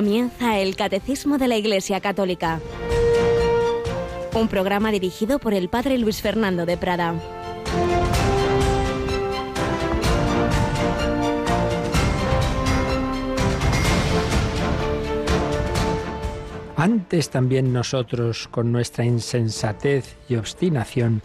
Comienza 0.00 0.58
el 0.58 0.76
Catecismo 0.76 1.36
de 1.36 1.46
la 1.46 1.58
Iglesia 1.58 2.00
Católica, 2.00 2.58
un 4.32 4.48
programa 4.48 4.90
dirigido 4.92 5.38
por 5.38 5.52
el 5.52 5.68
Padre 5.68 5.98
Luis 5.98 6.22
Fernando 6.22 6.64
de 6.64 6.78
Prada. 6.78 7.20
Antes 16.78 17.28
también 17.28 17.70
nosotros, 17.74 18.48
con 18.48 18.72
nuestra 18.72 19.04
insensatez 19.04 20.16
y 20.30 20.36
obstinación, 20.36 21.20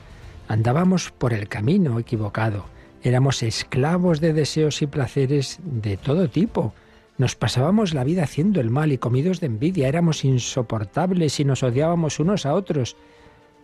andábamos 0.50 1.12
por 1.12 1.32
el 1.32 1.48
camino 1.48 1.98
equivocado, 1.98 2.66
éramos 3.04 3.42
esclavos 3.42 4.20
de 4.20 4.34
deseos 4.34 4.82
y 4.82 4.88
placeres 4.88 5.60
de 5.64 5.96
todo 5.96 6.28
tipo, 6.28 6.74
nos 7.18 7.36
pasábamos 7.36 7.94
la 7.94 8.04
vida 8.04 8.24
haciendo 8.24 8.60
el 8.60 8.70
mal 8.70 8.92
y 8.92 8.98
comidos 8.98 9.40
de 9.40 9.48
envidia, 9.48 9.88
éramos 9.88 10.26
insoportables 10.26 11.40
y 11.40 11.46
nos 11.46 11.64
odiábamos 11.64 12.20
unos 12.20 12.46
a 12.46 12.54
otros. 12.54 12.98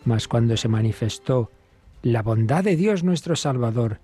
Mas 0.05 0.27
cuando 0.27 0.55
se 0.57 0.67
manifestó 0.67 1.51
la 2.01 2.21
bondad 2.21 2.63
de 2.63 2.75
Dios 2.75 3.03
nuestro 3.03 3.35
Salvador 3.35 3.99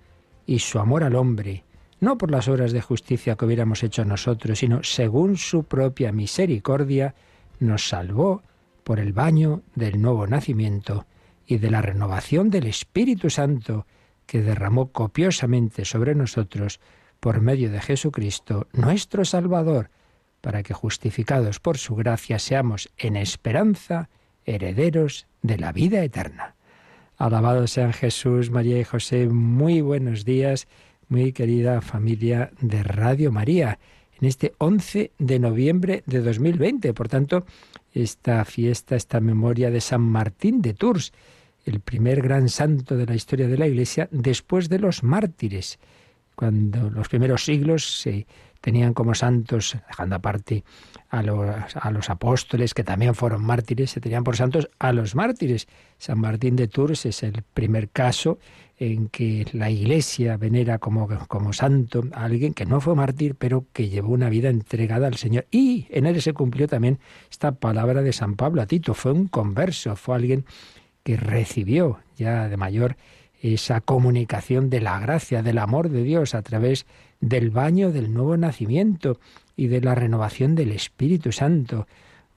y 0.46 0.58
su 0.58 0.78
amor 0.78 1.02
al 1.02 1.16
hombre, 1.16 1.64
no 2.00 2.18
por 2.18 2.30
las 2.30 2.46
obras 2.46 2.72
de 2.72 2.80
justicia 2.80 3.36
que 3.36 3.44
hubiéramos 3.44 3.82
hecho 3.82 4.04
nosotros, 4.04 4.58
sino 4.58 4.82
según 4.82 5.36
su 5.36 5.64
propia 5.64 6.12
misericordia, 6.12 7.14
nos 7.58 7.88
salvó 7.88 8.42
por 8.84 9.00
el 9.00 9.12
baño 9.12 9.62
del 9.74 10.00
nuevo 10.00 10.26
nacimiento 10.26 11.06
y 11.46 11.58
de 11.58 11.70
la 11.70 11.82
renovación 11.82 12.50
del 12.50 12.66
Espíritu 12.66 13.30
Santo 13.30 13.86
que 14.26 14.42
derramó 14.42 14.92
copiosamente 14.92 15.84
sobre 15.84 16.14
nosotros 16.14 16.80
por 17.20 17.40
medio 17.40 17.70
de 17.70 17.80
Jesucristo, 17.80 18.66
nuestro 18.72 19.24
Salvador, 19.24 19.90
para 20.40 20.62
que 20.62 20.74
justificados 20.74 21.60
por 21.60 21.78
su 21.78 21.94
gracia 21.96 22.38
seamos 22.38 22.90
en 22.96 23.16
esperanza 23.16 24.08
herederos 24.44 25.26
de 25.42 25.58
la 25.58 25.72
vida 25.72 26.02
eterna. 26.02 26.54
Alabados 27.16 27.72
sean 27.72 27.92
Jesús, 27.92 28.50
María 28.50 28.78
y 28.78 28.84
José, 28.84 29.28
muy 29.28 29.80
buenos 29.80 30.24
días, 30.24 30.68
muy 31.08 31.32
querida 31.32 31.80
familia 31.80 32.52
de 32.60 32.82
Radio 32.82 33.32
María, 33.32 33.78
en 34.20 34.28
este 34.28 34.54
11 34.58 35.12
de 35.18 35.38
noviembre 35.38 36.02
de 36.06 36.20
2020. 36.20 36.94
Por 36.94 37.08
tanto, 37.08 37.44
esta 37.92 38.44
fiesta, 38.44 38.94
esta 38.94 39.20
memoria 39.20 39.70
de 39.70 39.80
San 39.80 40.02
Martín 40.02 40.62
de 40.62 40.74
Tours, 40.74 41.12
el 41.64 41.80
primer 41.80 42.22
gran 42.22 42.48
santo 42.48 42.96
de 42.96 43.06
la 43.06 43.14
historia 43.14 43.48
de 43.48 43.58
la 43.58 43.66
Iglesia 43.66 44.08
después 44.10 44.68
de 44.68 44.78
los 44.78 45.02
mártires 45.02 45.78
cuando 46.38 46.88
los 46.88 47.08
primeros 47.08 47.44
siglos 47.44 48.00
se 48.00 48.24
tenían 48.60 48.94
como 48.94 49.12
santos, 49.12 49.76
dejando 49.88 50.14
aparte 50.14 50.62
a 51.08 51.20
los, 51.20 51.74
a 51.74 51.90
los, 51.90 52.10
apóstoles 52.10 52.74
que 52.74 52.84
también 52.84 53.16
fueron 53.16 53.44
mártires, 53.44 53.90
se 53.90 54.00
tenían 54.00 54.22
por 54.22 54.36
santos 54.36 54.70
a 54.78 54.92
los 54.92 55.16
mártires. 55.16 55.66
San 55.98 56.20
Martín 56.20 56.54
de 56.54 56.68
Tours 56.68 57.06
es 57.06 57.24
el 57.24 57.42
primer 57.42 57.88
caso 57.88 58.38
en 58.76 59.08
que 59.08 59.46
la 59.52 59.68
Iglesia 59.68 60.36
venera 60.36 60.78
como, 60.78 61.08
como 61.26 61.52
santo 61.52 62.04
a 62.12 62.26
alguien 62.26 62.54
que 62.54 62.66
no 62.66 62.80
fue 62.80 62.94
mártir, 62.94 63.34
pero 63.34 63.66
que 63.72 63.88
llevó 63.88 64.12
una 64.12 64.28
vida 64.28 64.48
entregada 64.48 65.08
al 65.08 65.16
Señor. 65.16 65.48
Y 65.50 65.88
en 65.90 66.06
él 66.06 66.22
se 66.22 66.34
cumplió 66.34 66.68
también 66.68 67.00
esta 67.28 67.50
palabra 67.50 68.02
de 68.02 68.12
San 68.12 68.36
Pablo 68.36 68.62
a 68.62 68.66
Tito. 68.66 68.94
Fue 68.94 69.10
un 69.10 69.26
converso, 69.26 69.96
fue 69.96 70.14
alguien 70.14 70.44
que 71.02 71.16
recibió 71.16 71.98
ya 72.16 72.48
de 72.48 72.56
mayor 72.56 72.96
esa 73.40 73.80
comunicación 73.80 74.70
de 74.70 74.80
la 74.80 74.98
gracia, 74.98 75.42
del 75.42 75.58
amor 75.58 75.88
de 75.90 76.02
Dios 76.02 76.34
a 76.34 76.42
través 76.42 76.86
del 77.20 77.50
baño 77.50 77.92
del 77.92 78.12
nuevo 78.12 78.36
nacimiento 78.36 79.20
y 79.56 79.68
de 79.68 79.80
la 79.80 79.94
renovación 79.94 80.54
del 80.54 80.72
Espíritu 80.72 81.32
Santo. 81.32 81.86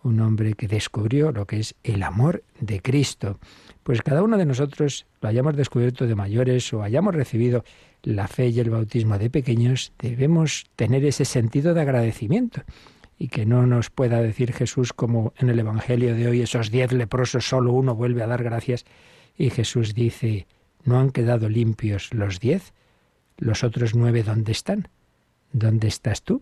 Un 0.03 0.19
hombre 0.19 0.53
que 0.53 0.67
descubrió 0.67 1.31
lo 1.31 1.45
que 1.45 1.59
es 1.59 1.75
el 1.83 2.01
amor 2.03 2.43
de 2.59 2.81
Cristo. 2.81 3.39
Pues 3.83 4.01
cada 4.01 4.23
uno 4.23 4.37
de 4.37 4.45
nosotros 4.45 5.05
lo 5.21 5.29
hayamos 5.29 5.55
descubierto 5.55 6.07
de 6.07 6.15
mayores 6.15 6.73
o 6.73 6.81
hayamos 6.81 7.13
recibido 7.13 7.63
la 8.03 8.27
fe 8.27 8.47
y 8.47 8.59
el 8.59 8.69
bautismo 8.69 9.17
de 9.17 9.29
pequeños, 9.29 9.93
debemos 9.99 10.65
tener 10.75 11.05
ese 11.05 11.25
sentido 11.25 11.73
de 11.73 11.81
agradecimiento 11.81 12.63
y 13.19 13.27
que 13.27 13.45
no 13.45 13.67
nos 13.67 13.91
pueda 13.91 14.21
decir 14.21 14.53
Jesús 14.53 14.93
como 14.93 15.33
en 15.37 15.49
el 15.49 15.59
Evangelio 15.59 16.15
de 16.15 16.27
hoy, 16.27 16.41
esos 16.41 16.71
diez 16.71 16.91
leprosos, 16.91 17.47
solo 17.47 17.73
uno 17.73 17.93
vuelve 17.93 18.23
a 18.23 18.27
dar 18.27 18.43
gracias 18.43 18.85
y 19.37 19.51
Jesús 19.51 19.93
dice, 19.93 20.47
¿No 20.83 20.99
han 20.99 21.11
quedado 21.11 21.49
limpios 21.49 22.13
los 22.13 22.39
diez? 22.39 22.73
¿Los 23.37 23.63
otros 23.63 23.95
nueve 23.95 24.23
dónde 24.23 24.51
están? 24.51 24.87
¿Dónde 25.53 25.87
estás 25.87 26.23
tú? 26.23 26.41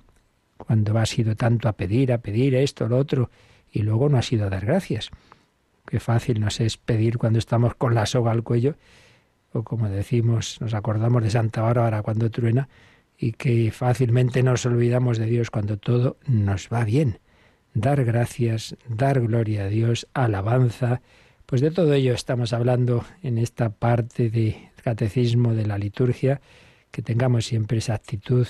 Cuando 0.58 0.98
has 0.98 1.18
ido 1.18 1.36
tanto 1.36 1.70
a 1.70 1.74
pedir, 1.74 2.12
a 2.12 2.20
pedir 2.20 2.56
esto, 2.56 2.88
lo 2.88 2.98
otro, 2.98 3.30
y 3.72 3.82
luego 3.82 4.10
no 4.10 4.18
has 4.18 4.32
ido 4.32 4.46
a 4.46 4.50
dar 4.50 4.66
gracias. 4.66 5.10
Qué 5.86 6.00
fácil 6.00 6.40
nos 6.40 6.60
es 6.60 6.78
pedir 6.78 7.18
cuando 7.18 7.40
estamos 7.40 7.76
con 7.76 7.96
la 7.96 8.06
soga 8.06 8.32
al 8.32 8.44
cuello, 8.44 8.76
o 9.54 9.64
como 9.64 9.90
decimos, 9.90 10.60
nos 10.62 10.74
acordamos 10.74 11.24
de 11.24 11.32
Santa 11.32 11.62
Bárbara 11.62 12.04
cuando 12.04 12.30
truena, 12.30 12.70
y 13.18 13.34
que 13.34 13.72
fácilmente 13.72 14.44
nos 14.44 14.66
olvidamos 14.66 15.18
de 15.18 15.26
Dios 15.26 15.50
cuando 15.50 15.78
todo 15.78 16.18
nos 16.28 16.70
va 16.72 16.86
bien. 16.86 17.20
Dar 17.74 18.04
gracias, 18.06 18.76
dar 18.88 19.20
gloria 19.22 19.64
a 19.64 19.68
Dios, 19.68 20.08
alabanza, 20.14 21.02
pues 21.50 21.62
de 21.62 21.72
todo 21.72 21.94
ello 21.94 22.14
estamos 22.14 22.54
hablando 22.54 23.04
en 23.24 23.40
esta 23.40 23.72
parte 23.72 24.30
de 24.30 24.70
catecismo 24.84 25.56
de 25.56 25.66
la 25.66 25.80
liturgia, 25.80 26.42
que 26.92 27.02
tengamos 27.02 27.48
siempre 27.48 27.80
esa 27.80 27.96
actitud 27.96 28.46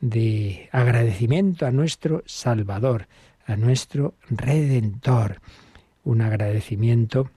de 0.00 0.68
agradecimiento 0.72 1.64
a 1.64 1.70
nuestro 1.70 2.24
Salvador, 2.26 3.06
a 3.46 3.54
nuestro 3.54 4.14
Redentor. 4.28 5.40
Un 6.02 6.22
agradecimiento 6.22 7.30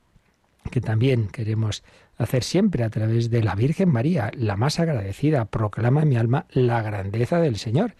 que 0.71 0.81
también 0.81 1.27
queremos 1.27 1.83
hacer 2.17 2.43
siempre 2.43 2.83
a 2.83 2.89
través 2.89 3.29
de 3.29 3.43
la 3.43 3.53
Virgen 3.53 3.89
María, 3.89 4.31
la 4.35 4.57
más 4.57 4.79
agradecida. 4.79 5.45
Proclama 5.45 6.01
en 6.01 6.09
mi 6.09 6.17
alma 6.17 6.47
la 6.49 6.81
grandeza 6.81 7.39
del 7.39 7.57
Señor. 7.57 7.93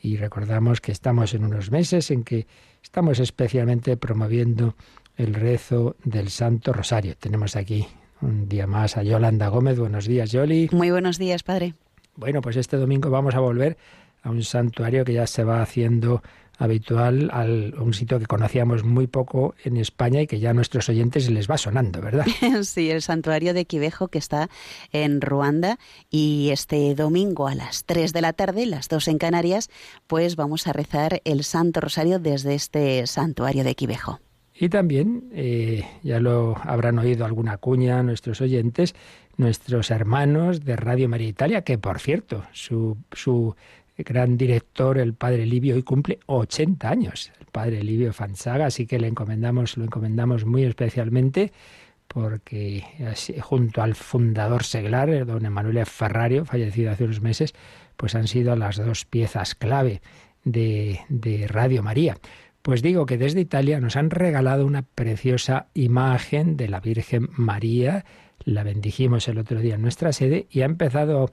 Y 0.00 0.18
recordamos 0.18 0.80
que 0.80 0.92
estamos 0.92 1.34
en 1.34 1.46
unos 1.46 1.72
meses 1.72 2.12
en 2.12 2.22
que 2.22 2.46
estamos 2.80 3.18
especialmente 3.18 3.96
promoviendo 3.96 4.76
el 5.16 5.34
rezo 5.34 5.96
del 6.04 6.30
Santo 6.30 6.72
Rosario. 6.72 7.16
Tenemos 7.16 7.56
aquí 7.56 7.86
un 8.20 8.48
día 8.48 8.66
más 8.66 8.96
a 8.96 9.02
Yolanda 9.02 9.48
Gómez. 9.48 9.78
Buenos 9.78 10.06
días, 10.06 10.32
Yoli. 10.32 10.68
Muy 10.72 10.90
buenos 10.90 11.18
días, 11.18 11.42
Padre. 11.42 11.74
Bueno, 12.16 12.40
pues 12.40 12.56
este 12.56 12.76
domingo 12.76 13.10
vamos 13.10 13.34
a 13.34 13.40
volver 13.40 13.76
a 14.22 14.30
un 14.30 14.42
santuario 14.42 15.04
que 15.04 15.12
ya 15.12 15.26
se 15.26 15.44
va 15.44 15.62
haciendo 15.62 16.22
habitual, 16.58 17.30
a 17.32 17.42
un 17.82 17.94
sitio 17.94 18.18
que 18.18 18.26
conocíamos 18.26 18.84
muy 18.84 19.06
poco 19.06 19.54
en 19.64 19.76
España 19.76 20.20
y 20.22 20.26
que 20.26 20.38
ya 20.38 20.50
a 20.50 20.54
nuestros 20.54 20.88
oyentes 20.88 21.28
les 21.28 21.50
va 21.50 21.58
sonando, 21.58 22.00
¿verdad? 22.00 22.26
Sí, 22.62 22.90
el 22.90 23.02
santuario 23.02 23.54
de 23.54 23.64
Quivejo 23.64 24.08
que 24.08 24.18
está 24.18 24.48
en 24.92 25.20
Ruanda 25.20 25.78
y 26.10 26.50
este 26.52 26.94
domingo 26.94 27.48
a 27.48 27.54
las 27.54 27.84
3 27.84 28.12
de 28.12 28.20
la 28.20 28.32
tarde, 28.32 28.66
las 28.66 28.88
2 28.88 29.08
en 29.08 29.18
Canarias, 29.18 29.68
pues 30.06 30.36
vamos 30.36 30.66
a 30.66 30.72
rezar 30.72 31.20
el 31.24 31.44
Santo 31.44 31.80
Rosario 31.80 32.18
desde 32.18 32.54
este 32.54 33.06
santuario 33.06 33.64
de 33.64 33.74
Quivejo. 33.74 34.20
Y 34.56 34.68
también, 34.68 35.30
eh, 35.32 35.84
ya 36.02 36.20
lo 36.20 36.56
habrán 36.62 36.98
oído 36.98 37.24
alguna 37.24 37.56
cuña 37.56 38.02
nuestros 38.04 38.40
oyentes, 38.40 38.94
nuestros 39.36 39.90
hermanos 39.90 40.64
de 40.64 40.76
Radio 40.76 41.08
María 41.08 41.28
Italia, 41.28 41.62
que 41.62 41.76
por 41.76 41.98
cierto, 41.98 42.44
su, 42.52 42.96
su 43.10 43.56
gran 43.98 44.36
director, 44.36 44.98
el 44.98 45.14
padre 45.14 45.44
Livio, 45.44 45.74
hoy 45.74 45.82
cumple 45.82 46.20
80 46.26 46.88
años, 46.88 47.32
el 47.40 47.46
padre 47.46 47.82
Livio 47.82 48.12
Fanzaga, 48.12 48.66
así 48.66 48.86
que 48.86 49.00
le 49.00 49.08
encomendamos, 49.08 49.76
lo 49.76 49.84
encomendamos 49.84 50.44
muy 50.44 50.62
especialmente 50.62 51.52
porque 52.06 52.84
junto 53.40 53.82
al 53.82 53.96
fundador 53.96 54.62
seglar, 54.62 55.26
don 55.26 55.44
Emanuele 55.44 55.84
Ferrario, 55.84 56.44
fallecido 56.44 56.92
hace 56.92 57.04
unos 57.04 57.20
meses, 57.20 57.54
pues 57.96 58.14
han 58.14 58.28
sido 58.28 58.54
las 58.54 58.76
dos 58.76 59.04
piezas 59.04 59.56
clave 59.56 60.00
de, 60.44 61.00
de 61.08 61.48
Radio 61.48 61.82
María. 61.82 62.16
Pues 62.64 62.80
digo 62.80 63.04
que 63.04 63.18
desde 63.18 63.42
Italia 63.42 63.78
nos 63.78 63.94
han 63.94 64.08
regalado 64.08 64.64
una 64.64 64.80
preciosa 64.80 65.66
imagen 65.74 66.56
de 66.56 66.66
la 66.66 66.80
Virgen 66.80 67.28
María. 67.36 68.06
La 68.42 68.62
bendijimos 68.62 69.28
el 69.28 69.36
otro 69.36 69.60
día 69.60 69.74
en 69.74 69.82
nuestra 69.82 70.14
sede 70.14 70.46
y 70.50 70.62
ha 70.62 70.64
empezado 70.64 71.30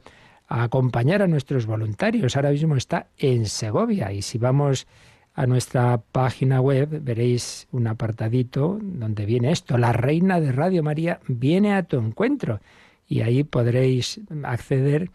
a 0.49 0.63
acompañar 0.63 1.21
a 1.21 1.27
nuestros 1.27 1.67
voluntarios. 1.67 2.35
Ahora 2.35 2.49
mismo 2.49 2.75
está 2.75 3.07
en 3.17 3.45
Segovia 3.45 4.11
y 4.11 4.23
si 4.23 4.39
vamos 4.39 4.87
a 5.33 5.45
nuestra 5.45 6.01
página 6.11 6.59
web 6.59 7.01
veréis 7.01 7.69
un 7.71 7.87
apartadito 7.87 8.77
donde 8.81 9.25
viene 9.25 9.53
esto, 9.53 9.77
la 9.77 9.93
reina 9.93 10.41
de 10.41 10.51
Radio 10.51 10.83
María 10.83 11.21
viene 11.29 11.75
a 11.75 11.83
tu 11.83 11.97
encuentro 11.97 12.59
y 13.07 13.21
ahí 13.21 13.45
podréis 13.45 14.19
acceder, 14.43 15.09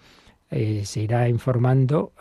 eh, 0.50 0.80
se 0.86 1.02
irá 1.02 1.28
informando. 1.28 2.14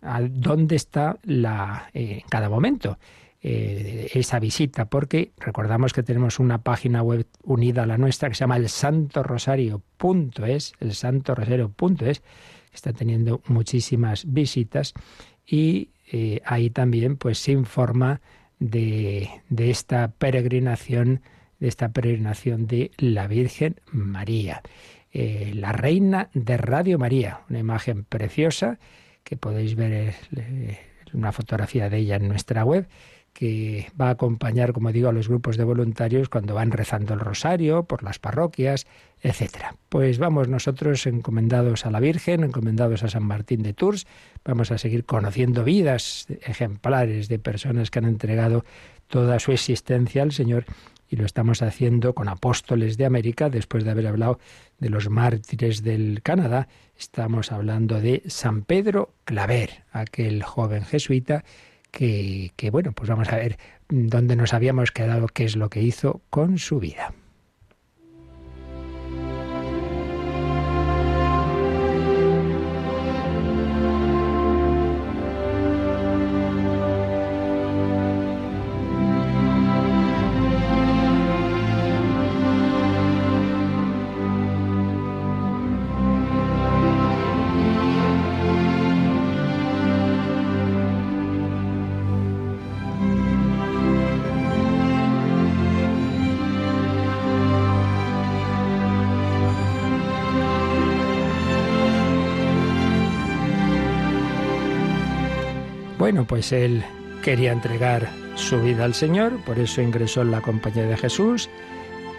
a 0.00 0.20
dónde 0.30 0.76
está 0.76 1.18
la, 1.24 1.90
eh, 1.92 2.20
en 2.22 2.28
cada 2.30 2.48
momento 2.48 2.96
eh, 3.40 4.10
esa 4.14 4.40
visita, 4.40 4.86
porque 4.86 5.30
recordamos 5.38 5.92
que 5.92 6.02
tenemos 6.02 6.40
una 6.40 6.62
página 6.62 7.02
web 7.02 7.24
unida 7.44 7.84
a 7.84 7.86
la 7.86 7.96
nuestra 7.96 8.28
que 8.28 8.34
se 8.34 8.40
llama 8.40 8.56
el 8.56 8.68
santorosario.es, 8.68 10.72
el 10.80 10.92
santorosario.es, 10.92 12.20
que 12.20 12.74
está 12.74 12.92
teniendo 12.92 13.40
muchísimas 13.46 14.24
visitas 14.32 14.92
y 15.46 15.90
eh, 16.10 16.40
ahí 16.44 16.70
también 16.70 17.16
pues 17.16 17.38
se 17.38 17.52
informa 17.52 18.20
de, 18.58 19.30
de 19.50 19.70
esta 19.70 20.08
peregrinación, 20.08 21.22
de 21.60 21.68
esta 21.68 21.90
peregrinación 21.90 22.66
de 22.66 22.90
la 22.96 23.28
Virgen 23.28 23.76
María. 23.92 24.62
Eh, 25.12 25.52
la 25.54 25.70
reina 25.70 26.28
de 26.34 26.56
Radio 26.56 26.98
María, 26.98 27.42
una 27.48 27.60
imagen 27.60 28.02
preciosa 28.02 28.80
que 29.22 29.36
podéis 29.36 29.76
ver 29.76 30.16
una 31.12 31.32
fotografía 31.32 31.88
de 31.88 31.98
ella 31.98 32.16
en 32.16 32.28
nuestra 32.28 32.64
web 32.64 32.88
que 33.38 33.86
va 33.98 34.08
a 34.08 34.10
acompañar, 34.10 34.72
como 34.72 34.90
digo, 34.90 35.08
a 35.08 35.12
los 35.12 35.28
grupos 35.28 35.56
de 35.56 35.62
voluntarios 35.62 36.28
cuando 36.28 36.54
van 36.54 36.72
rezando 36.72 37.14
el 37.14 37.20
rosario 37.20 37.84
por 37.84 38.02
las 38.02 38.18
parroquias, 38.18 38.84
etcétera. 39.22 39.76
Pues 39.88 40.18
vamos 40.18 40.48
nosotros 40.48 41.06
encomendados 41.06 41.86
a 41.86 41.92
la 41.92 42.00
Virgen, 42.00 42.42
encomendados 42.42 43.04
a 43.04 43.08
San 43.08 43.22
Martín 43.22 43.62
de 43.62 43.74
Tours, 43.74 44.08
vamos 44.44 44.72
a 44.72 44.78
seguir 44.78 45.04
conociendo 45.04 45.62
vidas 45.62 46.26
ejemplares 46.40 47.28
de 47.28 47.38
personas 47.38 47.92
que 47.92 48.00
han 48.00 48.06
entregado 48.06 48.64
toda 49.06 49.38
su 49.38 49.52
existencia 49.52 50.24
al 50.24 50.32
Señor 50.32 50.64
y 51.08 51.14
lo 51.14 51.24
estamos 51.24 51.62
haciendo 51.62 52.16
con 52.16 52.28
apóstoles 52.28 52.96
de 52.96 53.06
América, 53.06 53.50
después 53.50 53.84
de 53.84 53.92
haber 53.92 54.08
hablado 54.08 54.40
de 54.80 54.90
los 54.90 55.08
mártires 55.10 55.84
del 55.84 56.22
Canadá, 56.24 56.66
estamos 56.98 57.52
hablando 57.52 58.00
de 58.00 58.24
San 58.26 58.62
Pedro 58.62 59.14
Claver, 59.24 59.84
aquel 59.92 60.42
joven 60.42 60.84
jesuita 60.84 61.44
que, 61.90 62.52
que 62.56 62.70
bueno, 62.70 62.92
pues 62.92 63.08
vamos 63.08 63.28
a 63.28 63.36
ver 63.36 63.58
dónde 63.88 64.36
nos 64.36 64.54
habíamos 64.54 64.90
quedado, 64.90 65.28
qué 65.28 65.44
es 65.44 65.56
lo 65.56 65.70
que 65.70 65.82
hizo 65.82 66.22
con 66.30 66.58
su 66.58 66.78
vida. 66.78 67.12
Bueno, 106.08 106.24
pues 106.24 106.52
él 106.52 106.82
quería 107.22 107.52
entregar 107.52 108.08
su 108.34 108.58
vida 108.62 108.86
al 108.86 108.94
Señor, 108.94 109.44
por 109.44 109.58
eso 109.58 109.82
ingresó 109.82 110.22
en 110.22 110.30
la 110.30 110.40
compañía 110.40 110.86
de 110.86 110.96
Jesús. 110.96 111.50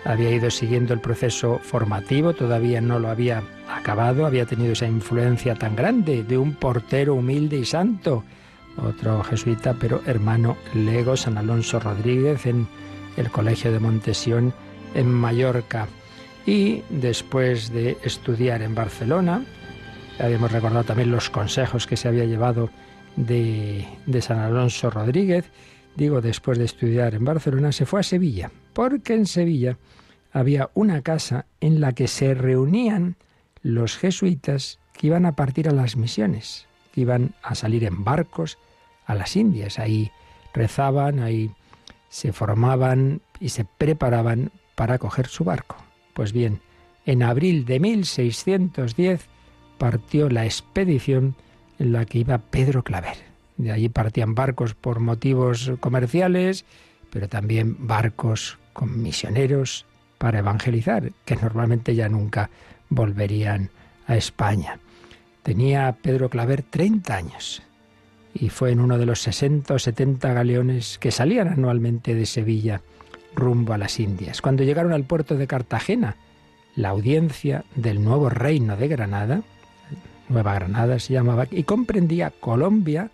Había 0.05 0.29
ido 0.29 0.51
siguiendo 0.51 0.93
el 0.93 0.99
proceso 0.99 1.57
formativo, 1.57 2.33
todavía 2.35 2.81
no 2.81 2.99
lo 2.99 3.09
había 3.09 3.41
acabado, 3.67 4.27
había 4.27 4.45
tenido 4.45 4.73
esa 4.73 4.85
influencia 4.85 5.55
tan 5.55 5.75
grande 5.75 6.23
de 6.23 6.37
un 6.37 6.53
portero 6.53 7.15
humilde 7.15 7.57
y 7.57 7.65
santo, 7.65 8.23
otro 8.77 9.23
jesuita, 9.23 9.73
pero 9.73 10.03
hermano 10.05 10.55
Lego, 10.75 11.17
San 11.17 11.39
Alonso 11.39 11.79
Rodríguez, 11.79 12.45
en 12.45 12.67
el 13.17 13.31
Colegio 13.31 13.71
de 13.71 13.79
Montesión, 13.79 14.53
en 14.93 15.11
Mallorca. 15.11 15.87
Y 16.45 16.83
después 16.91 17.73
de 17.73 17.97
estudiar 18.03 18.61
en 18.61 18.75
Barcelona, 18.75 19.43
habíamos 20.19 20.51
recordado 20.51 20.83
también 20.83 21.09
los 21.09 21.31
consejos 21.31 21.87
que 21.87 21.97
se 21.97 22.07
había 22.07 22.25
llevado 22.25 22.69
de, 23.15 23.85
San 24.21 24.39
Alonso 24.39 24.89
Rodríguez, 24.89 25.45
digo, 25.95 26.21
después 26.21 26.57
de 26.57 26.65
estudiar 26.65 27.15
en 27.15 27.25
Barcelona, 27.25 27.71
se 27.71 27.85
fue 27.85 27.99
a 28.01 28.03
Sevilla, 28.03 28.51
porque 28.73 29.13
en 29.13 29.25
Sevilla 29.25 29.77
había 30.31 30.69
una 30.73 31.01
casa 31.01 31.45
en 31.59 31.81
la 31.81 31.93
que 31.93 32.07
se 32.07 32.33
reunían 32.33 33.15
los 33.61 33.97
jesuitas 33.97 34.79
que 34.93 35.07
iban 35.07 35.25
a 35.25 35.35
partir 35.35 35.67
a 35.67 35.73
las 35.73 35.95
misiones, 35.95 36.67
que 36.93 37.01
iban 37.01 37.33
a 37.41 37.55
salir 37.55 37.83
en 37.83 38.03
barcos 38.03 38.57
a 39.05 39.15
las 39.15 39.35
Indias. 39.35 39.79
Ahí 39.79 40.11
rezaban, 40.53 41.19
ahí 41.19 41.51
se 42.09 42.33
formaban 42.33 43.21
y 43.39 43.49
se 43.49 43.65
preparaban 43.65 44.51
para 44.75 44.97
coger 44.97 45.27
su 45.27 45.43
barco. 45.43 45.77
Pues 46.13 46.33
bien, 46.33 46.61
en 47.05 47.23
abril 47.23 47.65
de 47.65 47.79
1610 47.79 49.27
partió 49.77 50.29
la 50.29 50.45
expedición 50.45 51.35
en 51.79 51.93
la 51.93 52.05
que 52.05 52.19
iba 52.19 52.37
Pedro 52.37 52.83
Claver. 52.83 53.17
De 53.57 53.71
allí 53.71 53.89
partían 53.89 54.35
barcos 54.35 54.73
por 54.73 54.99
motivos 54.99 55.71
comerciales, 55.79 56.65
pero 57.09 57.27
también 57.27 57.87
barcos 57.87 58.57
con 58.73 59.01
misioneros 59.01 59.85
para 60.17 60.39
evangelizar, 60.39 61.11
que 61.25 61.35
normalmente 61.35 61.95
ya 61.95 62.07
nunca 62.09 62.49
volverían 62.89 63.69
a 64.07 64.15
España. 64.15 64.79
Tenía 65.43 65.97
Pedro 66.01 66.29
Claver 66.29 66.63
30 66.63 67.15
años 67.15 67.63
y 68.33 68.49
fue 68.49 68.71
en 68.71 68.79
uno 68.79 68.97
de 68.97 69.05
los 69.05 69.21
60 69.21 69.73
o 69.73 69.79
70 69.79 70.33
galeones 70.33 70.97
que 70.99 71.11
salían 71.11 71.47
anualmente 71.47 72.13
de 72.15 72.25
Sevilla 72.25 72.81
rumbo 73.35 73.73
a 73.73 73.77
las 73.77 73.99
Indias. 73.99 74.41
Cuando 74.41 74.63
llegaron 74.63 74.93
al 74.93 75.05
puerto 75.05 75.35
de 75.35 75.47
Cartagena, 75.47 76.15
la 76.75 76.89
audiencia 76.89 77.65
del 77.75 78.03
nuevo 78.03 78.29
reino 78.29 78.77
de 78.77 78.87
Granada, 78.87 79.41
Nueva 80.29 80.53
Granada 80.53 80.99
se 80.99 81.13
llamaba, 81.13 81.47
y 81.49 81.63
comprendía 81.63 82.31
Colombia 82.39 83.11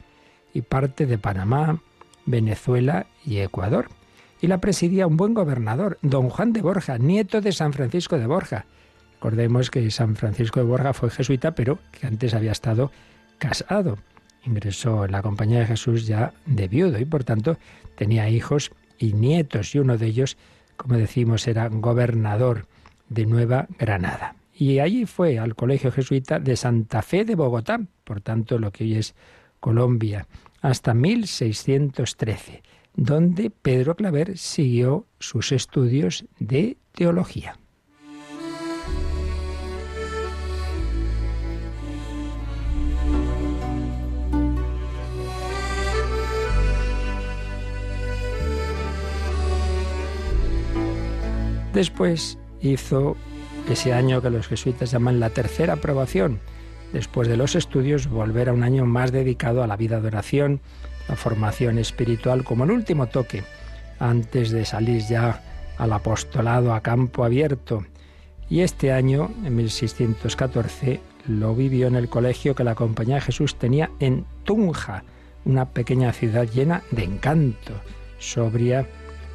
y 0.54 0.62
parte 0.62 1.06
de 1.06 1.18
Panamá, 1.18 1.82
Venezuela 2.26 3.08
y 3.26 3.38
Ecuador. 3.38 3.90
Y 4.42 4.48
la 4.48 4.60
presidía 4.60 5.08
un 5.08 5.18
buen 5.18 5.34
gobernador, 5.34 5.98
don 6.02 6.30
Juan 6.30 6.54
de 6.54 6.62
Borja, 6.62 6.98
nieto 6.98 7.42
de 7.42 7.54
San 7.54 7.74
Francisco 7.74 8.18
de 8.18 8.28
Borja. 8.28 8.66
Recordemos 9.16 9.72
que 9.72 9.90
San 9.90 10.16
Francisco 10.16 10.60
de 10.60 10.66
Borja 10.66 10.94
fue 10.94 11.10
jesuita, 11.10 11.56
pero 11.56 11.80
que 11.92 12.06
antes 12.06 12.34
había 12.34 12.52
estado 12.52 12.92
casado. 13.38 13.98
Ingresó 14.44 15.06
en 15.06 15.14
la 15.14 15.24
Compañía 15.24 15.60
de 15.60 15.68
Jesús 15.68 16.06
ya 16.06 16.34
de 16.46 16.68
viudo 16.68 17.00
y 17.00 17.06
por 17.06 17.24
tanto 17.24 17.58
tenía 17.96 18.30
hijos 18.30 18.72
y 19.00 19.14
nietos 19.14 19.74
y 19.74 19.80
uno 19.80 19.98
de 19.98 20.06
ellos, 20.06 20.38
como 20.78 20.98
decimos, 20.98 21.48
era 21.48 21.68
gobernador 21.70 22.68
de 23.10 23.26
Nueva 23.26 23.68
Granada 23.80 24.36
y 24.58 24.80
allí 24.80 25.06
fue 25.06 25.38
al 25.38 25.54
Colegio 25.54 25.92
Jesuita 25.92 26.40
de 26.40 26.56
Santa 26.56 27.02
Fe 27.02 27.26
de 27.26 27.36
Bogotá, 27.36 27.82
por 28.06 28.22
tanto 28.22 28.58
lo 28.58 28.72
que 28.72 28.86
hoy 28.86 28.96
es 28.96 29.14
Colombia, 29.60 30.28
hasta 30.62 30.94
1613, 30.94 32.64
donde 32.96 33.50
Pedro 33.50 33.96
Claver 33.96 34.38
siguió 34.38 35.08
sus 35.20 35.52
estudios 35.52 36.26
de 36.40 36.78
teología. 36.94 37.60
Después 51.74 52.38
hizo 52.62 53.18
ese 53.74 53.94
año 53.94 54.22
que 54.22 54.30
los 54.30 54.48
jesuitas 54.48 54.92
llaman 54.92 55.20
la 55.20 55.32
tercera 55.32 55.74
aprobación, 55.74 56.40
después 56.94 57.28
de 57.28 57.38
los 57.38 57.56
estudios, 57.56 58.08
volver 58.08 58.50
a 58.50 58.54
un 58.54 58.64
año 58.64 58.86
más 58.86 59.12
dedicado 59.12 59.64
a 59.64 59.68
la 59.68 59.76
vida 59.76 60.00
de 60.00 60.08
oración, 60.08 60.62
la 61.08 61.16
formación 61.16 61.78
espiritual 61.78 62.44
como 62.44 62.64
el 62.64 62.72
último 62.72 63.08
toque, 63.08 63.44
antes 64.00 64.52
de 64.52 64.66
salir 64.66 65.02
ya 65.02 65.42
al 65.78 65.94
apostolado 65.94 66.74
a 66.74 66.82
campo 66.82 67.24
abierto. 67.24 67.86
Y 68.50 68.62
este 68.62 68.92
año, 68.92 69.32
en 69.44 69.56
1614, 69.56 71.02
lo 71.28 71.56
vivió 71.56 71.88
en 71.88 71.96
el 71.96 72.08
colegio 72.08 72.56
que 72.56 72.64
la 72.64 72.76
Compañía 72.76 73.16
de 73.16 73.22
Jesús 73.22 73.56
tenía 73.56 73.90
en 74.00 74.26
Tunja, 74.44 75.04
una 75.44 75.66
pequeña 75.66 76.14
ciudad 76.14 76.48
llena 76.48 76.84
de 76.92 77.04
encanto, 77.04 77.74
sobria 78.20 78.88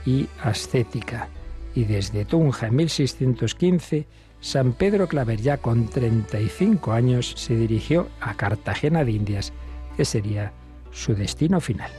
y 0.07 0.29
ascética 0.43 1.29
y 1.75 1.85
desde 1.85 2.25
Tunja 2.25 2.67
en 2.67 2.77
1615, 2.77 4.07
San 4.41 4.73
Pedro 4.73 5.07
Claver 5.07 5.41
ya 5.41 5.59
con 5.59 5.89
35 5.89 6.93
años 6.93 7.35
se 7.37 7.57
dirigió 7.57 8.09
a 8.21 8.35
Cartagena 8.35 9.05
de 9.05 9.12
Indias, 9.12 9.53
que 9.97 10.05
sería 10.05 10.53
su 10.91 11.15
destino 11.15 11.61
final. 11.61 11.91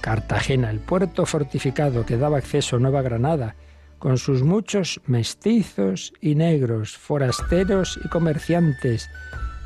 Cartagena, 0.00 0.70
el 0.70 0.80
puerto 0.80 1.26
fortificado 1.26 2.06
que 2.06 2.16
daba 2.16 2.38
acceso 2.38 2.76
a 2.76 2.78
Nueva 2.78 3.02
Granada, 3.02 3.56
con 3.98 4.16
sus 4.16 4.42
muchos 4.42 5.00
mestizos 5.06 6.12
y 6.20 6.34
negros, 6.34 6.96
forasteros 6.96 7.98
y 8.04 8.08
comerciantes, 8.08 9.08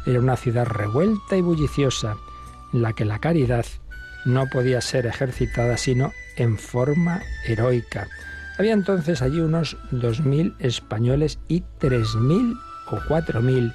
era 0.07 0.19
una 0.19 0.37
ciudad 0.37 0.67
revuelta 0.67 1.37
y 1.37 1.43
bulliciosa, 1.43 2.17
en 2.73 2.83
la 2.83 2.93
que 2.93 3.05
la 3.05 3.19
caridad 3.19 3.67
no 4.25 4.47
podía 4.49 4.81
ser 4.81 5.07
ejercitada 5.07 5.77
sino 5.77 6.13
en 6.37 6.59
forma 6.59 7.23
heroica. 7.47 8.09
Había 8.59 8.73
entonces 8.73 9.23
allí 9.23 9.41
unos 9.41 9.77
2.000 9.93 10.55
españoles 10.59 11.39
y 11.49 11.63
3.000 11.81 12.59
o 12.91 12.97
4.000 12.97 13.75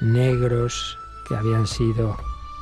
negros 0.00 0.98
que 1.28 1.36
habían 1.36 1.66
sido 1.66 2.16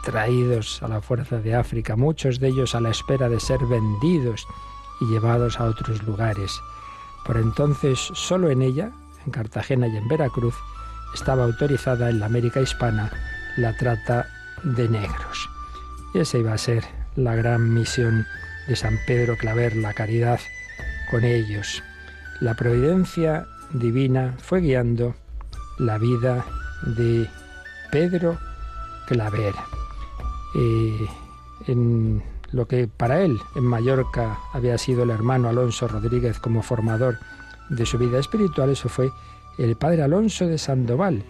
traídos 0.05 0.83
a 0.83 0.89
la 0.89 1.01
fuerza 1.01 1.39
de 1.39 1.55
África, 1.55 1.97
muchos 1.97 2.41
de 2.41 2.49
ellos 2.49 2.75
a 2.75 2.81
la 2.81 2.91
espera 2.91 3.29
de 3.29 3.41
ser 3.41 3.65
vendidos 3.67 4.47
y 5.01 5.07
llevados 5.07 5.61
a 5.61 5.65
otros 5.65 6.03
lugares. 6.03 6.61
Por 7.25 7.37
entonces, 7.37 7.99
solo 8.15 8.51
en 8.51 8.63
ella, 8.63 8.91
en 9.25 9.33
Cartagena 9.33 9.89
y 9.89 9.97
en 9.97 10.09
Veracruz, 10.09 10.55
estaba 11.15 11.45
autorizada 11.45 12.11
en 12.11 12.21
la 12.21 12.27
América 12.27 12.61
hispana 12.61 13.11
la 13.57 13.77
trata 13.77 14.27
de 14.63 14.89
negros. 14.89 15.49
Y 16.15 16.19
esa 16.19 16.39
iba 16.39 16.53
a 16.53 16.59
ser 16.59 16.85
la 17.17 17.35
gran 17.35 17.73
misión 17.73 18.27
de 18.67 18.77
San 18.77 18.99
Pedro 19.07 19.37
Claver, 19.37 19.77
la 19.77 19.95
caridad 19.95 20.41
con 21.11 21.25
ellos. 21.25 21.83
La 22.41 22.55
providencia 22.55 23.47
divina 23.73 24.35
fue 24.39 24.61
guiando 24.61 25.15
la 25.79 25.99
vida 25.99 26.45
de 26.83 27.29
Pedro 27.91 28.39
Claver. 29.07 29.55
Eh, 30.55 31.07
en 31.69 32.23
lo 32.53 32.67
que 32.67 32.89
para 32.89 33.23
él 33.23 33.39
en 33.55 33.65
Mallorca 33.65 34.39
había 34.53 34.79
sido 34.79 35.05
el 35.05 35.11
hermano 35.11 35.49
Alonso 35.49 35.87
Rodríguez 35.87 36.39
como 36.39 36.63
formador 36.63 37.19
de 37.69 37.87
su 37.87 37.99
vida 37.99 38.19
espiritual, 38.19 38.71
eso 38.71 38.89
fue 38.89 39.11
el 39.59 39.77
padre 39.77 40.03
Alonso 40.03 40.47
de 40.47 40.59
Sandoval 40.59 41.23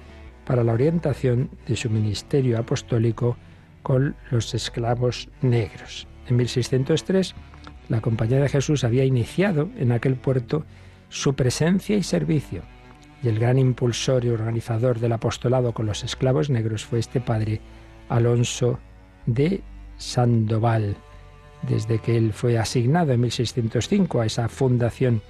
para 0.47 0.65
la 0.65 0.73
orientación 0.73 1.51
de 1.67 1.77
su 1.77 1.91
ministerio 1.91 2.59
apostólico 2.59 3.37
con 3.83 4.17
los 4.31 4.55
esclavos 4.55 5.29
negros. 5.43 6.07
En 6.29 6.37
1603, 6.37 7.35
la 7.89 8.01
Compañía 8.01 8.39
de 8.39 8.49
Jesús 8.49 8.85
había 8.85 9.05
iniciado 9.05 9.69
en 9.77 9.93
aquel 9.93 10.17
puerto 10.17 10.65
su 11.09 11.35
presencia 11.35 11.97
y 11.97 12.03
servicio, 12.03 12.63
y 13.23 13.29
el 13.29 13.39
gran 13.39 13.59
impulsor 13.59 14.25
y 14.25 14.29
organizador 14.29 15.01
del 15.01 15.13
apostolado 15.13 15.73
con 15.73 15.87
los 15.87 16.05
esclavos 16.05 16.51
negros 16.51 16.85
fue 16.85 17.01
este 17.01 17.21
padre 17.21 17.61
Alonso 18.09 18.79
de 19.27 19.63
Sandoval. 19.99 20.97
Desde 21.63 21.99
que 21.99 22.17
él 22.17 22.33
fue 22.33 22.59
asignado 22.59 23.13
en 23.13 23.21
1605 23.21 24.21
a 24.21 24.27
esa 24.27 24.49
fundación 24.49 25.21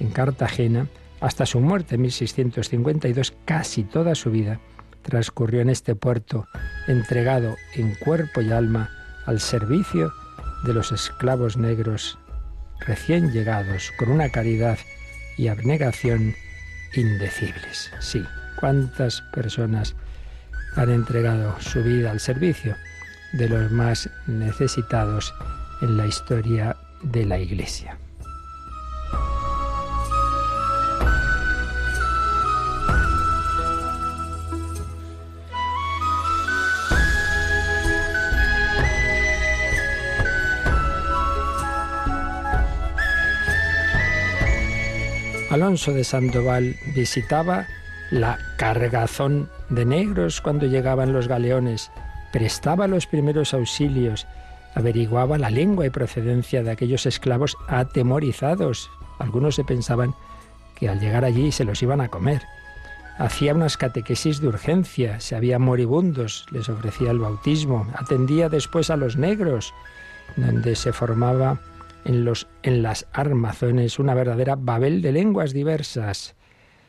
en 0.00 0.10
Cartagena, 0.10 0.88
hasta 1.20 1.46
su 1.46 1.60
muerte 1.60 1.94
en 1.94 2.02
1652, 2.02 3.34
casi 3.44 3.84
toda 3.84 4.14
su 4.14 4.30
vida 4.30 4.60
transcurrió 5.06 5.60
en 5.60 5.70
este 5.70 5.94
puerto, 5.94 6.46
entregado 6.88 7.56
en 7.74 7.94
cuerpo 7.94 8.40
y 8.40 8.50
alma 8.50 8.90
al 9.24 9.40
servicio 9.40 10.12
de 10.64 10.74
los 10.74 10.92
esclavos 10.92 11.56
negros 11.56 12.18
recién 12.80 13.32
llegados, 13.32 13.92
con 13.98 14.10
una 14.10 14.28
caridad 14.28 14.78
y 15.38 15.48
abnegación 15.48 16.34
indecibles. 16.94 17.90
Sí, 18.00 18.22
¿cuántas 18.58 19.22
personas 19.32 19.94
han 20.74 20.90
entregado 20.90 21.56
su 21.60 21.82
vida 21.82 22.10
al 22.10 22.20
servicio 22.20 22.76
de 23.32 23.48
los 23.48 23.70
más 23.70 24.10
necesitados 24.26 25.32
en 25.82 25.96
la 25.96 26.06
historia 26.06 26.76
de 27.02 27.24
la 27.24 27.38
Iglesia? 27.38 27.96
Alonso 45.56 45.94
de 45.94 46.04
Sandoval 46.04 46.76
visitaba 46.94 47.66
la 48.10 48.38
cargazón 48.58 49.48
de 49.70 49.86
negros 49.86 50.42
cuando 50.42 50.66
llegaban 50.66 51.14
los 51.14 51.28
galeones, 51.28 51.90
prestaba 52.30 52.86
los 52.86 53.06
primeros 53.06 53.54
auxilios, 53.54 54.26
averiguaba 54.74 55.38
la 55.38 55.48
lengua 55.48 55.86
y 55.86 55.90
procedencia 55.90 56.62
de 56.62 56.72
aquellos 56.72 57.06
esclavos 57.06 57.56
atemorizados. 57.68 58.90
Algunos 59.18 59.54
se 59.54 59.64
pensaban 59.64 60.14
que 60.74 60.90
al 60.90 61.00
llegar 61.00 61.24
allí 61.24 61.50
se 61.50 61.64
los 61.64 61.82
iban 61.82 62.02
a 62.02 62.08
comer. 62.08 62.42
Hacía 63.16 63.54
unas 63.54 63.78
catequesis 63.78 64.42
de 64.42 64.48
urgencia, 64.48 65.20
se 65.20 65.36
había 65.36 65.58
moribundos, 65.58 66.44
les 66.50 66.68
ofrecía 66.68 67.10
el 67.12 67.18
bautismo, 67.18 67.86
atendía 67.94 68.50
después 68.50 68.90
a 68.90 68.96
los 68.98 69.16
negros, 69.16 69.72
donde 70.36 70.76
se 70.76 70.92
formaba 70.92 71.62
en, 72.06 72.24
los, 72.24 72.46
en 72.62 72.82
las 72.82 73.06
armazones 73.12 73.98
una 73.98 74.14
verdadera 74.14 74.54
Babel 74.56 75.02
de 75.02 75.12
lenguas 75.12 75.52
diversas. 75.52 76.36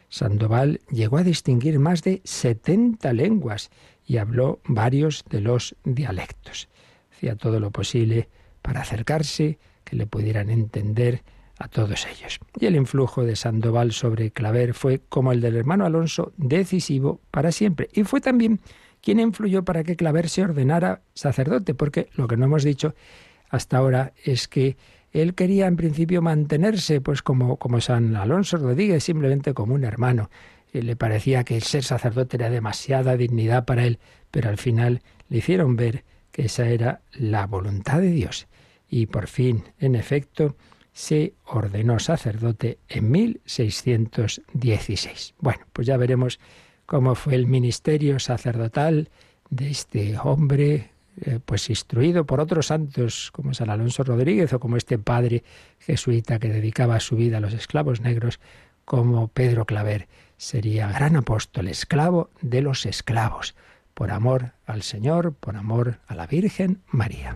Sandoval 0.10 0.80
llegó 0.90 1.18
a 1.18 1.24
distinguir 1.24 1.80
más 1.80 2.04
de 2.04 2.22
70 2.24 3.12
lenguas 3.14 3.72
y 4.06 4.18
habló 4.18 4.62
varios 4.66 5.26
de 5.30 5.42
los 5.42 5.76
dialectos. 5.84 6.70
Hacía 7.12 7.36
todo 7.36 7.60
lo 7.60 7.72
posible 7.72 8.30
para 8.62 8.82
acercarse, 8.82 9.58
que 9.84 9.96
le 9.96 10.06
pudieran 10.06 10.50
entender 10.50 11.24
a 11.58 11.68
todos 11.68 12.06
ellos. 12.06 12.40
Y 12.60 12.68
el 12.68 12.76
influjo 12.76 13.24
de 13.24 13.36
Sandoval 13.36 13.94
sobre 13.94 14.32
Claver 14.32 14.74
fue, 14.74 15.02
como 15.10 15.32
el 15.32 15.42
del 15.42 15.56
hermano 15.56 15.86
Alonso, 15.86 16.32
decisivo 16.38 17.22
para 17.32 17.52
siempre. 17.52 17.90
Y 17.94 18.04
fue 18.04 18.22
también 18.22 18.60
quien 19.02 19.20
influyó 19.20 19.64
para 19.64 19.84
que 19.84 19.96
Claver 19.96 20.30
se 20.30 20.44
ordenara 20.44 21.02
sacerdote, 21.14 21.74
porque 21.74 22.10
lo 22.16 22.28
que 22.28 22.38
no 22.38 22.46
hemos 22.46 22.64
dicho 22.64 22.94
hasta 23.50 23.78
ahora 23.78 24.14
es 24.24 24.48
que 24.48 24.78
él 25.22 25.36
quería 25.36 25.68
en 25.68 25.78
principio 25.78 26.22
mantenerse 26.22 27.02
pues 27.02 27.22
como, 27.22 27.58
como 27.58 27.82
San 27.82 28.16
Alonso 28.16 28.58
Rodríguez, 28.58 29.04
simplemente 29.04 29.54
como 29.54 29.76
un 29.76 29.84
hermano. 29.84 30.30
Y 30.74 30.82
le 30.82 30.96
parecía 30.96 31.44
que 31.44 31.56
el 31.56 31.62
ser 31.64 31.84
sacerdote 31.84 32.38
era 32.38 32.50
demasiada 32.50 33.18
dignidad 33.18 33.66
para 33.66 33.86
él, 33.86 34.00
pero 34.32 34.50
al 34.50 34.58
final 34.58 35.02
le 35.30 35.38
hicieron 35.38 35.76
ver 35.76 36.04
que 36.32 36.46
esa 36.46 36.68
era 36.68 37.02
la 37.14 37.46
voluntad 37.48 38.02
de 38.02 38.12
Dios. 38.12 38.48
Y 38.90 39.08
por 39.08 39.28
fin, 39.28 39.64
en 39.80 39.96
efecto, 39.96 40.56
se 40.94 41.34
ordenó 41.46 42.00
sacerdote 42.00 42.80
en 42.90 43.12
1616. 43.12 45.36
Bueno, 45.40 45.66
pues 45.74 45.88
ya 45.88 45.98
veremos 45.98 46.40
cómo 46.86 47.16
fue 47.16 47.36
el 47.36 47.48
ministerio 47.48 48.20
sacerdotal 48.20 49.10
de 49.50 49.70
este 49.70 50.18
hombre 50.18 50.92
eh, 51.22 51.40
pues 51.44 51.70
instruido 51.70 52.26
por 52.26 52.40
otros 52.40 52.68
santos 52.68 53.32
como 53.32 53.54
San 53.54 53.70
Alonso 53.70 54.04
Rodríguez 54.04 54.54
o 54.54 54.60
como 54.60 54.78
este 54.78 55.00
padre 55.00 55.44
jesuita 55.80 56.40
que 56.40 56.50
dedicaba 56.50 57.00
su 57.00 57.16
vida 57.16 57.38
a 57.38 57.42
los 57.42 57.54
esclavos 57.54 58.02
negros, 58.02 58.40
como 58.86 59.28
Pedro 59.28 59.66
Claver, 59.66 60.08
sería 60.38 60.92
gran 60.92 61.16
apóstol, 61.16 61.68
esclavo 61.68 62.30
de 62.42 62.62
los 62.62 62.86
esclavos, 62.86 63.56
por 63.94 64.12
amor 64.12 64.54
al 64.66 64.84
Señor, 64.84 65.34
por 65.34 65.58
amor 65.58 66.00
a 66.08 66.16
la 66.16 66.28
Virgen 66.28 66.82
María. 66.88 67.36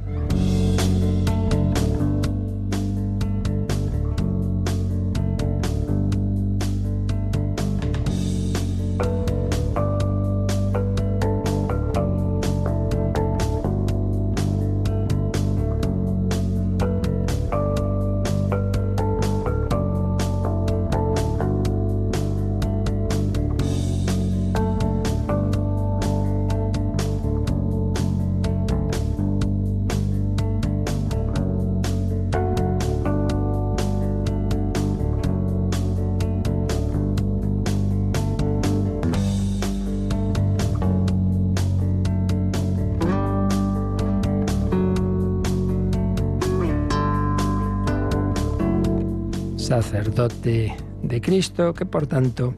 Sacerdote 49.71 50.75
de 51.01 51.21
Cristo, 51.21 51.73
que 51.73 51.85
por 51.85 52.05
tanto 52.05 52.55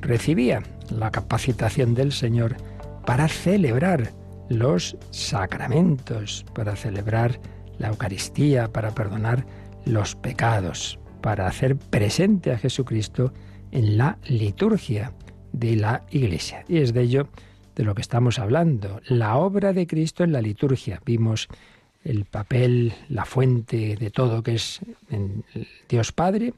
recibía 0.00 0.64
la 0.90 1.12
capacitación 1.12 1.94
del 1.94 2.10
Señor 2.10 2.56
para 3.06 3.28
celebrar 3.28 4.10
los 4.48 4.96
sacramentos, 5.12 6.44
para 6.56 6.74
celebrar 6.74 7.38
la 7.78 7.86
Eucaristía, 7.86 8.66
para 8.72 8.90
perdonar 8.90 9.46
los 9.84 10.16
pecados, 10.16 10.98
para 11.20 11.46
hacer 11.46 11.76
presente 11.76 12.50
a 12.50 12.58
Jesucristo 12.58 13.32
en 13.70 13.96
la 13.96 14.18
liturgia 14.24 15.12
de 15.52 15.76
la 15.76 16.02
Iglesia. 16.10 16.64
Y 16.66 16.78
es 16.78 16.92
de 16.92 17.02
ello 17.02 17.28
de 17.76 17.84
lo 17.84 17.94
que 17.94 18.02
estamos 18.02 18.40
hablando, 18.40 19.00
la 19.06 19.36
obra 19.36 19.72
de 19.72 19.86
Cristo 19.86 20.24
en 20.24 20.32
la 20.32 20.40
liturgia. 20.40 21.00
Vimos 21.06 21.46
el 22.06 22.24
papel, 22.24 22.92
la 23.08 23.24
fuente 23.24 23.96
de 23.96 24.10
todo 24.10 24.42
que 24.42 24.54
es 24.54 24.80
Dios 25.88 26.12
Padre, 26.12 26.54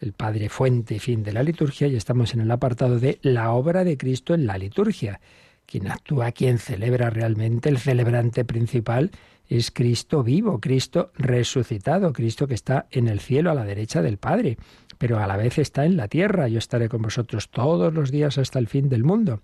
el 0.00 0.12
Padre 0.12 0.48
fuente 0.48 0.94
y 0.94 0.98
fin 0.98 1.22
de 1.22 1.32
la 1.32 1.42
liturgia, 1.42 1.86
y 1.86 1.96
estamos 1.96 2.32
en 2.34 2.40
el 2.40 2.50
apartado 2.50 2.98
de 2.98 3.18
la 3.22 3.52
obra 3.52 3.84
de 3.84 3.98
Cristo 3.98 4.32
en 4.32 4.46
la 4.46 4.56
liturgia, 4.56 5.20
quien 5.66 5.90
actúa, 5.90 6.32
quien 6.32 6.58
celebra 6.58 7.10
realmente, 7.10 7.68
el 7.68 7.78
celebrante 7.78 8.44
principal 8.44 9.10
es 9.48 9.70
Cristo 9.70 10.22
vivo, 10.22 10.60
Cristo 10.60 11.10
resucitado, 11.16 12.12
Cristo 12.12 12.46
que 12.46 12.54
está 12.54 12.86
en 12.90 13.08
el 13.08 13.20
cielo 13.20 13.50
a 13.50 13.54
la 13.54 13.64
derecha 13.64 14.00
del 14.00 14.16
Padre, 14.16 14.56
pero 14.96 15.18
a 15.18 15.26
la 15.26 15.36
vez 15.36 15.58
está 15.58 15.84
en 15.84 15.96
la 15.96 16.08
tierra. 16.08 16.46
Yo 16.48 16.58
estaré 16.58 16.88
con 16.88 17.02
vosotros 17.02 17.50
todos 17.50 17.92
los 17.92 18.10
días 18.12 18.38
hasta 18.38 18.60
el 18.60 18.68
fin 18.68 18.88
del 18.88 19.02
mundo. 19.02 19.40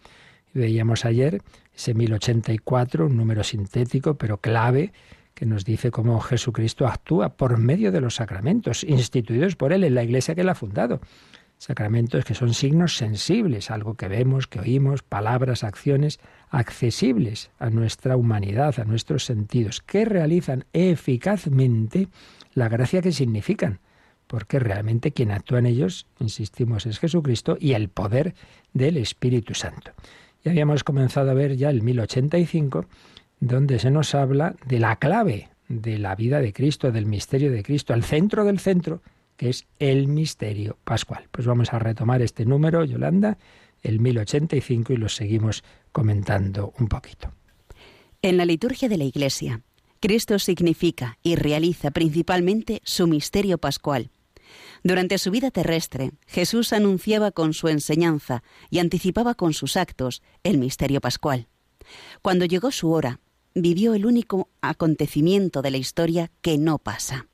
Veíamos 0.55 1.05
ayer 1.05 1.43
ese 1.75 1.93
1084, 1.93 3.07
un 3.07 3.17
número 3.17 3.43
sintético 3.43 4.15
pero 4.15 4.39
clave, 4.39 4.93
que 5.37 5.45
nos 5.45 5.67
dice 5.67 5.91
cómo 5.91 6.19
Jesucristo 6.19 6.87
actúa 6.87 7.37
por 7.37 7.59
medio 7.59 7.93
de 7.93 8.01
los 8.01 8.15
sacramentos 8.15 8.83
instituidos 8.83 9.55
por 9.55 9.75
Él 9.75 9.85
en 9.85 9.95
la 9.95 10.03
iglesia 10.03 10.35
que 10.35 10.41
Él 10.41 10.49
ha 10.49 10.55
fundado. 10.55 11.01
Sacramentos 11.59 12.25
que 12.25 12.35
son 12.35 12.55
signos 12.55 12.97
sensibles, 12.97 13.71
algo 13.71 13.95
que 13.95 14.09
vemos, 14.09 14.47
que 14.47 14.61
oímos, 14.61 15.03
palabras, 15.03 15.63
acciones 15.63 16.21
accesibles 16.49 17.51
a 17.59 17.69
nuestra 17.69 18.17
humanidad, 18.17 18.81
a 18.81 18.85
nuestros 18.85 19.27
sentidos, 19.27 19.83
que 19.83 20.07
realizan 20.07 20.65
eficazmente 20.73 22.09
la 22.55 22.71
gracia 22.71 23.03
que 23.03 23.13
significan, 23.13 23.81
porque 24.27 24.59
realmente 24.59 25.13
quien 25.13 25.33
actúa 25.33 25.59
en 25.59 25.67
ellos, 25.67 26.07
insistimos, 26.19 26.87
es 26.87 26.99
Jesucristo 26.99 27.59
y 27.61 27.75
el 27.75 27.91
poder 27.91 28.35
del 28.73 28.97
Espíritu 28.97 29.53
Santo. 29.53 29.93
Y 30.43 30.49
habíamos 30.49 30.83
comenzado 30.83 31.31
a 31.31 31.35
ver 31.35 31.57
ya 31.57 31.69
el 31.69 31.83
1085, 31.83 32.87
donde 33.41 33.79
se 33.79 33.91
nos 33.91 34.15
habla 34.15 34.57
de 34.67 34.79
la 34.79 34.97
clave 34.97 35.51
de 35.69 35.99
la 35.99 36.15
vida 36.15 36.41
de 36.41 36.53
Cristo, 36.53 36.93
del 36.93 37.07
misterio 37.07 37.51
de 37.51 37.63
Cristo, 37.63 37.93
el 37.95 38.05
centro 38.05 38.45
del 38.45 38.61
centro, 38.61 39.03
que 39.37 39.49
es 39.49 39.67
el 39.79 40.09
misterio 40.09 40.79
pascual. 40.85 41.29
Pues 41.31 41.47
vamos 41.47 41.73
a 41.73 41.79
retomar 41.79 42.23
este 42.23 42.47
número, 42.47 42.85
Yolanda, 42.85 43.39
el 43.83 44.01
1085, 44.01 44.93
y 44.93 44.97
lo 44.97 45.09
seguimos 45.09 45.65
comentando 45.93 46.73
un 46.79 46.89
poquito. 46.89 47.33
En 48.23 48.37
la 48.37 48.45
liturgia 48.45 48.89
de 48.89 48.97
la 48.97 49.05
Iglesia, 49.05 49.63
Cristo 50.01 50.39
significa 50.39 51.19
y 51.23 51.37
realiza 51.37 51.91
principalmente 51.91 52.81
su 52.85 53.07
misterio 53.07 53.59
pascual. 53.59 54.11
Durante 54.83 55.19
su 55.19 55.31
vida 55.31 55.51
terrestre, 55.51 56.13
Jesús 56.27 56.73
anunciaba 56.73 57.33
con 57.33 57.55
su 57.55 57.69
enseñanza 57.69 58.43
y 58.71 58.79
anticipaba 58.79 59.35
con 59.35 59.53
sus 59.53 59.77
actos 59.77 60.23
el 60.45 60.59
misterio 60.59 61.01
pascual. 61.01 61.49
Cuando 62.23 62.45
llegó 62.45 62.71
su 62.71 62.91
hora, 62.93 63.21
vivió 63.57 63.95
el 63.95 64.05
único 64.05 64.51
acontecimiento 64.61 65.63
de 65.63 65.71
la 65.71 65.79
historia 65.79 66.31
que 66.43 66.59
no 66.59 66.79
pasa. 66.79 67.27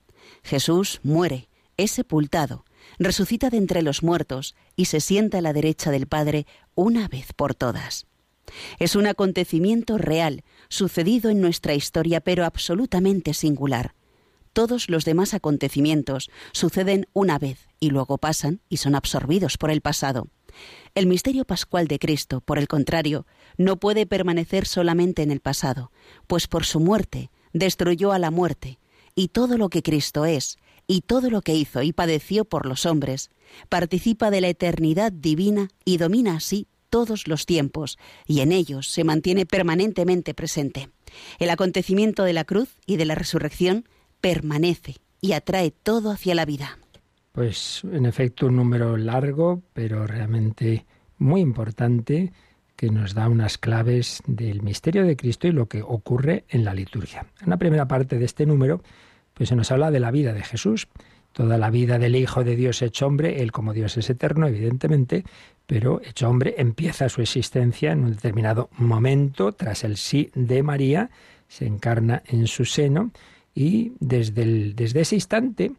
Jesús 0.45 1.01
muere 1.03 1.49
es 1.77 1.91
sepultado, 1.91 2.65
resucita 2.99 3.51
de 3.51 3.57
entre 3.57 3.83
los 3.83 4.05
muertos 4.05 4.55
y 4.77 4.85
se 4.85 5.01
sienta 5.01 5.39
a 5.39 5.41
la 5.41 5.53
derecha 5.53 5.91
del 5.91 6.07
Padre 6.07 6.47
una 6.77 7.09
vez 7.09 7.33
por 7.35 7.55
todas. 7.57 8.07
Es 8.79 8.95
un 8.95 9.07
acontecimiento 9.07 9.99
real, 9.99 10.45
sucedido 10.69 11.29
en 11.29 11.41
nuestra 11.41 11.75
historia, 11.75 12.21
pero 12.21 12.45
absolutamente 12.45 13.35
singular. 13.35 13.95
Todos 14.53 14.89
los 14.89 15.05
demás 15.05 15.35
acontecimientos 15.35 16.31
suceden 16.53 17.07
una 17.15 17.39
vez 17.39 17.69
y 17.81 17.91
luego 17.91 18.19
pasan 18.19 18.61
y 18.69 18.77
son 18.77 18.95
absorbidos 18.95 19.57
por 19.59 19.71
el 19.71 19.81
pasado. 19.81 20.29
El 20.95 21.07
misterio 21.07 21.45
pascual 21.45 21.89
de 21.89 21.99
Cristo, 21.99 22.41
por 22.41 22.59
el 22.59 22.69
contrario, 22.69 23.27
no 23.57 23.77
puede 23.79 24.07
permanecer 24.07 24.67
solamente 24.67 25.23
en 25.23 25.31
el 25.31 25.41
pasado, 25.41 25.93
pues 26.27 26.49
por 26.49 26.65
su 26.65 26.81
muerte 26.81 27.31
destruyó 27.53 28.13
a 28.13 28.19
la 28.19 28.31
muerte, 28.31 28.79
y 29.15 29.29
todo 29.29 29.59
lo 29.59 29.69
que 29.69 29.83
Cristo 29.83 30.25
es, 30.25 30.59
y 30.87 31.03
todo 31.03 31.31
lo 31.31 31.43
que 31.43 31.55
hizo 31.55 31.83
y 31.83 31.93
padeció 31.93 32.45
por 32.45 32.67
los 32.67 32.87
hombres, 32.87 33.31
participa 33.69 34.31
de 34.31 34.41
la 34.41 34.49
eternidad 34.49 35.13
divina 35.13 35.69
y 35.85 35.99
domina 35.99 36.37
así 36.37 36.67
todos 36.91 37.27
los 37.27 37.47
tiempos, 37.47 37.99
y 38.27 38.41
en 38.41 38.53
ellos 38.53 38.89
se 38.89 39.05
mantiene 39.05 39.47
permanentemente 39.47 40.35
presente. 40.35 40.91
El 41.39 41.51
acontecimiento 41.51 42.25
de 42.25 42.35
la 42.35 42.45
cruz 42.45 42.69
y 42.87 42.97
de 42.97 43.07
la 43.07 43.15
resurrección 43.15 43.89
permanece 44.21 44.97
y 45.21 45.33
atrae 45.33 45.71
todo 45.71 46.11
hacia 46.11 46.35
la 46.35 46.45
vida. 46.45 46.79
Pues 47.33 47.83
en 47.91 48.07
efecto 48.07 48.47
un 48.47 48.57
número 48.57 48.97
largo, 48.97 49.63
pero 49.73 50.07
realmente 50.07 50.85
muy 51.19 51.41
importante, 51.41 52.33
que 52.77 52.91
nos 52.91 53.15
da 53.15 53.29
unas 53.29 53.59
claves 53.59 54.23
del 54.27 54.63
misterio 54.63 55.05
de 55.05 55.17
Cristo 55.17 55.47
y 55.47 55.53
lo 55.53 55.67
que 55.67 55.83
ocurre 55.83 56.45
en 56.49 56.65
la 56.65 56.75
liturgia. 56.75 57.27
En 57.41 57.51
la 57.51 57.57
primera 57.57 57.87
parte 57.87 58.19
de 58.19 58.25
este 58.25 58.45
número 58.45 58.83
pues 59.35 59.49
se 59.49 59.57
nos 59.57 59.71
habla 59.71 59.91
de 59.91 60.01
la 60.01 60.11
vida 60.11 60.33
de 60.33 60.43
Jesús, 60.43 60.89
toda 61.33 61.57
la 61.59 61.71
vida 61.71 61.99
del 61.99 62.17
Hijo 62.17 62.45
de 62.45 62.57
Dios 62.57 62.83
hecho 62.83 63.07
hombre, 63.07 63.43
él 63.43 63.53
como 63.53 63.73
Dios 63.73 63.97
es 63.97 64.11
eterno, 64.11 64.47
evidentemente, 64.47 65.25
pero 65.67 66.01
hecho 66.05 66.29
hombre 66.29 66.57
empieza 66.59 67.09
su 67.09 67.23
existencia 67.23 67.93
en 67.93 68.05
un 68.05 68.13
determinado 68.13 68.69
momento, 68.77 69.53
tras 69.53 69.85
el 69.85 69.97
sí 69.97 70.31
de 70.35 70.63
María, 70.63 71.11
se 71.49 71.67
encarna 71.67 72.23
en 72.27 72.47
su 72.47 72.65
seno 72.65 73.11
y 73.55 73.93
desde, 74.01 74.75
desde 74.75 75.01
ese 75.01 75.15
instante 75.15 75.73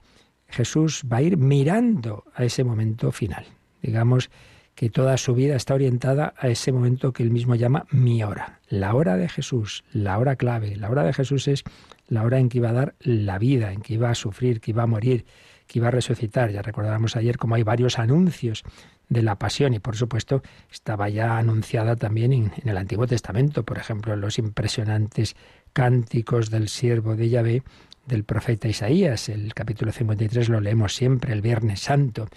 Jesús 0.53 1.03
va 1.11 1.17
a 1.17 1.21
ir 1.23 1.37
mirando 1.37 2.25
a 2.35 2.43
ese 2.43 2.63
momento 2.63 3.11
final. 3.11 3.45
Digamos 3.81 4.29
que 4.75 4.89
toda 4.89 5.17
su 5.17 5.33
vida 5.33 5.55
está 5.55 5.73
orientada 5.73 6.33
a 6.37 6.47
ese 6.47 6.71
momento 6.71 7.11
que 7.11 7.23
él 7.23 7.31
mismo 7.31 7.55
llama 7.55 7.85
mi 7.89 8.23
hora, 8.23 8.59
la 8.69 8.93
hora 8.93 9.17
de 9.17 9.29
Jesús, 9.29 9.83
la 9.91 10.17
hora 10.17 10.35
clave. 10.35 10.75
La 10.75 10.89
hora 10.89 11.03
de 11.03 11.13
Jesús 11.13 11.47
es 11.47 11.63
la 12.07 12.23
hora 12.23 12.37
en 12.39 12.49
que 12.49 12.59
iba 12.59 12.69
a 12.69 12.73
dar 12.73 12.95
la 12.99 13.39
vida, 13.39 13.71
en 13.71 13.81
que 13.81 13.95
iba 13.95 14.09
a 14.09 14.15
sufrir, 14.15 14.61
que 14.61 14.71
iba 14.71 14.83
a 14.83 14.87
morir, 14.87 15.25
que 15.65 15.79
iba 15.79 15.87
a 15.87 15.91
resucitar. 15.91 16.51
Ya 16.51 16.61
recordábamos 16.61 17.15
ayer 17.15 17.37
cómo 17.37 17.55
hay 17.55 17.63
varios 17.63 17.97
anuncios 17.97 18.63
de 19.09 19.23
la 19.23 19.37
pasión 19.37 19.73
y 19.73 19.79
por 19.79 19.95
supuesto 19.95 20.43
estaba 20.71 21.09
ya 21.09 21.37
anunciada 21.37 21.95
también 21.95 22.31
en, 22.33 22.51
el 22.63 22.77
Antiguo 22.77 23.07
Testamento, 23.07 23.63
por 23.63 23.77
ejemplo, 23.77 24.13
en 24.13 24.21
los 24.21 24.37
impresionantes 24.37 25.35
cánticos 25.73 26.49
del 26.49 26.69
siervo 26.69 27.15
de 27.15 27.29
Yahvé 27.29 27.63
del 28.05 28.23
profeta 28.23 28.67
Isaías. 28.67 29.29
El 29.29 29.53
capítulo 29.53 29.91
53 29.91 30.49
lo 30.49 30.59
leemos 30.59 30.95
siempre, 30.95 31.33
el 31.33 31.41
Viernes 31.41 31.81
Santo, 31.81 32.27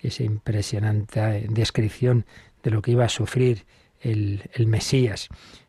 esa 0.00 0.22
impresionante 0.22 1.46
descripción 1.50 2.26
de 2.62 2.70
lo 2.70 2.82
que 2.82 2.92
iba 2.92 3.04
a 3.04 3.08
sufrir 3.08 3.64
el, 4.00 4.42
el 4.52 4.66
Mesías. 4.66 5.28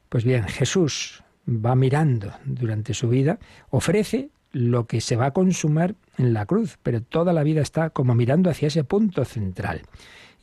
Pues 0.09 0.23
bien, 0.23 0.43
Jesús 0.47 1.23
va 1.47 1.75
mirando 1.75 2.33
durante 2.45 2.93
su 2.93 3.09
vida, 3.09 3.39
ofrece 3.69 4.29
lo 4.51 4.87
que 4.87 5.01
se 5.01 5.15
va 5.15 5.27
a 5.27 5.31
consumar 5.31 5.95
en 6.17 6.33
la 6.33 6.45
cruz, 6.45 6.77
pero 6.81 7.01
toda 7.01 7.33
la 7.33 7.43
vida 7.43 7.61
está 7.61 7.89
como 7.89 8.15
mirando 8.15 8.49
hacia 8.49 8.67
ese 8.67 8.83
punto 8.83 9.25
central. 9.25 9.81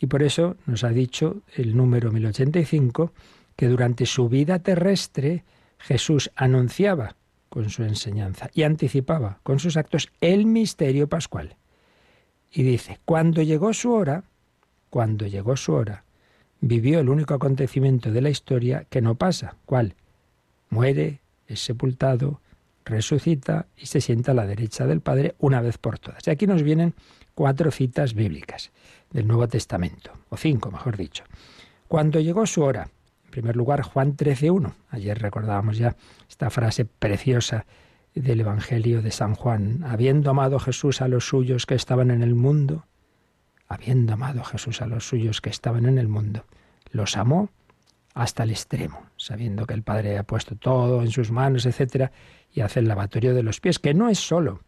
Y 0.00 0.06
por 0.06 0.22
eso 0.22 0.56
nos 0.66 0.84
ha 0.84 0.90
dicho 0.90 1.42
el 1.56 1.76
número 1.76 2.12
1085 2.12 3.12
que 3.56 3.68
durante 3.68 4.06
su 4.06 4.28
vida 4.28 4.58
terrestre 4.58 5.44
Jesús 5.78 6.30
anunciaba 6.36 7.16
con 7.54 7.70
su 7.70 7.84
enseñanza 7.84 8.50
y 8.52 8.64
anticipaba 8.64 9.38
con 9.44 9.60
sus 9.60 9.76
actos 9.76 10.10
el 10.20 10.44
misterio 10.44 11.08
pascual. 11.08 11.54
Y 12.50 12.64
dice, 12.64 12.98
cuando 13.04 13.42
llegó 13.42 13.72
su 13.72 13.92
hora, 13.92 14.24
cuando 14.90 15.28
llegó 15.28 15.56
su 15.56 15.72
hora, 15.72 16.02
vivió 16.60 16.98
el 16.98 17.08
único 17.08 17.32
acontecimiento 17.32 18.10
de 18.10 18.22
la 18.22 18.30
historia 18.30 18.86
que 18.90 19.00
no 19.00 19.14
pasa. 19.14 19.54
¿Cuál? 19.66 19.94
muere, 20.68 21.20
es 21.46 21.60
sepultado, 21.60 22.40
resucita 22.84 23.66
y 23.76 23.86
se 23.86 24.00
sienta 24.00 24.32
a 24.32 24.34
la 24.34 24.46
derecha 24.46 24.88
del 24.88 25.00
Padre 25.00 25.36
una 25.38 25.60
vez 25.60 25.78
por 25.78 26.00
todas. 26.00 26.26
Y 26.26 26.30
aquí 26.30 26.48
nos 26.48 26.64
vienen 26.64 26.94
cuatro 27.36 27.70
citas 27.70 28.14
bíblicas 28.14 28.72
del 29.12 29.28
Nuevo 29.28 29.46
Testamento, 29.46 30.10
o 30.28 30.36
cinco, 30.36 30.72
mejor 30.72 30.96
dicho. 30.96 31.22
Cuando 31.86 32.18
llegó 32.18 32.46
su 32.46 32.62
hora, 32.62 32.90
primer 33.34 33.56
lugar 33.56 33.82
Juan 33.82 34.16
13.1, 34.16 34.74
ayer 34.90 35.18
recordábamos 35.18 35.76
ya 35.76 35.96
esta 36.28 36.50
frase 36.50 36.84
preciosa 36.84 37.66
del 38.14 38.38
Evangelio 38.38 39.02
de 39.02 39.10
San 39.10 39.34
Juan, 39.34 39.82
habiendo 39.82 40.30
amado 40.30 40.60
Jesús 40.60 41.02
a 41.02 41.08
los 41.08 41.26
suyos 41.26 41.66
que 41.66 41.74
estaban 41.74 42.12
en 42.12 42.22
el 42.22 42.36
mundo, 42.36 42.86
habiendo 43.66 44.12
amado 44.12 44.44
Jesús 44.44 44.80
a 44.82 44.86
los 44.86 45.08
suyos 45.08 45.40
que 45.40 45.50
estaban 45.50 45.86
en 45.86 45.98
el 45.98 46.06
mundo, 46.06 46.44
los 46.92 47.16
amó 47.16 47.48
hasta 48.14 48.44
el 48.44 48.52
extremo, 48.52 49.02
sabiendo 49.16 49.66
que 49.66 49.74
el 49.74 49.82
Padre 49.82 50.16
ha 50.16 50.22
puesto 50.22 50.54
todo 50.54 51.02
en 51.02 51.10
sus 51.10 51.32
manos, 51.32 51.66
etcétera, 51.66 52.12
y 52.52 52.60
hace 52.60 52.78
el 52.78 52.86
lavatorio 52.86 53.34
de 53.34 53.42
los 53.42 53.58
pies, 53.58 53.80
que 53.80 53.94
no 53.94 54.08
es 54.10 54.20
solo, 54.20 54.60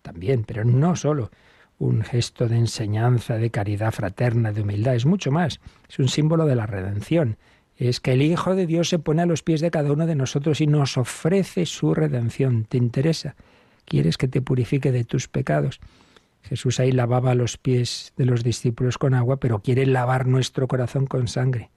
también, 0.00 0.44
pero 0.44 0.64
no 0.64 0.96
solo 0.96 1.30
un 1.78 2.02
gesto 2.02 2.48
de 2.48 2.56
enseñanza, 2.56 3.36
de 3.36 3.50
caridad 3.50 3.92
fraterna, 3.92 4.52
de 4.52 4.62
humildad, 4.62 4.94
es 4.94 5.04
mucho 5.04 5.30
más, 5.30 5.60
es 5.86 5.98
un 5.98 6.08
símbolo 6.08 6.46
de 6.46 6.56
la 6.56 6.64
redención. 6.64 7.36
Es 7.76 8.00
que 8.00 8.12
el 8.12 8.22
Hijo 8.22 8.54
de 8.54 8.66
Dios 8.66 8.88
se 8.88 8.98
pone 8.98 9.22
a 9.22 9.26
los 9.26 9.42
pies 9.42 9.60
de 9.60 9.70
cada 9.70 9.92
uno 9.92 10.06
de 10.06 10.14
nosotros 10.14 10.60
y 10.60 10.66
nos 10.66 10.96
ofrece 10.96 11.66
su 11.66 11.94
redención. 11.94 12.64
¿Te 12.64 12.78
interesa? 12.78 13.36
¿Quieres 13.84 14.16
que 14.16 14.28
te 14.28 14.40
purifique 14.40 14.92
de 14.92 15.04
tus 15.04 15.28
pecados? 15.28 15.80
Jesús 16.42 16.80
ahí 16.80 16.92
lavaba 16.92 17.34
los 17.34 17.58
pies 17.58 18.12
de 18.16 18.24
los 18.24 18.42
discípulos 18.44 18.98
con 18.98 19.14
agua, 19.14 19.38
pero 19.38 19.60
quiere 19.60 19.84
lavar 19.84 20.26
nuestro 20.26 20.68
corazón 20.68 21.06
con 21.06 21.28
sangre. 21.28 21.70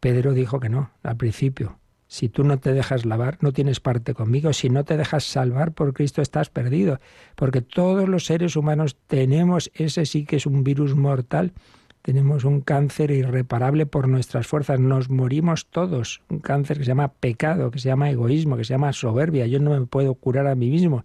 Pedro 0.00 0.32
dijo 0.32 0.60
que 0.60 0.68
no, 0.68 0.90
al 1.02 1.16
principio. 1.16 1.78
Si 2.12 2.28
tú 2.28 2.44
no 2.44 2.58
te 2.58 2.74
dejas 2.74 3.06
lavar, 3.06 3.38
no 3.40 3.52
tienes 3.52 3.80
parte 3.80 4.12
conmigo. 4.12 4.52
Si 4.52 4.68
no 4.68 4.84
te 4.84 4.96
dejas 4.96 5.24
salvar 5.24 5.72
por 5.72 5.94
Cristo, 5.94 6.20
estás 6.20 6.50
perdido. 6.50 7.00
Porque 7.36 7.62
todos 7.62 8.08
los 8.08 8.26
seres 8.26 8.54
humanos 8.54 8.98
tenemos 9.06 9.70
ese 9.74 10.04
sí 10.04 10.26
que 10.26 10.36
es 10.36 10.44
un 10.44 10.62
virus 10.62 10.94
mortal 10.94 11.52
tenemos 12.02 12.44
un 12.44 12.60
cáncer 12.60 13.12
irreparable 13.12 13.86
por 13.86 14.08
nuestras 14.08 14.46
fuerzas, 14.46 14.80
nos 14.80 15.08
morimos 15.08 15.66
todos, 15.66 16.20
un 16.28 16.40
cáncer 16.40 16.78
que 16.78 16.84
se 16.84 16.88
llama 16.88 17.12
pecado, 17.12 17.70
que 17.70 17.78
se 17.78 17.88
llama 17.88 18.10
egoísmo, 18.10 18.56
que 18.56 18.64
se 18.64 18.74
llama 18.74 18.92
soberbia, 18.92 19.46
yo 19.46 19.60
no 19.60 19.70
me 19.70 19.86
puedo 19.86 20.14
curar 20.14 20.48
a 20.48 20.56
mí 20.56 20.68
mismo, 20.68 21.04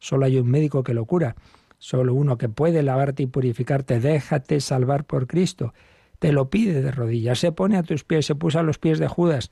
solo 0.00 0.26
hay 0.26 0.38
un 0.38 0.50
médico 0.50 0.82
que 0.82 0.94
lo 0.94 1.04
cura, 1.04 1.36
solo 1.78 2.14
uno 2.14 2.38
que 2.38 2.48
puede 2.48 2.82
lavarte 2.82 3.22
y 3.22 3.26
purificarte, 3.26 4.00
déjate 4.00 4.60
salvar 4.60 5.04
por 5.04 5.28
Cristo, 5.28 5.74
te 6.18 6.32
lo 6.32 6.50
pide 6.50 6.82
de 6.82 6.90
rodillas, 6.90 7.38
se 7.38 7.52
pone 7.52 7.76
a 7.76 7.84
tus 7.84 8.02
pies, 8.02 8.26
se 8.26 8.34
puso 8.34 8.58
a 8.58 8.64
los 8.64 8.78
pies 8.78 8.98
de 8.98 9.06
Judas, 9.06 9.50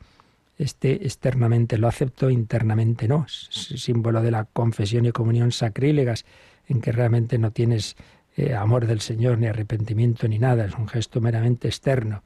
este 0.59 1.07
externamente 1.07 1.79
lo 1.79 1.87
aceptó, 1.87 2.31
internamente 2.31 3.07
no, 3.07 3.27
es 3.27 3.49
símbolo 3.81 4.23
de 4.23 4.33
la 4.33 4.45
confesión 4.45 5.07
y 5.07 5.13
comunión 5.13 5.53
sacrílegas, 5.53 6.27
en 6.67 6.81
que 6.81 6.93
realmente 6.93 7.39
no 7.39 7.53
tienes 7.53 7.97
eh, 8.41 8.55
amor 8.55 8.87
del 8.87 9.01
Señor, 9.01 9.39
ni 9.39 9.47
arrepentimiento, 9.47 10.27
ni 10.27 10.39
nada, 10.39 10.65
es 10.65 10.75
un 10.75 10.89
gesto 10.89 11.21
meramente 11.21 11.69
externo. 11.69 12.23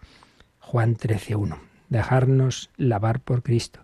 Juan 0.61 0.97
13.1. 0.97 1.59
Dejarnos 1.89 2.71
lavar 2.77 3.21
por 3.21 3.43
Cristo. 3.43 3.81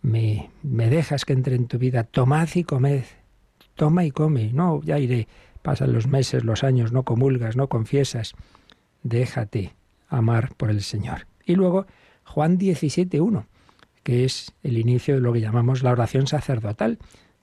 Me, 0.00 0.50
me 0.62 0.88
dejas 0.88 1.24
que 1.24 1.32
entre 1.32 1.56
en 1.56 1.66
tu 1.66 1.78
vida, 1.78 2.04
tomad 2.04 2.48
y 2.54 2.62
comed, 2.62 3.02
toma 3.74 4.04
y 4.04 4.12
come, 4.12 4.52
no, 4.52 4.80
ya 4.82 4.98
iré, 4.98 5.26
pasan 5.62 5.92
los 5.92 6.06
meses, 6.06 6.44
los 6.44 6.62
años, 6.62 6.92
no 6.92 7.02
comulgas, 7.02 7.56
no 7.56 7.68
confiesas, 7.68 8.34
déjate 9.02 9.74
amar 10.08 10.54
por 10.56 10.70
el 10.70 10.82
Señor. 10.82 11.26
Y 11.44 11.56
luego 11.56 11.86
Juan 12.24 12.58
17.1, 12.58 13.46
que 14.04 14.24
es 14.24 14.52
el 14.62 14.78
inicio 14.78 15.16
de 15.16 15.20
lo 15.20 15.32
que 15.32 15.40
llamamos 15.40 15.82
la 15.82 15.90
oración 15.90 16.26
sacerdotal, 16.26 16.98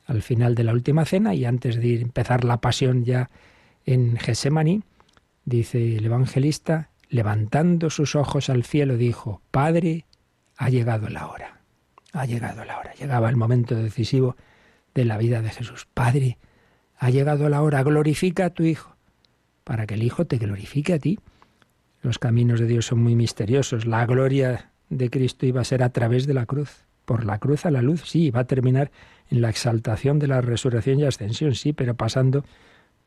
al 0.05 0.21
final 0.21 0.55
de 0.55 0.63
la 0.63 0.71
última 0.71 1.03
cena 1.03 1.35
y 1.35 1.43
antes 1.43 1.75
de 1.75 1.99
empezar 1.99 2.45
la 2.45 2.61
pasión 2.61 3.03
ya 3.03 3.29
en 3.87 4.17
Gesemaní, 4.17 4.83
dice 5.45 5.97
el 5.97 6.05
evangelista, 6.05 6.89
levantando 7.09 7.89
sus 7.89 8.15
ojos 8.15 8.49
al 8.49 8.63
cielo, 8.63 8.97
dijo, 8.97 9.41
Padre, 9.49 10.05
ha 10.57 10.69
llegado 10.69 11.07
la 11.09 11.27
hora, 11.27 11.61
ha 12.11 12.25
llegado 12.25 12.65
la 12.65 12.77
hora. 12.77 12.93
Llegaba 12.93 13.29
el 13.29 13.37
momento 13.37 13.75
decisivo 13.75 14.35
de 14.93 15.05
la 15.05 15.17
vida 15.17 15.41
de 15.41 15.49
Jesús. 15.49 15.87
Padre, 15.93 16.37
ha 16.97 17.09
llegado 17.09 17.47
la 17.47 17.61
hora, 17.61 17.81
glorifica 17.81 18.45
a 18.45 18.49
tu 18.49 18.63
Hijo, 18.63 18.95
para 19.63 19.87
que 19.87 19.93
el 19.93 20.03
Hijo 20.03 20.25
te 20.25 20.37
glorifique 20.37 20.93
a 20.93 20.99
ti. 20.99 21.19
Los 22.01 22.19
caminos 22.19 22.59
de 22.59 22.67
Dios 22.67 22.87
son 22.87 23.01
muy 23.01 23.15
misteriosos. 23.15 23.85
La 23.85 24.05
gloria 24.05 24.71
de 24.89 25.09
Cristo 25.09 25.45
iba 25.45 25.61
a 25.61 25.65
ser 25.65 25.81
a 25.81 25.89
través 25.89 26.27
de 26.27 26.33
la 26.33 26.45
cruz. 26.45 26.83
Por 27.05 27.23
la 27.23 27.39
cruz 27.39 27.65
a 27.65 27.71
la 27.71 27.81
luz, 27.81 28.03
sí, 28.05 28.31
va 28.31 28.41
a 28.41 28.47
terminar 28.47 28.91
en 29.29 29.41
la 29.41 29.49
exaltación 29.49 30.19
de 30.19 30.27
la 30.27 30.41
resurrección 30.41 30.99
y 30.99 31.05
ascensión, 31.05 31.55
sí, 31.55 31.71
pero 31.71 31.95
pasando 31.95 32.43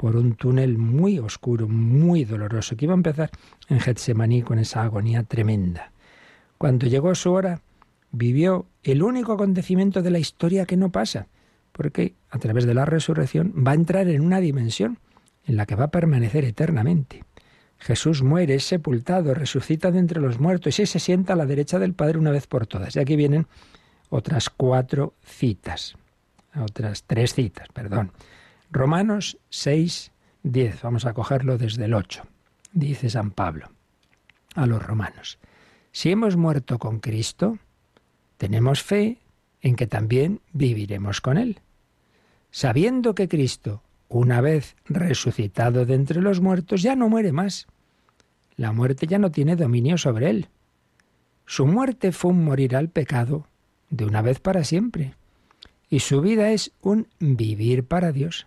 por 0.00 0.16
un 0.16 0.32
túnel 0.32 0.78
muy 0.78 1.18
oscuro, 1.18 1.68
muy 1.68 2.24
doloroso, 2.24 2.74
que 2.74 2.86
iba 2.86 2.94
a 2.94 2.96
empezar 2.96 3.30
en 3.68 3.80
Getsemaní 3.80 4.40
con 4.40 4.58
esa 4.58 4.82
agonía 4.82 5.24
tremenda. 5.24 5.92
Cuando 6.56 6.86
llegó 6.86 7.14
su 7.14 7.30
hora, 7.32 7.60
vivió 8.10 8.64
el 8.82 9.02
único 9.02 9.34
acontecimiento 9.34 10.00
de 10.00 10.10
la 10.10 10.18
historia 10.18 10.64
que 10.64 10.78
no 10.78 10.90
pasa, 10.90 11.26
porque 11.72 12.14
a 12.30 12.38
través 12.38 12.64
de 12.64 12.72
la 12.72 12.86
resurrección 12.86 13.52
va 13.54 13.72
a 13.72 13.74
entrar 13.74 14.08
en 14.08 14.22
una 14.22 14.40
dimensión 14.40 14.98
en 15.44 15.58
la 15.58 15.66
que 15.66 15.74
va 15.74 15.84
a 15.84 15.90
permanecer 15.90 16.46
eternamente. 16.46 17.22
Jesús 17.76 18.22
muere, 18.22 18.54
es 18.54 18.64
sepultado, 18.64 19.34
resucita 19.34 19.90
de 19.90 19.98
entre 19.98 20.22
los 20.22 20.40
muertos 20.40 20.78
y 20.78 20.86
se 20.86 20.98
sienta 20.98 21.34
a 21.34 21.36
la 21.36 21.44
derecha 21.44 21.78
del 21.78 21.92
Padre 21.92 22.16
una 22.16 22.30
vez 22.30 22.46
por 22.46 22.66
todas. 22.66 22.96
Y 22.96 23.00
aquí 23.00 23.16
vienen 23.16 23.48
otras 24.08 24.48
cuatro 24.48 25.12
citas, 25.22 25.94
otras 26.56 27.04
tres 27.04 27.34
citas, 27.34 27.68
perdón. 27.74 28.12
Romanos 28.72 29.36
6, 29.48 30.12
10. 30.44 30.82
Vamos 30.82 31.04
a 31.04 31.12
cogerlo 31.12 31.58
desde 31.58 31.86
el 31.86 31.94
8. 31.94 32.22
Dice 32.72 33.10
San 33.10 33.32
Pablo 33.32 33.68
a 34.54 34.64
los 34.66 34.80
romanos. 34.80 35.38
Si 35.90 36.12
hemos 36.12 36.36
muerto 36.36 36.78
con 36.78 37.00
Cristo, 37.00 37.58
tenemos 38.36 38.82
fe 38.82 39.18
en 39.60 39.74
que 39.74 39.88
también 39.88 40.40
viviremos 40.52 41.20
con 41.20 41.36
Él. 41.36 41.58
Sabiendo 42.52 43.16
que 43.16 43.28
Cristo, 43.28 43.82
una 44.08 44.40
vez 44.40 44.76
resucitado 44.84 45.84
de 45.84 45.94
entre 45.94 46.20
los 46.20 46.40
muertos, 46.40 46.82
ya 46.82 46.94
no 46.94 47.08
muere 47.08 47.32
más. 47.32 47.66
La 48.54 48.72
muerte 48.72 49.08
ya 49.08 49.18
no 49.18 49.32
tiene 49.32 49.56
dominio 49.56 49.98
sobre 49.98 50.30
Él. 50.30 50.48
Su 51.44 51.66
muerte 51.66 52.12
fue 52.12 52.30
un 52.30 52.44
morir 52.44 52.76
al 52.76 52.88
pecado 52.88 53.48
de 53.90 54.04
una 54.04 54.22
vez 54.22 54.38
para 54.38 54.62
siempre. 54.62 55.14
Y 55.88 56.00
su 56.00 56.20
vida 56.20 56.52
es 56.52 56.70
un 56.82 57.08
vivir 57.18 57.84
para 57.84 58.12
Dios. 58.12 58.46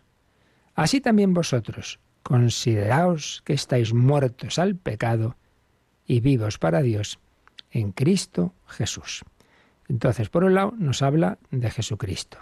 Así 0.75 1.01
también 1.01 1.33
vosotros, 1.33 1.99
consideraos 2.23 3.41
que 3.45 3.53
estáis 3.53 3.93
muertos 3.93 4.57
al 4.59 4.75
pecado 4.75 5.35
y 6.05 6.19
vivos 6.19 6.57
para 6.57 6.81
Dios 6.81 7.19
en 7.71 7.91
Cristo 7.91 8.53
Jesús. 8.67 9.23
Entonces, 9.87 10.29
por 10.29 10.43
un 10.43 10.55
lado, 10.55 10.73
nos 10.77 11.01
habla 11.01 11.37
de 11.51 11.69
Jesucristo. 11.69 12.37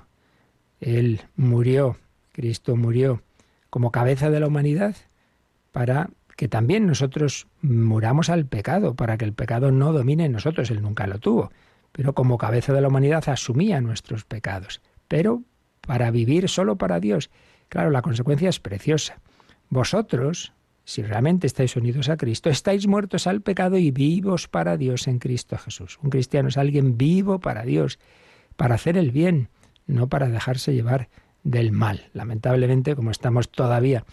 Él 0.79 1.21
murió, 1.35 1.97
Cristo 2.31 2.75
murió 2.75 3.21
como 3.69 3.91
cabeza 3.91 4.29
de 4.29 4.39
la 4.39 4.47
humanidad 4.47 4.95
para 5.71 6.09
que 6.35 6.47
también 6.47 6.87
nosotros 6.87 7.47
muramos 7.61 8.29
al 8.29 8.45
pecado, 8.45 8.95
para 8.95 9.17
que 9.17 9.25
el 9.25 9.33
pecado 9.33 9.71
no 9.71 9.93
domine 9.93 10.25
en 10.25 10.31
nosotros. 10.31 10.71
Él 10.71 10.81
nunca 10.81 11.07
lo 11.07 11.19
tuvo, 11.19 11.51
pero 11.91 12.13
como 12.13 12.37
cabeza 12.37 12.73
de 12.73 12.81
la 12.81 12.87
humanidad 12.87 13.27
asumía 13.29 13.81
nuestros 13.81 14.25
pecados, 14.25 14.81
pero 15.07 15.43
para 15.81 16.11
vivir 16.11 16.49
solo 16.49 16.77
para 16.77 16.99
Dios 16.99 17.29
Claro, 17.71 17.89
la 17.89 18.01
consecuencia 18.01 18.49
es 18.49 18.59
preciosa. 18.59 19.21
Vosotros, 19.69 20.51
si 20.83 21.03
realmente 21.03 21.47
estáis 21.47 21.77
unidos 21.77 22.09
a 22.09 22.17
Cristo, 22.17 22.49
estáis 22.49 22.85
muertos 22.85 23.27
al 23.27 23.39
pecado 23.39 23.77
y 23.77 23.91
vivos 23.91 24.49
para 24.49 24.75
Dios 24.75 25.07
en 25.07 25.19
Cristo 25.19 25.57
Jesús. 25.57 25.97
Un 26.03 26.09
cristiano 26.09 26.49
es 26.49 26.57
alguien 26.57 26.97
vivo 26.97 27.39
para 27.39 27.63
Dios, 27.63 27.97
para 28.57 28.75
hacer 28.75 28.97
el 28.97 29.11
bien, 29.11 29.47
no 29.87 30.09
para 30.09 30.27
dejarse 30.27 30.73
llevar 30.73 31.07
del 31.43 31.71
mal. 31.71 32.09
Lamentablemente, 32.11 32.93
como 32.93 33.09
estamos 33.09 33.49
todavía 33.49 34.03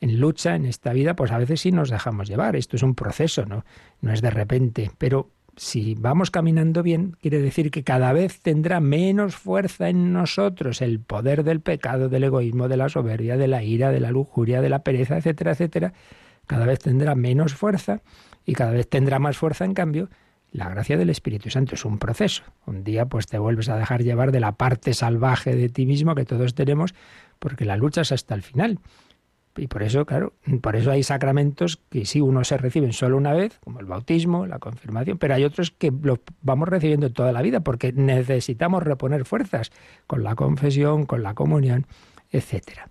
en 0.00 0.20
lucha 0.20 0.54
en 0.54 0.64
esta 0.64 0.92
vida, 0.92 1.16
pues 1.16 1.32
a 1.32 1.38
veces 1.38 1.60
sí 1.62 1.72
nos 1.72 1.90
dejamos 1.90 2.28
llevar. 2.28 2.54
Esto 2.54 2.76
es 2.76 2.84
un 2.84 2.94
proceso, 2.94 3.46
¿no? 3.46 3.64
Es 4.00 4.22
de 4.22 4.30
repente, 4.30 4.92
pero 4.96 5.32
si 5.58 5.94
vamos 5.94 6.30
caminando 6.30 6.82
bien, 6.82 7.16
quiere 7.20 7.40
decir 7.40 7.70
que 7.70 7.82
cada 7.82 8.12
vez 8.12 8.40
tendrá 8.40 8.80
menos 8.80 9.36
fuerza 9.36 9.88
en 9.88 10.12
nosotros 10.12 10.80
el 10.80 11.00
poder 11.00 11.42
del 11.42 11.60
pecado, 11.60 12.08
del 12.08 12.24
egoísmo, 12.24 12.68
de 12.68 12.76
la 12.76 12.88
soberbia, 12.88 13.36
de 13.36 13.48
la 13.48 13.62
ira, 13.62 13.90
de 13.90 14.00
la 14.00 14.10
lujuria, 14.10 14.60
de 14.60 14.68
la 14.68 14.84
pereza, 14.84 15.18
etcétera, 15.18 15.52
etcétera. 15.52 15.92
Cada 16.46 16.64
vez 16.64 16.78
tendrá 16.78 17.14
menos 17.14 17.54
fuerza 17.54 18.02
y 18.46 18.54
cada 18.54 18.70
vez 18.70 18.88
tendrá 18.88 19.18
más 19.18 19.36
fuerza, 19.36 19.64
en 19.64 19.74
cambio, 19.74 20.08
la 20.50 20.68
gracia 20.68 20.96
del 20.96 21.10
Espíritu 21.10 21.50
Santo 21.50 21.74
es 21.74 21.84
un 21.84 21.98
proceso. 21.98 22.42
Un 22.64 22.84
día 22.84 23.06
pues 23.06 23.26
te 23.26 23.38
vuelves 23.38 23.68
a 23.68 23.76
dejar 23.76 24.02
llevar 24.02 24.32
de 24.32 24.40
la 24.40 24.52
parte 24.52 24.94
salvaje 24.94 25.54
de 25.54 25.68
ti 25.68 25.84
mismo 25.84 26.14
que 26.14 26.24
todos 26.24 26.54
tenemos, 26.54 26.94
porque 27.38 27.64
la 27.64 27.76
lucha 27.76 28.02
es 28.02 28.12
hasta 28.12 28.34
el 28.34 28.42
final. 28.42 28.78
Y 29.58 29.66
por 29.66 29.82
eso, 29.82 30.06
claro, 30.06 30.32
por 30.60 30.76
eso 30.76 30.90
hay 30.90 31.02
sacramentos 31.02 31.80
que 31.90 32.04
sí, 32.06 32.20
unos 32.20 32.48
se 32.48 32.56
reciben 32.56 32.92
solo 32.92 33.16
una 33.16 33.32
vez, 33.32 33.58
como 33.64 33.80
el 33.80 33.86
bautismo, 33.86 34.46
la 34.46 34.58
confirmación, 34.58 35.18
pero 35.18 35.34
hay 35.34 35.44
otros 35.44 35.70
que 35.70 35.92
los 36.02 36.20
vamos 36.42 36.68
recibiendo 36.68 37.10
toda 37.10 37.32
la 37.32 37.42
vida 37.42 37.60
porque 37.60 37.92
necesitamos 37.92 38.82
reponer 38.82 39.24
fuerzas 39.24 39.70
con 40.06 40.22
la 40.22 40.34
confesión, 40.34 41.06
con 41.06 41.22
la 41.22 41.34
comunión, 41.34 41.86
etcétera. 42.30 42.88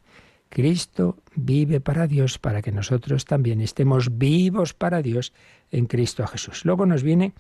Cristo 0.49 1.17
vive 1.35 1.79
para 1.79 2.07
Dios 2.07 2.39
para 2.39 2.61
que 2.61 2.71
nosotros 2.71 3.25
también 3.25 3.61
estemos 3.61 4.17
vivos 4.17 4.73
para 4.73 5.01
Dios 5.01 5.33
en 5.71 5.85
Cristo 5.85 6.25
Jesús. 6.27 6.63
Luego 6.65 6.85
nos 6.85 7.03
viene 7.03 7.33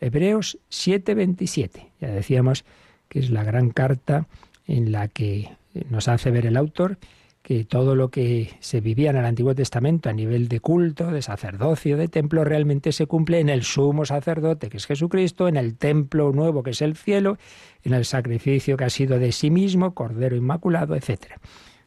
Hebreos 0.00 0.58
7:27. 0.70 1.90
Ya 2.00 2.08
decíamos 2.08 2.64
que 3.08 3.18
es 3.18 3.30
la 3.30 3.44
gran 3.44 3.70
carta 3.70 4.26
en 4.66 4.92
la 4.92 5.08
que 5.08 5.50
nos 5.90 6.08
hace 6.08 6.30
ver 6.30 6.46
el 6.46 6.56
autor 6.56 6.98
que 7.44 7.66
todo 7.66 7.94
lo 7.94 8.10
que 8.10 8.56
se 8.60 8.80
vivía 8.80 9.10
en 9.10 9.16
el 9.16 9.26
Antiguo 9.26 9.54
Testamento 9.54 10.08
a 10.08 10.14
nivel 10.14 10.48
de 10.48 10.60
culto, 10.60 11.10
de 11.10 11.20
sacerdocio, 11.20 11.98
de 11.98 12.08
templo, 12.08 12.42
realmente 12.42 12.90
se 12.90 13.06
cumple 13.06 13.38
en 13.38 13.50
el 13.50 13.64
sumo 13.64 14.06
sacerdote, 14.06 14.70
que 14.70 14.78
es 14.78 14.86
Jesucristo, 14.86 15.46
en 15.46 15.58
el 15.58 15.76
templo 15.76 16.32
nuevo, 16.32 16.62
que 16.62 16.70
es 16.70 16.80
el 16.80 16.96
cielo, 16.96 17.36
en 17.82 17.92
el 17.92 18.06
sacrificio 18.06 18.78
que 18.78 18.84
ha 18.84 18.90
sido 18.90 19.18
de 19.18 19.30
sí 19.30 19.50
mismo, 19.50 19.92
Cordero 19.92 20.36
Inmaculado, 20.36 20.96
etc. 20.96 21.34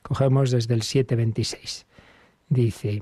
Cogemos 0.03 0.51
desde 0.51 0.75
el 0.75 0.83
726. 0.83 1.87
Dice, 2.49 3.01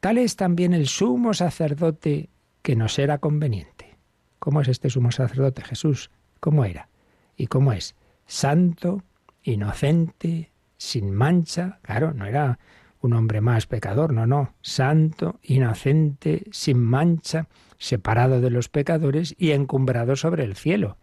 tal 0.00 0.16
es 0.16 0.36
también 0.36 0.72
el 0.72 0.88
sumo 0.88 1.34
sacerdote 1.34 2.30
que 2.62 2.74
nos 2.74 2.98
era 2.98 3.18
conveniente. 3.18 3.98
¿Cómo 4.38 4.62
es 4.62 4.68
este 4.68 4.88
sumo 4.88 5.12
sacerdote 5.12 5.60
Jesús? 5.60 6.10
¿Cómo 6.40 6.64
era? 6.64 6.88
¿Y 7.36 7.48
cómo 7.48 7.74
es? 7.74 7.96
Santo, 8.24 9.02
inocente, 9.42 10.51
sin 10.82 11.14
mancha, 11.14 11.78
claro, 11.82 12.12
no 12.12 12.26
era 12.26 12.58
un 13.00 13.12
hombre 13.14 13.40
más 13.40 13.66
pecador, 13.66 14.12
no, 14.12 14.26
no, 14.26 14.54
santo, 14.62 15.38
inocente, 15.42 16.44
sin 16.50 16.78
mancha, 16.82 17.46
separado 17.78 18.40
de 18.40 18.50
los 18.50 18.68
pecadores 18.68 19.34
y 19.38 19.52
encumbrado 19.52 20.16
sobre 20.16 20.44
el 20.44 20.56
cielo. 20.56 20.98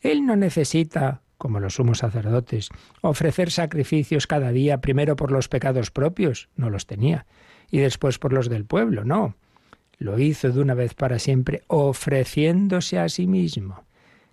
Él 0.00 0.24
no 0.24 0.34
necesita, 0.36 1.20
como 1.36 1.60
los 1.60 1.74
sumos 1.74 1.98
sacerdotes, 1.98 2.70
ofrecer 3.02 3.50
sacrificios 3.50 4.26
cada 4.26 4.50
día, 4.50 4.80
primero 4.80 5.14
por 5.14 5.30
los 5.30 5.48
pecados 5.48 5.90
propios, 5.90 6.48
no 6.56 6.70
los 6.70 6.86
tenía, 6.86 7.26
y 7.70 7.78
después 7.78 8.18
por 8.18 8.32
los 8.32 8.48
del 8.48 8.64
pueblo, 8.64 9.04
no. 9.04 9.34
lo 9.98 10.18
hizo 10.18 10.50
de 10.50 10.60
una 10.60 10.74
vez 10.74 10.94
para 10.94 11.18
siempre, 11.18 11.62
ofreciéndose 11.66 12.98
a 12.98 13.08
sí 13.08 13.26
mismo. 13.26 13.84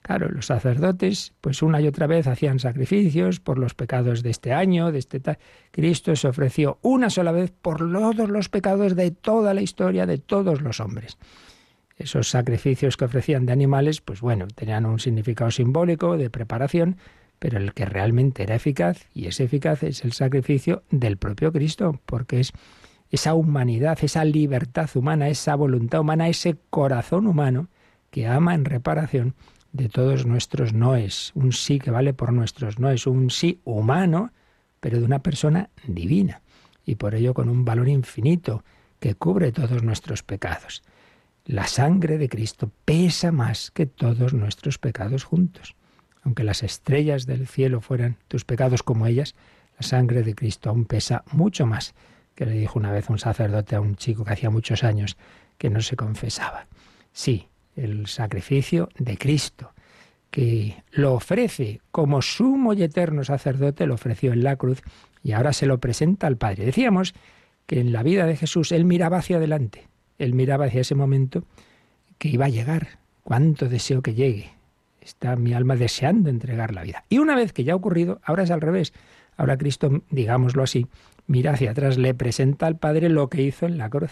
Claro, 0.06 0.30
los 0.30 0.46
sacerdotes, 0.46 1.34
pues 1.42 1.64
una 1.64 1.82
y 1.82 1.88
otra 1.88 2.06
vez 2.06 2.28
hacían 2.28 2.60
sacrificios 2.60 3.40
por 3.40 3.58
los 3.58 3.74
pecados 3.74 4.22
de 4.22 4.30
este 4.30 4.54
año, 4.54 4.92
de 4.92 5.00
este 5.00 5.20
tal. 5.20 5.40
Cristo 5.72 6.16
se 6.16 6.28
ofreció 6.28 6.78
una 6.84 7.10
sola 7.10 7.32
vez 7.32 7.50
por 7.50 7.80
todos 7.80 8.30
los 8.30 8.48
pecados 8.48 8.96
de 8.96 9.10
toda 9.10 9.56
la 9.56 9.64
historia 9.64 10.06
de 10.06 10.20
todos 10.20 10.62
los 10.62 10.80
hombres. 10.80 11.18
Esos 11.98 12.30
sacrificios 12.30 12.98
que 12.98 13.06
ofrecían 13.06 13.48
de 13.48 13.54
animales, 13.54 14.00
pues 14.00 14.22
bueno, 14.22 14.46
tenían 14.54 14.86
un 14.86 15.00
significado 15.00 15.50
simbólico 15.50 16.18
de 16.18 16.30
preparación, 16.30 16.98
pero 17.40 17.58
el 17.58 17.74
que 17.74 17.86
realmente 17.86 18.44
era 18.44 18.54
eficaz 18.54 19.08
y 19.12 19.26
es 19.26 19.40
eficaz 19.40 19.82
es 19.82 20.06
el 20.06 20.14
sacrificio 20.14 20.84
del 20.92 21.18
propio 21.18 21.52
Cristo, 21.52 22.00
porque 22.06 22.42
es 22.42 22.54
esa 23.10 23.34
humanidad, 23.34 23.98
esa 24.04 24.24
libertad 24.24 24.88
humana, 24.94 25.30
esa 25.30 25.56
voluntad 25.56 26.02
humana, 26.02 26.30
ese 26.30 26.58
corazón 26.70 27.26
humano 27.26 27.70
que 28.12 28.28
ama 28.28 28.54
en 28.54 28.66
reparación 28.66 29.34
de 29.76 29.90
todos 29.90 30.26
nuestros 30.26 30.72
noes, 30.72 31.32
un 31.36 31.52
sí 31.52 31.80
que 31.80 31.92
vale 31.92 32.14
por 32.14 32.32
nuestros 32.32 32.80
noes, 32.80 33.08
un 33.08 33.30
sí 33.30 33.60
humano, 33.66 34.32
pero 34.80 35.00
de 35.00 35.04
una 35.04 35.20
persona 35.20 35.70
divina, 35.86 36.42
y 36.86 36.96
por 36.96 37.14
ello 37.14 37.34
con 37.34 37.50
un 37.50 37.66
valor 37.66 37.90
infinito 37.90 38.64
que 39.00 39.16
cubre 39.16 39.52
todos 39.52 39.84
nuestros 39.84 40.24
pecados. 40.24 40.82
La 41.44 41.68
sangre 41.68 42.18
de 42.18 42.30
Cristo 42.30 42.72
pesa 42.86 43.34
más 43.34 43.70
que 43.70 43.86
todos 43.86 44.34
nuestros 44.34 44.78
pecados 44.78 45.26
juntos. 45.26 45.76
Aunque 46.24 46.46
las 46.46 46.64
estrellas 46.64 47.26
del 47.26 47.46
cielo 47.46 47.82
fueran 47.82 48.18
tus 48.30 48.46
pecados 48.46 48.82
como 48.82 49.08
ellas, 49.08 49.36
la 49.78 49.86
sangre 49.86 50.24
de 50.24 50.36
Cristo 50.36 50.70
aún 50.70 50.86
pesa 50.86 51.26
mucho 51.34 51.66
más, 51.66 51.96
que 52.34 52.46
le 52.46 52.54
dijo 52.54 52.80
una 52.80 52.94
vez 52.94 53.10
un 53.10 53.20
sacerdote 53.20 53.76
a 53.76 53.82
un 53.82 53.98
chico 53.98 54.24
que 54.24 54.32
hacía 54.32 54.50
muchos 54.50 54.86
años 54.86 55.18
que 55.58 55.70
no 55.70 55.82
se 55.82 55.98
confesaba. 55.98 56.68
Sí, 57.12 57.50
el 57.76 58.08
sacrificio 58.08 58.90
de 58.98 59.18
Cristo, 59.18 59.72
que 60.32 60.84
lo 60.92 61.14
ofrece 61.14 61.82
como 61.92 62.22
sumo 62.22 62.74
y 62.74 62.84
eterno 62.84 63.24
sacerdote, 63.24 63.86
lo 63.86 63.94
ofreció 63.94 64.34
en 64.34 64.44
la 64.44 64.56
cruz 64.56 64.82
y 65.24 65.32
ahora 65.32 65.54
se 65.54 65.66
lo 65.66 65.80
presenta 65.80 66.28
al 66.28 66.38
Padre. 66.38 66.66
Decíamos 66.66 67.14
que 67.66 67.80
en 67.80 67.92
la 67.92 68.04
vida 68.04 68.26
de 68.26 68.36
Jesús 68.36 68.72
él 68.72 68.86
miraba 68.86 69.18
hacia 69.18 69.38
adelante, 69.38 69.88
él 70.18 70.34
miraba 70.34 70.66
hacia 70.66 70.82
ese 70.82 70.96
momento 70.96 71.44
que 72.18 72.30
iba 72.30 72.46
a 72.46 72.50
llegar. 72.50 73.00
Cuánto 73.24 73.68
deseo 73.70 74.02
que 74.02 74.14
llegue. 74.14 74.52
Está 75.02 75.36
mi 75.36 75.54
alma 75.54 75.76
deseando 75.76 76.30
entregar 76.30 76.74
la 76.74 76.84
vida. 76.84 77.06
Y 77.10 77.18
una 77.18 77.36
vez 77.36 77.54
que 77.54 77.64
ya 77.64 77.74
ha 77.74 77.76
ocurrido, 77.76 78.20
ahora 78.24 78.44
es 78.44 78.52
al 78.52 78.62
revés. 78.62 78.94
Ahora 79.38 79.58
Cristo, 79.58 80.04
digámoslo 80.10 80.64
así, 80.64 80.88
mira 81.28 81.54
hacia 81.54 81.72
atrás, 81.72 81.98
le 81.98 82.14
presenta 82.14 82.68
al 82.68 82.78
Padre 82.78 83.10
lo 83.10 83.30
que 83.30 83.42
hizo 83.42 83.66
en 83.66 83.78
la 83.78 83.90
cruz. 83.90 84.12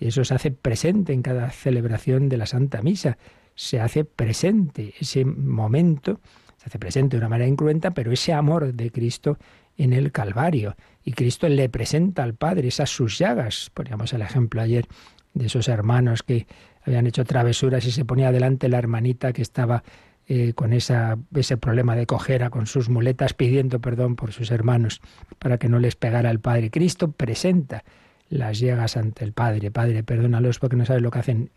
Y 0.00 0.08
eso 0.08 0.24
se 0.24 0.34
hace 0.34 0.50
presente 0.50 1.12
en 1.12 1.20
cada 1.22 1.50
celebración 1.50 2.30
de 2.30 2.38
la 2.38 2.46
Santa 2.46 2.80
Misa. 2.80 3.18
Se 3.54 3.78
hace 3.78 4.04
presente 4.04 4.94
ese 4.98 5.26
momento, 5.26 6.20
se 6.56 6.66
hace 6.66 6.78
presente 6.78 7.16
de 7.16 7.20
una 7.20 7.28
manera 7.28 7.48
incruenta, 7.48 7.90
pero 7.90 8.10
ese 8.10 8.32
amor 8.32 8.72
de 8.72 8.90
Cristo 8.90 9.36
en 9.76 9.92
el 9.92 10.10
Calvario. 10.10 10.74
Y 11.04 11.12
Cristo 11.12 11.48
le 11.48 11.68
presenta 11.68 12.22
al 12.22 12.34
Padre 12.34 12.68
esas 12.68 12.88
sus 12.88 13.18
llagas. 13.18 13.70
Poníamos 13.74 14.14
el 14.14 14.22
ejemplo 14.22 14.62
ayer 14.62 14.86
de 15.34 15.46
esos 15.46 15.68
hermanos 15.68 16.22
que 16.22 16.46
habían 16.82 17.06
hecho 17.06 17.24
travesuras 17.24 17.84
y 17.84 17.90
se 17.90 18.06
ponía 18.06 18.32
delante 18.32 18.70
la 18.70 18.78
hermanita 18.78 19.34
que 19.34 19.42
estaba 19.42 19.84
eh, 20.26 20.54
con 20.54 20.72
esa, 20.72 21.18
ese 21.34 21.58
problema 21.58 21.94
de 21.94 22.06
cojera, 22.06 22.48
con 22.48 22.66
sus 22.66 22.88
muletas, 22.88 23.34
pidiendo 23.34 23.80
perdón 23.80 24.16
por 24.16 24.32
sus 24.32 24.50
hermanos 24.50 25.02
para 25.38 25.58
que 25.58 25.68
no 25.68 25.78
les 25.78 25.94
pegara 25.94 26.30
el 26.30 26.40
Padre. 26.40 26.70
Cristo 26.70 27.12
presenta 27.12 27.84
las 28.30 28.60
llegas 28.60 28.96
ante 28.96 29.24
el 29.24 29.32
Padre. 29.32 29.70
Padre, 29.70 30.02
perdónalos 30.02 30.58
porque 30.58 30.76
no 30.76 30.86
saben 30.86 31.02
lo 31.02 31.10
que 31.10 31.18
hacen. 31.18 31.50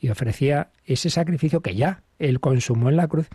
Y 0.00 0.10
ofrecía 0.10 0.70
ese 0.84 1.10
sacrificio 1.10 1.60
que 1.60 1.74
ya 1.74 2.04
él 2.20 2.38
consumó 2.38 2.88
en 2.88 2.96
la 2.96 3.08
cruz, 3.08 3.28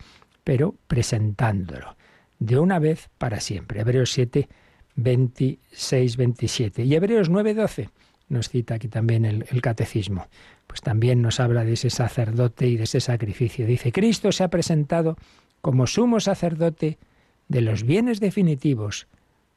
pero 0.44 0.76
presentándolo 0.86 1.96
de 2.38 2.58
una 2.58 2.78
vez 2.78 3.10
para 3.18 3.40
siempre. 3.40 3.80
Hebreos 3.80 4.12
7, 4.12 4.48
26, 4.96 6.16
27. 6.16 6.84
Y 6.84 6.94
Hebreos 6.94 7.28
9, 7.28 7.52
12 7.52 7.90
nos 8.28 8.48
cita 8.48 8.76
aquí 8.76 8.88
también 8.88 9.26
el, 9.26 9.44
el, 9.50 9.60
catecismo. 9.60 10.26
Pues 10.66 10.80
también 10.80 11.20
nos 11.20 11.40
habla 11.40 11.64
de 11.64 11.74
ese 11.74 11.90
sacerdote 11.90 12.66
y 12.66 12.76
de 12.78 12.84
ese 12.84 13.00
sacrificio. 13.00 13.66
Dice, 13.66 13.92
Cristo 13.92 14.32
se 14.32 14.44
ha 14.44 14.48
presentado 14.48 15.16
como 15.60 15.86
sumo 15.86 16.20
sacerdote 16.20 16.98
de 17.48 17.60
los 17.60 17.82
bienes 17.84 18.20
definitivos 18.20 19.08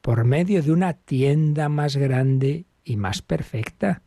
por 0.01 0.25
medio 0.25 0.61
de 0.61 0.71
una 0.71 0.93
tienda 0.93 1.69
más 1.69 1.95
grande 1.95 2.65
y 2.87 2.95
más 2.95 3.21
perfecta. 3.21 4.01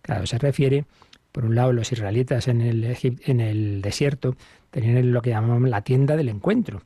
Claro, 0.00 0.26
se 0.26 0.38
refiere, 0.38 0.86
por 1.30 1.44
un 1.44 1.54
lado, 1.54 1.72
los 1.72 1.92
israelitas 1.92 2.48
en 2.48 2.60
el, 2.60 2.96
en 3.02 3.40
el 3.40 3.82
desierto 3.82 4.36
tenían 4.70 5.12
lo 5.12 5.22
que 5.22 5.30
llamaban 5.30 5.70
la 5.70 5.82
tienda 5.82 6.16
del 6.16 6.30
encuentro. 6.30 6.82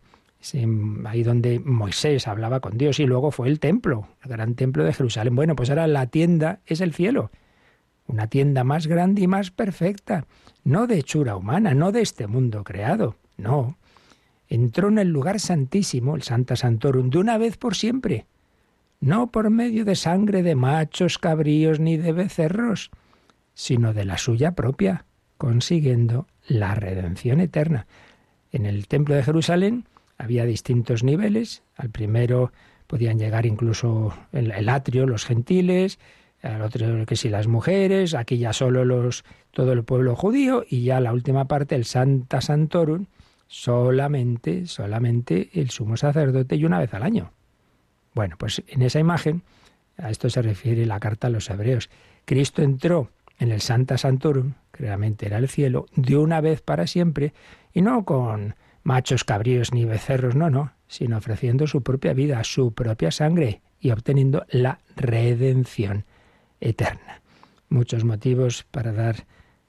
ahí 1.04 1.22
donde 1.22 1.60
Moisés 1.60 2.26
hablaba 2.28 2.60
con 2.60 2.76
Dios 2.76 2.98
y 3.00 3.06
luego 3.06 3.30
fue 3.30 3.48
el 3.48 3.60
templo, 3.60 4.08
el 4.22 4.30
gran 4.30 4.54
templo 4.54 4.84
de 4.84 4.92
Jerusalén. 4.92 5.36
Bueno, 5.36 5.56
pues 5.56 5.70
ahora 5.70 5.86
la 5.86 6.06
tienda 6.06 6.60
es 6.66 6.80
el 6.80 6.92
cielo. 6.92 7.30
Una 8.08 8.28
tienda 8.28 8.62
más 8.62 8.86
grande 8.86 9.22
y 9.22 9.26
más 9.26 9.50
perfecta, 9.50 10.26
no 10.64 10.86
de 10.86 10.98
hechura 10.98 11.36
humana, 11.36 11.74
no 11.74 11.90
de 11.90 12.02
este 12.02 12.26
mundo 12.26 12.62
creado, 12.62 13.16
no. 13.36 13.76
Entró 14.48 14.88
en 14.88 14.98
el 14.98 15.08
lugar 15.08 15.40
santísimo, 15.40 16.14
el 16.14 16.22
Santa 16.22 16.54
Santorum, 16.54 17.10
de 17.10 17.18
una 17.18 17.36
vez 17.36 17.56
por 17.56 17.74
siempre 17.74 18.26
no 19.00 19.30
por 19.30 19.50
medio 19.50 19.84
de 19.84 19.94
sangre 19.94 20.42
de 20.42 20.54
machos, 20.54 21.18
cabríos 21.18 21.80
ni 21.80 21.96
de 21.96 22.12
becerros, 22.12 22.90
sino 23.54 23.92
de 23.92 24.04
la 24.04 24.18
suya 24.18 24.52
propia, 24.52 25.04
consiguiendo 25.38 26.26
la 26.46 26.74
redención 26.74 27.40
eterna. 27.40 27.86
En 28.52 28.66
el 28.66 28.88
templo 28.88 29.14
de 29.14 29.22
Jerusalén 29.22 29.86
había 30.18 30.44
distintos 30.44 31.04
niveles. 31.04 31.62
Al 31.76 31.90
primero 31.90 32.52
podían 32.86 33.18
llegar 33.18 33.46
incluso 33.46 34.14
el, 34.32 34.68
atrio, 34.68 35.06
los 35.06 35.24
gentiles, 35.24 35.98
al 36.42 36.62
otro 36.62 37.06
que 37.06 37.16
si 37.16 37.28
las 37.28 37.48
mujeres, 37.48 38.14
aquí 38.14 38.38
ya 38.38 38.52
solo 38.52 38.84
los 38.84 39.24
todo 39.50 39.72
el 39.72 39.84
pueblo 39.84 40.14
judío 40.14 40.64
y 40.68 40.84
ya 40.84 41.00
la 41.00 41.12
última 41.12 41.46
parte 41.46 41.74
el 41.74 41.84
Santa 41.84 42.40
Santorum 42.40 43.06
solamente 43.48 44.66
solamente 44.66 45.50
el 45.54 45.70
sumo 45.70 45.96
sacerdote 45.96 46.56
y 46.56 46.64
una 46.64 46.80
vez 46.80 46.92
al 46.94 47.02
año. 47.02 47.32
Bueno, 48.16 48.36
pues 48.38 48.62
en 48.66 48.80
esa 48.80 48.98
imagen, 48.98 49.42
a 49.98 50.10
esto 50.10 50.30
se 50.30 50.40
refiere 50.40 50.86
la 50.86 50.98
carta 50.98 51.26
a 51.26 51.30
los 51.30 51.50
hebreos. 51.50 51.90
Cristo 52.24 52.62
entró 52.62 53.10
en 53.38 53.52
el 53.52 53.60
Santa 53.60 53.98
Santorum, 53.98 54.54
que 54.72 54.84
realmente 54.84 55.26
era 55.26 55.36
el 55.36 55.50
cielo, 55.50 55.84
de 55.96 56.16
una 56.16 56.40
vez 56.40 56.62
para 56.62 56.86
siempre, 56.86 57.34
y 57.74 57.82
no 57.82 58.06
con 58.06 58.54
machos 58.84 59.24
cabríos 59.24 59.74
ni 59.74 59.84
becerros, 59.84 60.34
no, 60.34 60.48
no, 60.48 60.72
sino 60.88 61.18
ofreciendo 61.18 61.66
su 61.66 61.82
propia 61.82 62.14
vida, 62.14 62.42
su 62.42 62.72
propia 62.72 63.10
sangre 63.10 63.60
y 63.80 63.90
obteniendo 63.90 64.46
la 64.48 64.78
redención 64.96 66.06
eterna. 66.58 67.20
Muchos 67.68 68.04
motivos 68.04 68.64
para 68.70 68.92
dar 68.92 69.26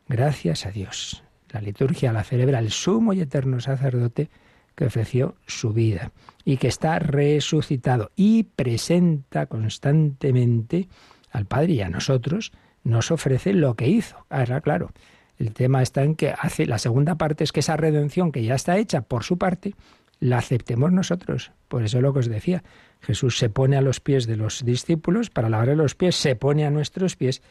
gracias 0.07 0.65
a 0.65 0.71
Dios. 0.71 1.21
La 1.49 1.59
liturgia 1.59 2.13
la 2.13 2.23
celebra 2.23 2.59
el 2.59 2.71
sumo 2.71 3.11
y 3.11 3.19
eterno 3.19 3.59
sacerdote 3.59 4.29
que 4.77 4.85
ofreció 4.85 5.35
su 5.47 5.73
vida 5.73 6.11
y 6.45 6.57
que 6.57 6.67
está 6.67 6.99
resucitado 6.99 8.11
y 8.15 8.43
presenta 8.43 9.47
constantemente 9.47 10.87
al 11.31 11.45
Padre 11.45 11.73
y 11.73 11.81
a 11.81 11.89
nosotros, 11.89 12.53
nos 12.83 13.11
ofrece 13.11 13.53
lo 13.53 13.73
que 13.75 13.87
hizo. 13.87 14.25
Ahora, 14.29 14.61
claro, 14.61 14.91
el 15.39 15.51
tema 15.53 15.81
está 15.81 16.03
en 16.03 16.15
que 16.15 16.29
hace 16.29 16.67
la 16.67 16.77
segunda 16.77 17.15
parte 17.15 17.43
es 17.43 17.51
que 17.51 17.61
esa 17.61 17.75
redención 17.75 18.31
que 18.31 18.43
ya 18.43 18.53
está 18.53 18.77
hecha 18.77 19.01
por 19.01 19.23
su 19.23 19.39
parte, 19.39 19.73
la 20.19 20.37
aceptemos 20.37 20.91
nosotros. 20.91 21.51
Por 21.67 21.83
eso 21.83 21.99
lo 21.99 22.13
que 22.13 22.19
os 22.19 22.29
decía, 22.29 22.63
Jesús 23.01 23.39
se 23.39 23.49
pone 23.49 23.77
a 23.77 23.81
los 23.81 23.99
pies 23.99 24.27
de 24.27 24.37
los 24.37 24.63
discípulos 24.63 25.31
para 25.31 25.49
lavar 25.49 25.69
los 25.69 25.95
pies, 25.95 26.15
se 26.15 26.35
pone 26.35 26.65
a 26.65 26.71
nuestros 26.71 27.15
pies 27.15 27.41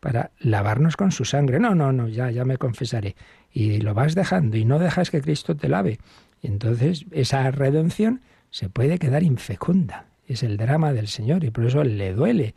para 0.00 0.30
lavarnos 0.38 0.96
con 0.96 1.12
su 1.12 1.26
sangre. 1.26 1.60
No, 1.60 1.74
no, 1.74 1.92
no, 1.92 2.08
ya, 2.08 2.30
ya 2.30 2.46
me 2.46 2.56
confesaré. 2.56 3.16
Y 3.52 3.78
lo 3.78 3.92
vas 3.92 4.14
dejando 4.14 4.56
y 4.56 4.64
no 4.64 4.78
dejas 4.78 5.10
que 5.10 5.20
Cristo 5.20 5.54
te 5.56 5.68
lave. 5.68 5.98
Entonces 6.42 7.06
esa 7.10 7.50
redención 7.50 8.20
se 8.50 8.68
puede 8.68 8.98
quedar 8.98 9.22
infecunda. 9.22 10.06
Es 10.26 10.42
el 10.42 10.56
drama 10.56 10.92
del 10.92 11.08
Señor 11.08 11.44
y 11.44 11.50
por 11.50 11.66
eso 11.66 11.84
le 11.84 12.12
duele, 12.12 12.54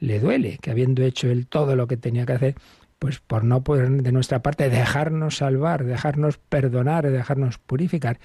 le 0.00 0.20
duele 0.20 0.58
que 0.58 0.70
habiendo 0.70 1.02
hecho 1.02 1.28
él 1.28 1.46
todo 1.46 1.76
lo 1.76 1.86
que 1.86 1.96
tenía 1.96 2.26
que 2.26 2.32
hacer, 2.32 2.54
pues 2.98 3.20
por 3.20 3.44
no 3.44 3.62
poder 3.62 3.90
de 3.90 4.12
nuestra 4.12 4.42
parte 4.42 4.70
dejarnos 4.70 5.38
salvar, 5.38 5.84
dejarnos 5.84 6.38
perdonar, 6.38 7.10
dejarnos 7.10 7.58
purificar, 7.58 8.18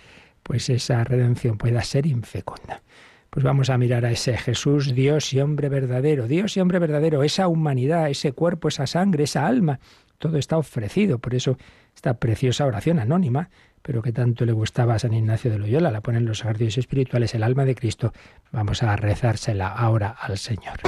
pues 0.43 0.69
esa 0.69 1.04
redención 1.04 1.58
pueda 1.58 1.82
ser 1.84 2.06
infecunda. 2.06 2.82
Pues 3.30 3.43
vamos 3.45 3.69
a 3.69 3.78
mirar 3.78 4.06
a 4.06 4.12
ese 4.12 4.38
Jesús, 4.38 4.93
Dios 4.93 5.32
y 5.34 5.39
hombre 5.39 5.69
verdadero, 5.69 6.28
Dios 6.28 6.58
y 6.58 6.60
hombre 6.60 6.80
verdadero, 6.80 7.24
esa 7.24 7.47
humanidad, 7.47 8.10
ese 8.10 8.34
cuerpo, 8.34 8.67
esa 8.67 8.88
sangre, 8.88 9.24
esa 9.24 9.47
alma, 9.47 9.80
todo 10.17 10.38
está 10.38 10.58
ofrecido. 10.58 11.19
Por 11.19 11.34
eso 11.34 11.58
esta 11.95 12.15
preciosa 12.15 12.65
oración 12.65 13.00
anónima 13.00 13.50
pero 13.82 14.02
que 14.02 14.12
tanto 14.12 14.46
le 14.46 14.52
gustaba 14.52 14.96
a 14.96 15.00
San 15.00 15.13
Ignacio 15.13 15.52
de 15.52 15.60
Loyola, 15.60 15.91
la 15.91 16.02
ponen 16.02 16.26
los 16.26 16.41
ejercicios 16.41 16.80
espirituales, 16.80 17.34
el 17.36 17.44
alma 17.44 17.65
de 17.65 17.76
Cristo, 17.76 18.13
vamos 18.52 18.84
a 18.84 18.96
rezársela 18.96 19.67
ahora 19.67 20.10
al 20.10 20.38
Señor. 20.38 20.80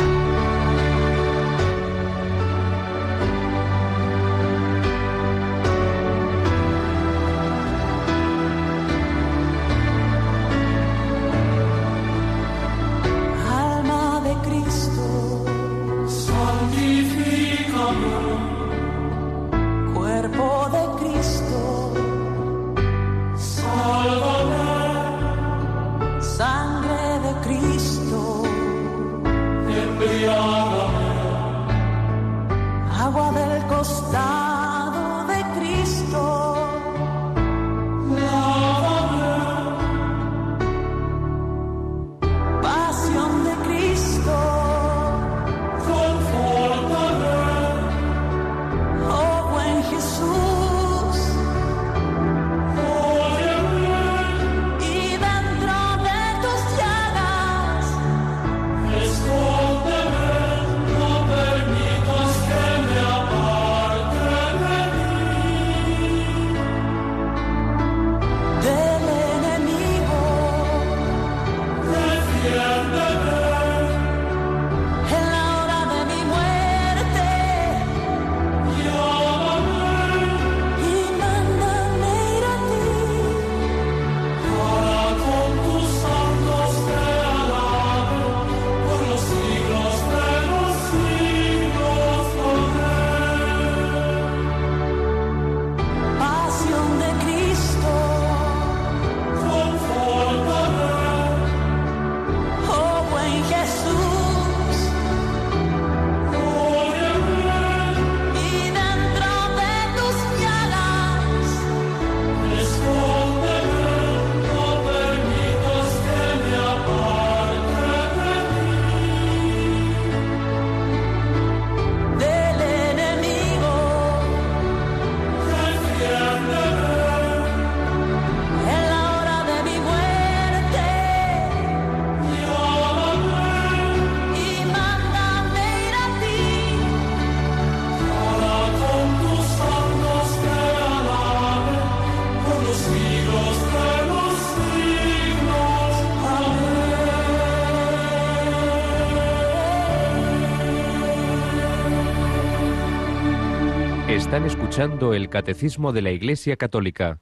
Están 154.33 154.47
escuchando 154.47 155.13
el 155.13 155.29
Catecismo 155.29 155.93
de 155.93 156.01
la 156.01 156.09
Iglesia 156.09 156.57
Católica 156.57 157.19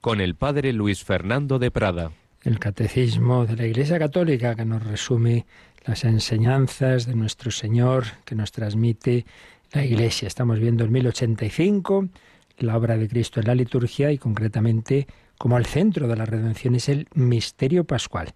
con 0.00 0.20
el 0.20 0.36
Padre 0.36 0.72
Luis 0.72 1.02
Fernando 1.02 1.58
de 1.58 1.72
Prada. 1.72 2.12
El 2.44 2.60
Catecismo 2.60 3.46
de 3.46 3.56
la 3.56 3.66
Iglesia 3.66 3.98
Católica 3.98 4.54
que 4.54 4.64
nos 4.64 4.86
resume 4.86 5.44
las 5.84 6.04
enseñanzas 6.04 7.06
de 7.06 7.16
nuestro 7.16 7.50
Señor 7.50 8.04
que 8.24 8.36
nos 8.36 8.52
transmite 8.52 9.26
la 9.72 9.84
Iglesia. 9.84 10.28
Estamos 10.28 10.60
viendo 10.60 10.84
el 10.84 10.92
1085, 10.92 12.08
la 12.58 12.76
obra 12.76 12.96
de 12.96 13.08
Cristo 13.08 13.40
en 13.40 13.48
la 13.48 13.56
liturgia 13.56 14.12
y 14.12 14.18
concretamente 14.18 15.08
como 15.38 15.58
el 15.58 15.66
centro 15.66 16.06
de 16.06 16.14
la 16.14 16.26
redención 16.26 16.76
es 16.76 16.88
el 16.88 17.08
misterio 17.12 17.82
pascual. 17.82 18.34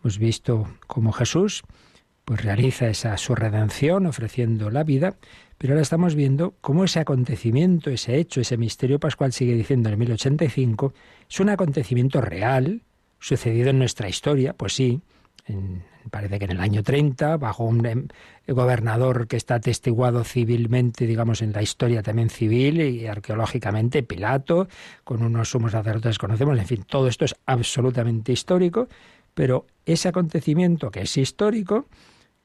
Hemos 0.00 0.18
visto 0.18 0.66
cómo 0.86 1.12
Jesús 1.12 1.62
pues 2.24 2.42
realiza 2.42 2.88
esa 2.88 3.16
su 3.18 3.34
redención 3.34 4.06
ofreciendo 4.06 4.70
la 4.70 4.82
vida, 4.82 5.14
pero 5.58 5.72
ahora 5.72 5.82
estamos 5.82 6.14
viendo 6.14 6.54
cómo 6.60 6.84
ese 6.84 7.00
acontecimiento, 7.00 7.90
ese 7.90 8.16
hecho, 8.18 8.40
ese 8.40 8.56
misterio 8.56 8.98
pascual, 9.00 9.32
sigue 9.32 9.54
diciendo 9.54 9.88
en 9.88 9.94
el 9.94 9.98
1085, 9.98 10.92
es 11.28 11.40
un 11.40 11.48
acontecimiento 11.48 12.20
real, 12.20 12.82
sucedido 13.18 13.70
en 13.70 13.78
nuestra 13.78 14.08
historia, 14.08 14.52
pues 14.52 14.74
sí, 14.74 15.00
en- 15.46 15.82
parece 16.10 16.38
que 16.38 16.44
en 16.44 16.52
el 16.52 16.60
año 16.60 16.82
30, 16.84 17.36
bajo 17.36 17.64
un 17.64 17.84
em, 17.84 18.06
gobernador 18.46 19.26
que 19.26 19.36
está 19.36 19.56
atestiguado 19.56 20.22
civilmente, 20.22 21.04
digamos, 21.06 21.42
en 21.42 21.52
la 21.52 21.62
historia 21.62 22.02
también 22.02 22.30
civil 22.30 22.80
y 22.80 23.06
arqueológicamente, 23.08 24.02
Pilato, 24.04 24.68
con 25.02 25.22
unos 25.24 25.50
sumos 25.50 25.72
sacerdotes 25.72 26.18
que 26.18 26.26
conocemos, 26.26 26.56
en 26.58 26.66
fin, 26.66 26.84
todo 26.88 27.08
esto 27.08 27.24
es 27.24 27.34
absolutamente 27.46 28.30
histórico, 28.32 28.88
pero 29.34 29.66
ese 29.84 30.08
acontecimiento 30.08 30.90
que 30.92 31.00
es 31.02 31.16
histórico, 31.16 31.86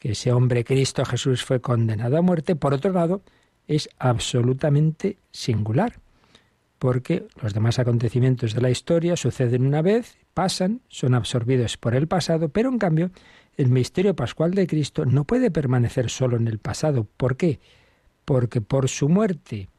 que 0.01 0.13
ese 0.13 0.31
hombre 0.31 0.63
Cristo 0.63 1.05
Jesús 1.05 1.45
fue 1.45 1.61
condenado 1.61 2.17
a 2.17 2.23
muerte, 2.23 2.55
por 2.55 2.73
otro 2.73 2.91
lado, 2.91 3.21
es 3.67 3.87
absolutamente 3.99 5.17
singular, 5.29 5.99
porque 6.79 7.27
los 7.39 7.53
demás 7.53 7.77
acontecimientos 7.77 8.55
de 8.55 8.61
la 8.61 8.71
historia 8.71 9.15
suceden 9.15 9.63
una 9.63 9.83
vez, 9.83 10.17
pasan, 10.33 10.81
son 10.87 11.13
absorbidos 11.13 11.77
por 11.77 11.93
el 11.93 12.07
pasado, 12.07 12.49
pero 12.49 12.69
en 12.69 12.79
cambio 12.79 13.11
el 13.57 13.67
misterio 13.67 14.15
pascual 14.15 14.55
de 14.55 14.65
Cristo 14.65 15.05
no 15.05 15.23
puede 15.23 15.51
permanecer 15.51 16.09
solo 16.09 16.35
en 16.35 16.47
el 16.47 16.57
pasado. 16.57 17.05
¿Por 17.15 17.37
qué? 17.37 17.59
Porque 18.25 18.59
por 18.59 18.89
su 18.89 19.07
muerte 19.07 19.69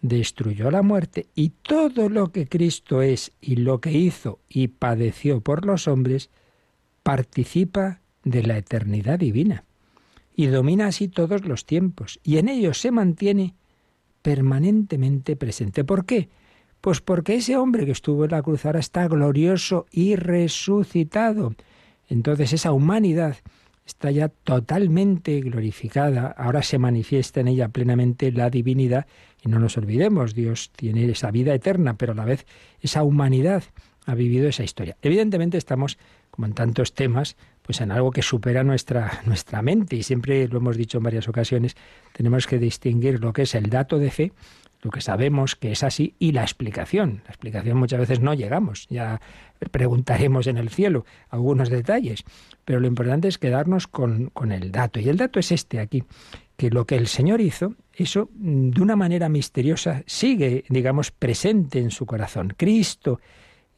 destruyó 0.00 0.70
la 0.70 0.80
muerte 0.80 1.26
y 1.34 1.50
todo 1.50 2.08
lo 2.08 2.32
que 2.32 2.48
Cristo 2.48 3.02
es 3.02 3.32
y 3.42 3.56
lo 3.56 3.82
que 3.82 3.92
hizo 3.92 4.38
y 4.48 4.68
padeció 4.68 5.42
por 5.42 5.66
los 5.66 5.86
hombres 5.86 6.30
participa 7.02 8.00
de 8.26 8.42
la 8.42 8.58
eternidad 8.58 9.20
divina 9.20 9.64
y 10.34 10.46
domina 10.46 10.88
así 10.88 11.06
todos 11.06 11.46
los 11.46 11.64
tiempos 11.64 12.18
y 12.24 12.38
en 12.38 12.48
ellos 12.48 12.80
se 12.80 12.90
mantiene 12.90 13.54
permanentemente 14.20 15.36
presente. 15.36 15.84
¿Por 15.84 16.04
qué? 16.04 16.28
Pues 16.80 17.00
porque 17.00 17.36
ese 17.36 17.56
hombre 17.56 17.86
que 17.86 17.92
estuvo 17.92 18.24
en 18.24 18.32
la 18.32 18.42
cruz 18.42 18.66
ahora 18.66 18.80
está 18.80 19.06
glorioso 19.06 19.86
y 19.92 20.16
resucitado. 20.16 21.54
Entonces 22.08 22.52
esa 22.52 22.72
humanidad 22.72 23.36
está 23.86 24.10
ya 24.10 24.28
totalmente 24.28 25.40
glorificada, 25.40 26.26
ahora 26.36 26.62
se 26.62 26.78
manifiesta 26.78 27.40
en 27.40 27.48
ella 27.48 27.68
plenamente 27.68 28.32
la 28.32 28.50
divinidad 28.50 29.06
y 29.44 29.48
no 29.48 29.60
nos 29.60 29.78
olvidemos, 29.78 30.34
Dios 30.34 30.72
tiene 30.74 31.08
esa 31.08 31.30
vida 31.30 31.54
eterna, 31.54 31.96
pero 31.96 32.10
a 32.12 32.16
la 32.16 32.24
vez 32.24 32.44
esa 32.80 33.04
humanidad 33.04 33.62
ha 34.04 34.14
vivido 34.16 34.48
esa 34.48 34.64
historia. 34.64 34.96
Evidentemente 35.02 35.58
estamos, 35.58 35.98
como 36.32 36.46
en 36.46 36.54
tantos 36.54 36.94
temas, 36.94 37.36
pues 37.66 37.80
en 37.80 37.90
algo 37.90 38.12
que 38.12 38.22
supera 38.22 38.62
nuestra, 38.62 39.20
nuestra 39.26 39.60
mente 39.60 39.96
y 39.96 40.02
siempre 40.02 40.46
lo 40.48 40.58
hemos 40.58 40.76
dicho 40.76 40.98
en 40.98 41.04
varias 41.04 41.28
ocasiones, 41.28 41.76
tenemos 42.12 42.46
que 42.46 42.58
distinguir 42.58 43.20
lo 43.20 43.32
que 43.32 43.42
es 43.42 43.54
el 43.56 43.68
dato 43.68 43.98
de 43.98 44.10
fe, 44.10 44.32
lo 44.82 44.90
que 44.90 45.00
sabemos 45.00 45.56
que 45.56 45.72
es 45.72 45.82
así, 45.82 46.14
y 46.20 46.30
la 46.30 46.42
explicación. 46.42 47.22
La 47.24 47.30
explicación 47.30 47.76
muchas 47.76 47.98
veces 47.98 48.20
no 48.20 48.34
llegamos, 48.34 48.86
ya 48.88 49.20
preguntaremos 49.72 50.46
en 50.46 50.58
el 50.58 50.70
cielo 50.70 51.04
algunos 51.28 51.68
detalles, 51.70 52.22
pero 52.64 52.78
lo 52.78 52.86
importante 52.86 53.26
es 53.26 53.38
quedarnos 53.38 53.88
con, 53.88 54.30
con 54.30 54.52
el 54.52 54.70
dato. 54.70 55.00
Y 55.00 55.08
el 55.08 55.16
dato 55.16 55.40
es 55.40 55.50
este 55.50 55.80
aquí, 55.80 56.04
que 56.56 56.70
lo 56.70 56.86
que 56.86 56.96
el 56.96 57.08
Señor 57.08 57.40
hizo, 57.40 57.74
eso 57.92 58.30
mm, 58.34 58.70
de 58.70 58.80
una 58.80 58.94
manera 58.94 59.28
misteriosa 59.28 60.04
sigue, 60.06 60.64
digamos, 60.68 61.10
presente 61.10 61.80
en 61.80 61.90
su 61.90 62.06
corazón. 62.06 62.54
Cristo, 62.56 63.20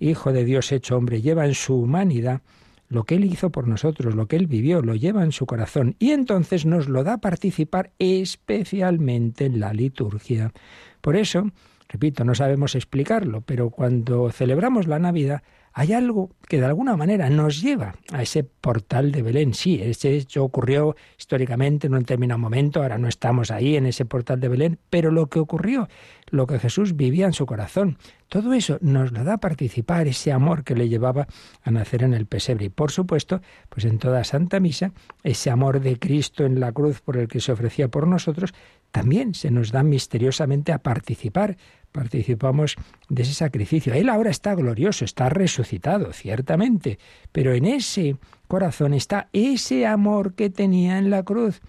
Hijo 0.01 0.33
de 0.33 0.45
Dios 0.45 0.71
hecho 0.71 0.97
hombre, 0.97 1.21
lleva 1.21 1.45
en 1.45 1.55
su 1.55 1.75
humanidad 1.75 2.43
lo 2.89 3.05
que 3.05 3.17
Él 3.17 3.25
hizo 3.25 3.51
por 3.51 3.69
nosotros, 3.69 4.15
lo 4.15 4.27
que 4.27 4.37
Él 4.37 4.47
vivió, 4.47 4.83
lo 4.83 4.95
lleva 4.95 5.23
en 5.23 5.33
su 5.33 5.47
corazón 5.47 5.97
y 5.99 6.11
entonces 6.11 6.67
nos 6.67 6.89
lo 6.89 7.05
da 7.05 7.15
a 7.15 7.21
participar 7.21 7.93
especialmente 7.99 9.45
en 9.45 9.61
la 9.61 9.73
liturgia. 9.73 10.53
Por 11.01 11.17
eso, 11.17 11.51
repito, 11.89 12.25
no 12.25 12.35
sabemos 12.35 12.75
explicarlo, 12.75 13.43
pero 13.43 13.71
cuando 13.71 14.31
celebramos 14.31 14.87
la 14.87 14.99
Navidad 14.99 15.43
hay 15.73 15.93
algo 15.93 16.31
que 16.49 16.59
de 16.59 16.67
alguna 16.67 16.97
manera 16.97 17.31
nos 17.31 17.61
lleva 17.61 17.95
a 18.13 18.23
ese 18.23 18.45
portal 18.45 19.13
de 19.13 19.23
Belén. 19.23 19.55
Sí, 19.55 19.81
ese 19.83 20.15
hecho 20.15 20.45
ocurrió 20.45 20.97
históricamente 21.19 21.87
en 21.87 21.95
un 21.95 22.01
determinado 22.01 22.39
momento, 22.39 22.83
ahora 22.83 22.99
no 22.99 23.09
estamos 23.09 23.51
ahí 23.51 23.77
en 23.77 23.87
ese 23.87 24.05
portal 24.05 24.41
de 24.41 24.49
Belén, 24.49 24.79
pero 24.91 25.11
lo 25.11 25.27
que 25.27 25.39
ocurrió, 25.39 25.89
lo 26.31 26.47
que 26.47 26.59
Jesús 26.59 26.97
vivía 26.97 27.27
en 27.27 27.33
su 27.33 27.47
corazón, 27.47 27.99
todo 28.29 28.53
eso 28.53 28.79
nos 28.83 29.13
lo 29.13 29.25
da 29.25 29.35
a 29.35 29.39
participar, 29.39 30.07
ese 30.07 30.33
amor 30.33 30.63
que 30.65 30.75
le 30.75 30.89
llevaba 30.89 31.27
a 31.63 31.71
nacer 31.71 32.03
en 32.03 32.13
el 32.13 32.27
pesebre. 32.27 32.67
Y 32.67 32.69
por 32.69 32.91
supuesto, 32.91 33.41
pues 33.69 33.85
en 33.85 33.99
toda 33.99 34.23
Santa 34.25 34.61
Misa, 34.61 34.93
ese 35.23 35.51
amor 35.51 35.81
de 35.81 35.99
Cristo 35.99 36.45
en 36.45 36.61
la 36.61 36.73
cruz 36.73 37.01
por 37.01 37.17
el 37.17 37.29
que 37.29 37.41
se 37.41 37.53
ofrecía 37.53 37.89
por 37.89 38.07
nosotros, 38.07 38.53
también 38.91 39.35
se 39.35 39.51
nos 39.51 39.71
da 39.71 39.83
misteriosamente 39.83 40.73
a 40.73 40.79
participar 40.79 41.57
participamos 41.93 42.77
de 43.09 43.23
ese 43.23 43.35
sacrificio. 43.35 43.95
Él 43.95 44.09
ahora 44.09 44.31
está 44.31 44.55
glorioso, 44.55 45.05
está 45.05 45.29
resucitado, 45.29 46.13
ciertamente, 46.13 46.99
pero 47.33 47.55
en 47.55 47.65
ese 47.65 48.17
corazón 48.47 48.95
está 48.95 49.29
ese 49.33 49.87
amor 49.87 50.35
que 50.35 50.51
tenía 50.51 50.99
en 50.99 51.11
la 51.11 51.23
cruz. 51.23 51.61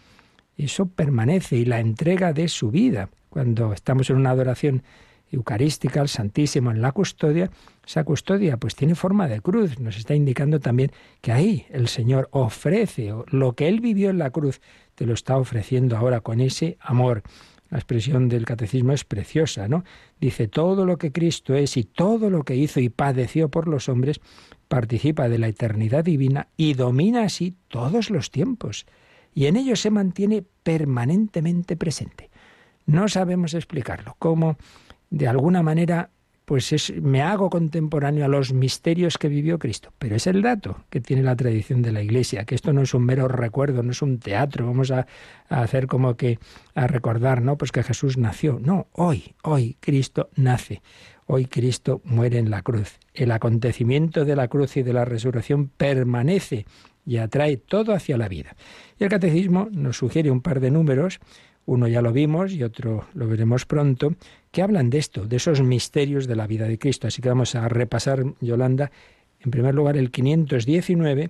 Eso 0.58 0.88
permanece 0.88 1.56
y 1.58 1.66
la 1.66 1.80
entrega 1.80 2.34
de 2.34 2.48
su 2.48 2.70
vida. 2.70 3.10
Cuando 3.30 3.74
estamos 3.74 4.10
en 4.10 4.18
una 4.18 4.32
adoración 4.32 4.84
eucarística 5.32 6.02
al 6.02 6.10
Santísimo 6.10 6.72
en 6.72 6.82
la 6.82 6.92
custodia, 6.92 7.50
esa 7.86 8.04
custodia 8.04 8.58
pues 8.58 8.76
tiene 8.76 8.96
forma 8.96 9.28
de 9.28 9.42
cruz, 9.42 9.80
nos 9.80 9.98
está 9.98 10.16
indicando 10.16 10.60
también 10.60 10.92
que 11.22 11.32
ahí 11.32 11.66
el 11.70 11.88
Señor 11.88 12.30
ofrece 12.32 13.14
lo 13.28 13.54
que 13.54 13.68
él 13.68 13.80
vivió 13.80 14.10
en 14.10 14.18
la 14.18 14.32
cruz, 14.32 14.62
te 14.96 15.06
lo 15.06 15.14
está 15.14 15.38
ofreciendo 15.38 15.98
ahora 15.98 16.22
con 16.22 16.42
ese 16.42 16.78
amor. 16.80 17.24
La 17.70 17.78
expresión 17.78 18.30
del 18.30 18.46
catecismo 18.46 18.94
es 18.94 19.06
preciosa, 19.06 19.68
¿no? 19.68 19.84
Dice, 20.20 20.48
todo 20.48 20.86
lo 20.86 20.98
que 20.98 21.12
Cristo 21.12 21.54
es 21.54 21.78
y 21.78 21.84
todo 21.84 22.32
lo 22.32 22.44
que 22.44 22.56
hizo 22.56 22.80
y 22.80 22.90
padeció 22.90 23.50
por 23.50 23.68
los 23.68 23.90
hombres 23.90 24.20
participa 24.68 25.30
de 25.30 25.38
la 25.38 25.48
eternidad 25.48 26.04
divina 26.04 26.48
y 26.58 26.74
domina 26.74 27.24
así 27.24 27.56
todos 27.68 28.10
los 28.10 28.32
tiempos. 28.32 28.88
Y 29.36 29.46
en 29.46 29.56
ello 29.56 29.76
se 29.76 29.92
mantiene 29.92 30.44
permanentemente 30.64 31.76
presente. 31.76 32.30
No 32.86 33.08
sabemos 33.08 33.54
explicarlo, 33.54 34.16
cómo 34.18 34.58
de 35.10 35.28
alguna 35.28 35.64
manera 35.64 36.10
pues 36.50 36.74
es, 36.74 36.92
me 37.00 37.22
hago 37.22 37.52
contemporáneo 37.52 38.26
a 38.26 38.28
los 38.28 38.54
misterios 38.54 39.20
que 39.20 39.30
vivió 39.30 39.60
Cristo. 39.60 39.94
Pero 40.00 40.16
es 40.16 40.26
el 40.26 40.42
dato 40.42 40.84
que 40.90 41.00
tiene 41.00 41.22
la 41.22 41.36
tradición 41.36 41.84
de 41.84 41.92
la 41.92 42.02
Iglesia, 42.02 42.44
que 42.46 42.56
esto 42.56 42.74
no 42.74 42.82
es 42.82 42.96
un 42.96 43.06
mero 43.06 43.28
recuerdo, 43.28 43.84
no 43.84 43.92
es 43.92 44.02
un 44.02 44.18
teatro, 44.18 44.66
vamos 44.66 44.90
a, 44.90 45.06
a, 45.48 45.62
hacer 45.62 45.86
como 45.86 46.18
que 46.18 46.40
a 46.74 46.88
recordar, 46.88 47.44
¿no? 47.44 47.56
Pues 47.56 47.72
que 47.72 47.84
Jesús 47.84 48.18
nació. 48.18 48.60
No, 48.60 48.88
hoy, 48.94 49.36
hoy 49.44 49.78
Cristo 49.80 50.32
nace. 50.36 50.82
Hoy 51.28 51.46
Cristo 51.46 52.02
muere 52.04 52.40
en 52.40 52.50
la 52.50 52.64
cruz. 52.64 52.98
El 53.14 53.32
acontecimiento 53.32 54.26
de 54.26 54.36
la 54.36 54.48
cruz 54.48 54.76
y 54.76 54.82
de 54.82 54.94
la 54.94 55.06
resurrección 55.06 55.68
permanece 55.68 56.66
y 57.06 57.18
atrae 57.18 57.58
todo 57.58 57.94
hacia 57.94 58.18
la 58.18 58.28
vida. 58.28 58.56
Y 58.98 59.04
el 59.04 59.12
catecismo 59.12 59.68
nos 59.72 59.98
sugiere 59.98 60.32
un 60.32 60.42
par 60.42 60.60
de 60.60 60.72
números 60.72 61.20
uno 61.70 61.88
ya 61.88 62.02
lo 62.02 62.12
vimos 62.12 62.52
y 62.54 62.64
otro 62.64 63.08
lo 63.14 63.28
veremos 63.28 63.66
pronto, 63.66 64.16
que 64.52 64.62
hablan 64.62 64.90
de 64.90 64.98
esto, 64.98 65.26
de 65.26 65.36
esos 65.36 65.62
misterios 65.62 66.28
de 66.28 66.36
la 66.36 66.48
vida 66.48 66.68
de 66.68 66.80
Cristo. 66.80 67.08
Así 67.08 67.22
que 67.22 67.30
vamos 67.30 67.54
a 67.54 67.70
repasar, 67.70 68.24
Yolanda, 68.42 68.92
en 69.40 69.52
primer 69.52 69.76
lugar 69.76 69.96
el 69.96 70.10
519, 70.10 71.30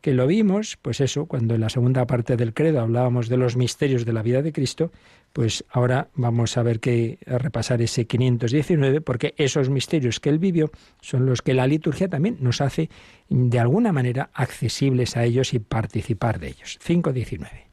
que 0.00 0.14
lo 0.14 0.26
vimos, 0.26 0.78
pues 0.80 1.00
eso, 1.00 1.26
cuando 1.26 1.54
en 1.54 1.60
la 1.60 1.68
segunda 1.68 2.06
parte 2.06 2.36
del 2.36 2.54
credo 2.54 2.80
hablábamos 2.80 3.28
de 3.28 3.36
los 3.36 3.56
misterios 3.56 4.06
de 4.06 4.12
la 4.12 4.22
vida 4.22 4.42
de 4.42 4.52
Cristo, 4.52 4.92
pues 5.32 5.64
ahora 5.68 6.08
vamos 6.14 6.56
a 6.56 6.62
ver 6.62 6.80
que 6.80 7.18
a 7.26 7.38
repasar 7.38 7.82
ese 7.82 8.06
519, 8.06 9.00
porque 9.00 9.34
esos 9.36 9.68
misterios 9.68 10.20
que 10.20 10.30
él 10.30 10.38
vivió 10.38 10.70
son 11.00 11.26
los 11.26 11.42
que 11.42 11.52
la 11.52 11.66
liturgia 11.66 12.08
también 12.08 12.38
nos 12.40 12.60
hace 12.60 12.88
de 13.28 13.58
alguna 13.58 13.92
manera 13.92 14.30
accesibles 14.34 15.16
a 15.16 15.24
ellos 15.24 15.52
y 15.52 15.58
participar 15.58 16.38
de 16.38 16.48
ellos. 16.48 16.78
519. 16.84 17.69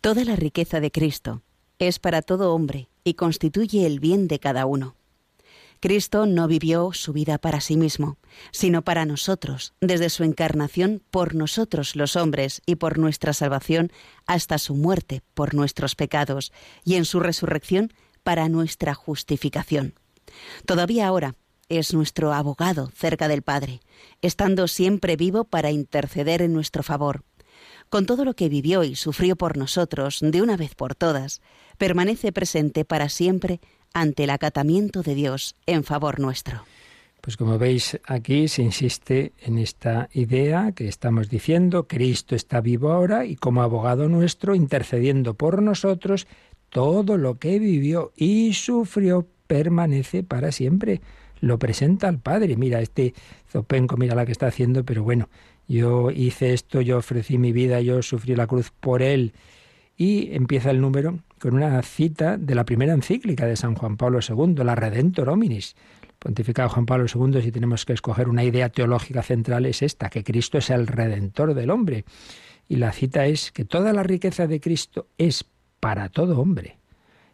Toda 0.00 0.24
la 0.24 0.36
riqueza 0.36 0.80
de 0.80 0.90
Cristo 0.90 1.42
es 1.78 1.98
para 1.98 2.22
todo 2.22 2.54
hombre 2.54 2.88
y 3.04 3.14
constituye 3.14 3.86
el 3.86 4.00
bien 4.00 4.28
de 4.28 4.38
cada 4.38 4.66
uno. 4.66 4.96
Cristo 5.80 6.26
no 6.26 6.48
vivió 6.48 6.92
su 6.92 7.12
vida 7.12 7.38
para 7.38 7.60
sí 7.60 7.76
mismo, 7.76 8.16
sino 8.50 8.82
para 8.82 9.04
nosotros, 9.04 9.74
desde 9.80 10.08
su 10.08 10.24
encarnación 10.24 11.02
por 11.10 11.34
nosotros 11.34 11.96
los 11.96 12.16
hombres 12.16 12.62
y 12.66 12.76
por 12.76 12.98
nuestra 12.98 13.32
salvación 13.32 13.92
hasta 14.26 14.58
su 14.58 14.74
muerte 14.74 15.22
por 15.34 15.54
nuestros 15.54 15.94
pecados 15.94 16.52
y 16.84 16.94
en 16.94 17.04
su 17.04 17.20
resurrección 17.20 17.92
para 18.22 18.48
nuestra 18.48 18.94
justificación. 18.94 19.94
Todavía 20.64 21.06
ahora 21.06 21.34
es 21.68 21.92
nuestro 21.92 22.32
abogado 22.32 22.90
cerca 22.94 23.28
del 23.28 23.42
Padre, 23.42 23.80
estando 24.22 24.68
siempre 24.68 25.16
vivo 25.16 25.44
para 25.44 25.70
interceder 25.70 26.42
en 26.42 26.52
nuestro 26.52 26.82
favor 26.82 27.24
con 27.88 28.06
todo 28.06 28.24
lo 28.24 28.34
que 28.34 28.48
vivió 28.48 28.84
y 28.84 28.96
sufrió 28.96 29.36
por 29.36 29.56
nosotros 29.56 30.20
de 30.20 30.42
una 30.42 30.56
vez 30.56 30.74
por 30.74 30.94
todas, 30.94 31.40
permanece 31.78 32.32
presente 32.32 32.84
para 32.84 33.08
siempre 33.08 33.60
ante 33.94 34.24
el 34.24 34.30
acatamiento 34.30 35.02
de 35.02 35.14
Dios 35.14 35.54
en 35.66 35.84
favor 35.84 36.20
nuestro. 36.20 36.64
Pues 37.20 37.36
como 37.36 37.58
veis 37.58 37.98
aquí 38.06 38.46
se 38.46 38.62
insiste 38.62 39.32
en 39.40 39.58
esta 39.58 40.08
idea 40.12 40.70
que 40.72 40.86
estamos 40.86 41.28
diciendo, 41.28 41.88
Cristo 41.88 42.36
está 42.36 42.60
vivo 42.60 42.92
ahora 42.92 43.24
y 43.24 43.34
como 43.34 43.62
abogado 43.62 44.08
nuestro 44.08 44.54
intercediendo 44.54 45.34
por 45.34 45.60
nosotros, 45.60 46.28
todo 46.70 47.16
lo 47.16 47.38
que 47.38 47.58
vivió 47.58 48.12
y 48.16 48.52
sufrió 48.52 49.26
permanece 49.46 50.22
para 50.22 50.52
siempre. 50.52 51.00
Lo 51.40 51.58
presenta 51.58 52.08
al 52.08 52.18
Padre. 52.18 52.56
Mira, 52.56 52.80
este 52.80 53.14
Zopenco, 53.50 53.96
mira 53.96 54.14
la 54.14 54.24
que 54.24 54.32
está 54.32 54.46
haciendo, 54.46 54.84
pero 54.84 55.02
bueno, 55.02 55.28
yo 55.68 56.10
hice 56.10 56.52
esto, 56.52 56.80
yo 56.80 56.98
ofrecí 56.98 57.38
mi 57.38 57.52
vida, 57.52 57.80
yo 57.80 58.02
sufrí 58.02 58.36
la 58.36 58.46
cruz 58.46 58.70
por 58.70 59.02
él. 59.02 59.32
Y 59.96 60.34
empieza 60.34 60.70
el 60.70 60.80
número 60.80 61.20
con 61.40 61.54
una 61.54 61.80
cita 61.82 62.36
de 62.36 62.54
la 62.54 62.64
primera 62.64 62.92
encíclica 62.92 63.46
de 63.46 63.56
San 63.56 63.74
Juan 63.74 63.96
Pablo 63.96 64.20
II, 64.26 64.54
la 64.64 64.74
Redentor 64.74 65.30
Hominis. 65.30 65.74
Pontificado 66.18 66.68
Juan 66.68 66.86
Pablo 66.86 67.06
II, 67.12 67.42
si 67.42 67.52
tenemos 67.52 67.84
que 67.84 67.92
escoger 67.92 68.28
una 68.28 68.44
idea 68.44 68.68
teológica 68.68 69.22
central, 69.22 69.66
es 69.66 69.82
esta, 69.82 70.10
que 70.10 70.24
Cristo 70.24 70.58
es 70.58 70.70
el 70.70 70.86
Redentor 70.86 71.54
del 71.54 71.70
hombre. 71.70 72.04
Y 72.68 72.76
la 72.76 72.92
cita 72.92 73.26
es 73.26 73.52
que 73.52 73.64
toda 73.64 73.92
la 73.92 74.02
riqueza 74.02 74.46
de 74.46 74.60
Cristo 74.60 75.08
es 75.18 75.44
para 75.80 76.08
todo 76.08 76.40
hombre 76.40 76.78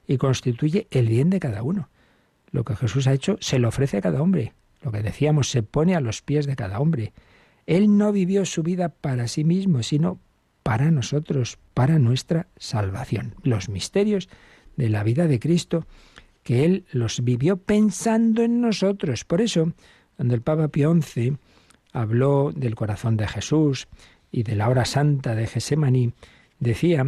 y 0.06 0.18
constituye 0.18 0.88
el 0.90 1.08
bien 1.08 1.30
de 1.30 1.40
cada 1.40 1.62
uno. 1.62 1.88
Lo 2.50 2.64
que 2.64 2.76
Jesús 2.76 3.06
ha 3.06 3.12
hecho 3.12 3.36
se 3.40 3.58
lo 3.58 3.68
ofrece 3.68 3.98
a 3.98 4.02
cada 4.02 4.20
hombre. 4.20 4.52
Lo 4.82 4.92
que 4.92 5.02
decíamos, 5.02 5.50
se 5.50 5.62
pone 5.62 5.94
a 5.94 6.00
los 6.00 6.22
pies 6.22 6.46
de 6.46 6.56
cada 6.56 6.80
hombre. 6.80 7.12
Él 7.66 7.96
no 7.96 8.12
vivió 8.12 8.44
su 8.44 8.62
vida 8.62 8.88
para 8.88 9.28
sí 9.28 9.44
mismo, 9.44 9.82
sino 9.82 10.18
para 10.62 10.90
nosotros, 10.90 11.58
para 11.74 11.98
nuestra 11.98 12.48
salvación. 12.56 13.34
Los 13.42 13.68
misterios 13.68 14.28
de 14.76 14.88
la 14.88 15.02
vida 15.02 15.26
de 15.26 15.38
Cristo, 15.38 15.86
que 16.42 16.64
Él 16.64 16.84
los 16.92 17.22
vivió 17.24 17.56
pensando 17.56 18.42
en 18.42 18.60
nosotros. 18.60 19.24
Por 19.24 19.40
eso, 19.40 19.72
cuando 20.16 20.34
el 20.34 20.42
Papa 20.42 20.68
Pío 20.68 20.94
XI 21.00 21.36
habló 21.92 22.52
del 22.54 22.74
corazón 22.74 23.16
de 23.16 23.28
Jesús 23.28 23.88
y 24.30 24.42
de 24.42 24.56
la 24.56 24.68
hora 24.68 24.84
santa 24.84 25.34
de 25.34 25.46
Gesemaní, 25.46 26.12
decía 26.58 27.04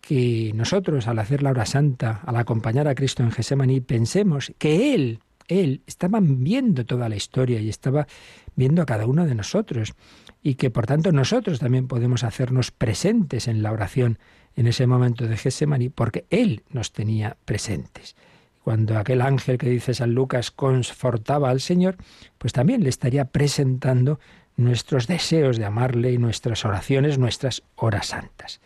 que 0.00 0.52
nosotros 0.54 1.06
al 1.08 1.18
hacer 1.18 1.42
la 1.42 1.50
hora 1.50 1.66
santa, 1.66 2.20
al 2.24 2.36
acompañar 2.36 2.88
a 2.88 2.94
Cristo 2.94 3.22
en 3.22 3.30
Gesemaní, 3.30 3.80
pensemos 3.80 4.52
que 4.58 4.94
Él, 4.94 5.20
Él, 5.48 5.82
estaba 5.86 6.20
viendo 6.22 6.84
toda 6.86 7.08
la 7.08 7.16
historia 7.16 7.60
y 7.60 7.68
estaba 7.68 8.06
viendo 8.54 8.82
a 8.82 8.86
cada 8.86 9.06
uno 9.06 9.26
de 9.26 9.34
nosotros 9.34 9.94
y 10.42 10.54
que 10.54 10.70
por 10.70 10.86
tanto 10.86 11.12
nosotros 11.12 11.58
también 11.58 11.88
podemos 11.88 12.24
hacernos 12.24 12.70
presentes 12.70 13.48
en 13.48 13.62
la 13.62 13.72
oración 13.72 14.18
en 14.56 14.66
ese 14.66 14.86
momento 14.86 15.26
de 15.26 15.36
Getsemaní 15.36 15.88
porque 15.88 16.26
Él 16.30 16.62
nos 16.70 16.92
tenía 16.92 17.36
presentes. 17.44 18.16
Cuando 18.62 18.98
aquel 18.98 19.22
ángel 19.22 19.56
que 19.56 19.70
dice 19.70 19.94
San 19.94 20.12
Lucas 20.12 20.50
confortaba 20.50 21.50
al 21.50 21.60
Señor, 21.60 21.96
pues 22.36 22.52
también 22.52 22.82
le 22.82 22.90
estaría 22.90 23.24
presentando 23.24 24.20
nuestros 24.56 25.06
deseos 25.06 25.56
de 25.56 25.64
amarle 25.64 26.12
y 26.12 26.18
nuestras 26.18 26.64
oraciones, 26.64 27.18
nuestras 27.18 27.62
horas 27.76 28.08
santas. 28.08 28.60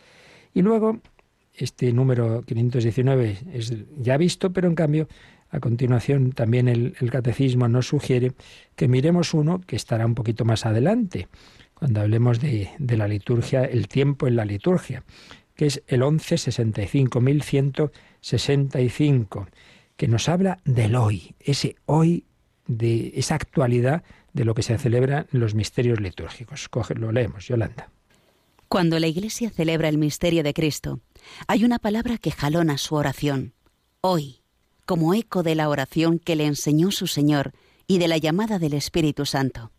Y 0.55 0.63
luego, 0.63 1.01
este 1.55 1.93
número 1.93 2.43
519 2.43 3.39
es 3.53 3.75
ya 3.99 4.17
visto, 4.17 4.53
pero 4.53 4.69
en 4.69 4.75
cambio 4.75 5.09
a 5.53 5.61
continuación, 5.61 6.33
también 6.33 6.67
el, 6.67 6.97
catecismo 7.11 7.69
nos 7.69 7.87
sugiere 7.89 8.33
que 8.75 8.89
miremos 8.89 9.35
uno 9.35 9.61
que 9.61 9.77
estará 9.77 10.07
un 10.07 10.15
poquito 10.15 10.47
más 10.47 10.65
adelante, 10.65 11.29
cuando 11.75 12.01
hablemos 12.01 12.41
de, 12.41 12.71
la 12.79 13.07
liturgia, 13.07 13.65
el 13.65 13.87
tiempo 13.87 14.27
en 14.27 14.37
la 14.37 14.47
liturgia, 14.47 15.05
que 15.55 15.67
es 15.67 15.83
el 15.89 16.01
1165, 16.01 17.21
1165, 17.21 19.47
que 19.97 20.09
nos 20.09 20.31
habla 20.31 20.59
del 20.65 20.97
hoy, 20.97 21.35
ese 21.39 21.77
hoy, 21.85 22.25
de 22.67 23.13
esa 23.17 23.35
actualidad 23.35 24.05
de 24.33 24.47
lo 24.47 24.55
que 24.55 24.63
se 24.63 24.79
celebra 24.79 25.27
en 25.33 25.41
los 25.41 25.55
misterios 25.55 26.01
litúrgicos. 26.01 26.71
Lo 26.95 27.13
leemos, 27.13 27.47
Yolanda. 27.47 27.91
Cuando 28.69 28.99
la 28.99 29.07
Iglesia 29.07 29.51
celebra 29.51 29.91
el 29.91 29.99
misterio 29.99 30.43
de 30.43 30.55
Cristo, 30.55 31.01
hay 31.47 31.67
una 31.67 31.79
palabra 31.79 32.17
que 32.17 32.31
jalona 32.31 32.79
su 32.79 32.95
oración. 32.95 33.53
Hoy 34.01 34.42
como 34.85 35.15
eco 35.15 35.43
de 35.43 35.55
la 35.55 35.69
oración 35.69 36.19
que 36.19 36.37
le 36.37 36.47
enseñó 36.47 36.91
su 36.91 37.07
Señor 37.07 37.53
y 37.87 37.99
de 37.99 38.09
la 38.09 38.19
llamada 38.19 38.59
del 38.59 38.75
Espíritu 38.75 39.27
Santo. 39.27 39.71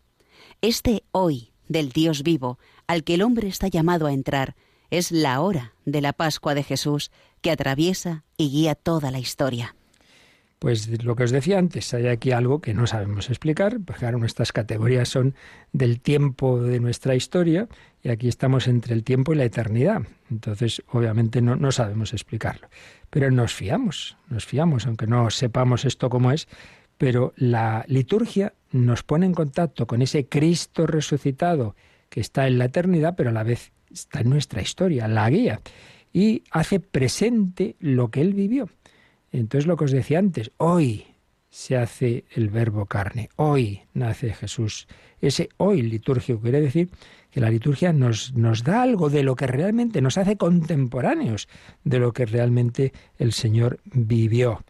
Este 0.60 1.04
hoy 1.12 1.52
del 1.68 1.90
Dios 1.90 2.22
vivo, 2.22 2.58
al 2.86 3.04
que 3.04 3.14
el 3.14 3.22
hombre 3.22 3.48
está 3.48 3.68
llamado 3.68 4.06
a 4.06 4.12
entrar, 4.12 4.54
es 4.90 5.10
la 5.12 5.40
hora 5.40 5.74
de 5.84 6.00
la 6.00 6.12
Pascua 6.12 6.54
de 6.54 6.62
Jesús 6.62 7.10
que 7.40 7.50
atraviesa 7.50 8.24
y 8.36 8.50
guía 8.50 8.74
toda 8.74 9.10
la 9.10 9.18
historia. 9.18 9.74
Pues 10.58 11.04
lo 11.04 11.14
que 11.14 11.24
os 11.24 11.30
decía 11.30 11.58
antes, 11.58 11.92
hay 11.92 12.06
aquí 12.06 12.30
algo 12.30 12.62
que 12.62 12.72
no 12.72 12.86
sabemos 12.86 13.28
explicar, 13.28 13.80
porque 13.84 14.00
claro, 14.00 14.18
nuestras 14.18 14.50
categorías 14.50 15.10
son 15.10 15.34
del 15.72 16.00
tiempo 16.00 16.58
de 16.62 16.80
nuestra 16.80 17.14
historia 17.14 17.68
y 18.02 18.08
aquí 18.08 18.28
estamos 18.28 18.66
entre 18.66 18.94
el 18.94 19.04
tiempo 19.04 19.34
y 19.34 19.36
la 19.36 19.44
eternidad. 19.44 20.02
Entonces, 20.30 20.82
obviamente 20.90 21.42
no, 21.42 21.56
no 21.56 21.70
sabemos 21.70 22.14
explicarlo. 22.14 22.68
Pero 23.14 23.30
nos 23.30 23.54
fiamos, 23.54 24.16
nos 24.28 24.44
fiamos, 24.44 24.88
aunque 24.88 25.06
no 25.06 25.30
sepamos 25.30 25.84
esto 25.84 26.10
cómo 26.10 26.32
es, 26.32 26.48
pero 26.98 27.32
la 27.36 27.84
liturgia 27.86 28.54
nos 28.72 29.04
pone 29.04 29.24
en 29.24 29.34
contacto 29.34 29.86
con 29.86 30.02
ese 30.02 30.26
Cristo 30.26 30.84
resucitado 30.88 31.76
que 32.08 32.20
está 32.20 32.48
en 32.48 32.58
la 32.58 32.64
eternidad, 32.64 33.14
pero 33.16 33.30
a 33.30 33.32
la 33.32 33.44
vez 33.44 33.70
está 33.88 34.18
en 34.18 34.30
nuestra 34.30 34.62
historia, 34.62 35.06
la 35.06 35.30
guía, 35.30 35.60
y 36.12 36.42
hace 36.50 36.80
presente 36.80 37.76
lo 37.78 38.10
que 38.10 38.20
él 38.20 38.34
vivió. 38.34 38.68
Entonces 39.30 39.68
lo 39.68 39.76
que 39.76 39.84
os 39.84 39.92
decía 39.92 40.18
antes, 40.18 40.50
hoy 40.56 41.06
se 41.50 41.76
hace 41.76 42.24
el 42.32 42.48
verbo 42.48 42.86
carne, 42.86 43.28
hoy 43.36 43.82
nace 43.92 44.32
Jesús. 44.32 44.88
Ese 45.20 45.50
hoy 45.58 45.82
litúrgico 45.82 46.40
quiere 46.40 46.60
decir 46.60 46.90
que 47.34 47.40
la 47.40 47.50
liturgia 47.50 47.92
nos, 47.92 48.32
nos 48.34 48.62
da 48.62 48.80
algo 48.80 49.10
de 49.10 49.24
lo 49.24 49.34
que 49.34 49.48
realmente 49.48 50.00
nos 50.00 50.18
hace 50.18 50.36
contemporáneos, 50.36 51.48
de 51.82 51.98
lo 51.98 52.12
que 52.12 52.26
realmente 52.26 52.92
el 53.18 53.32
Señor 53.32 53.80
vivió. 53.86 54.62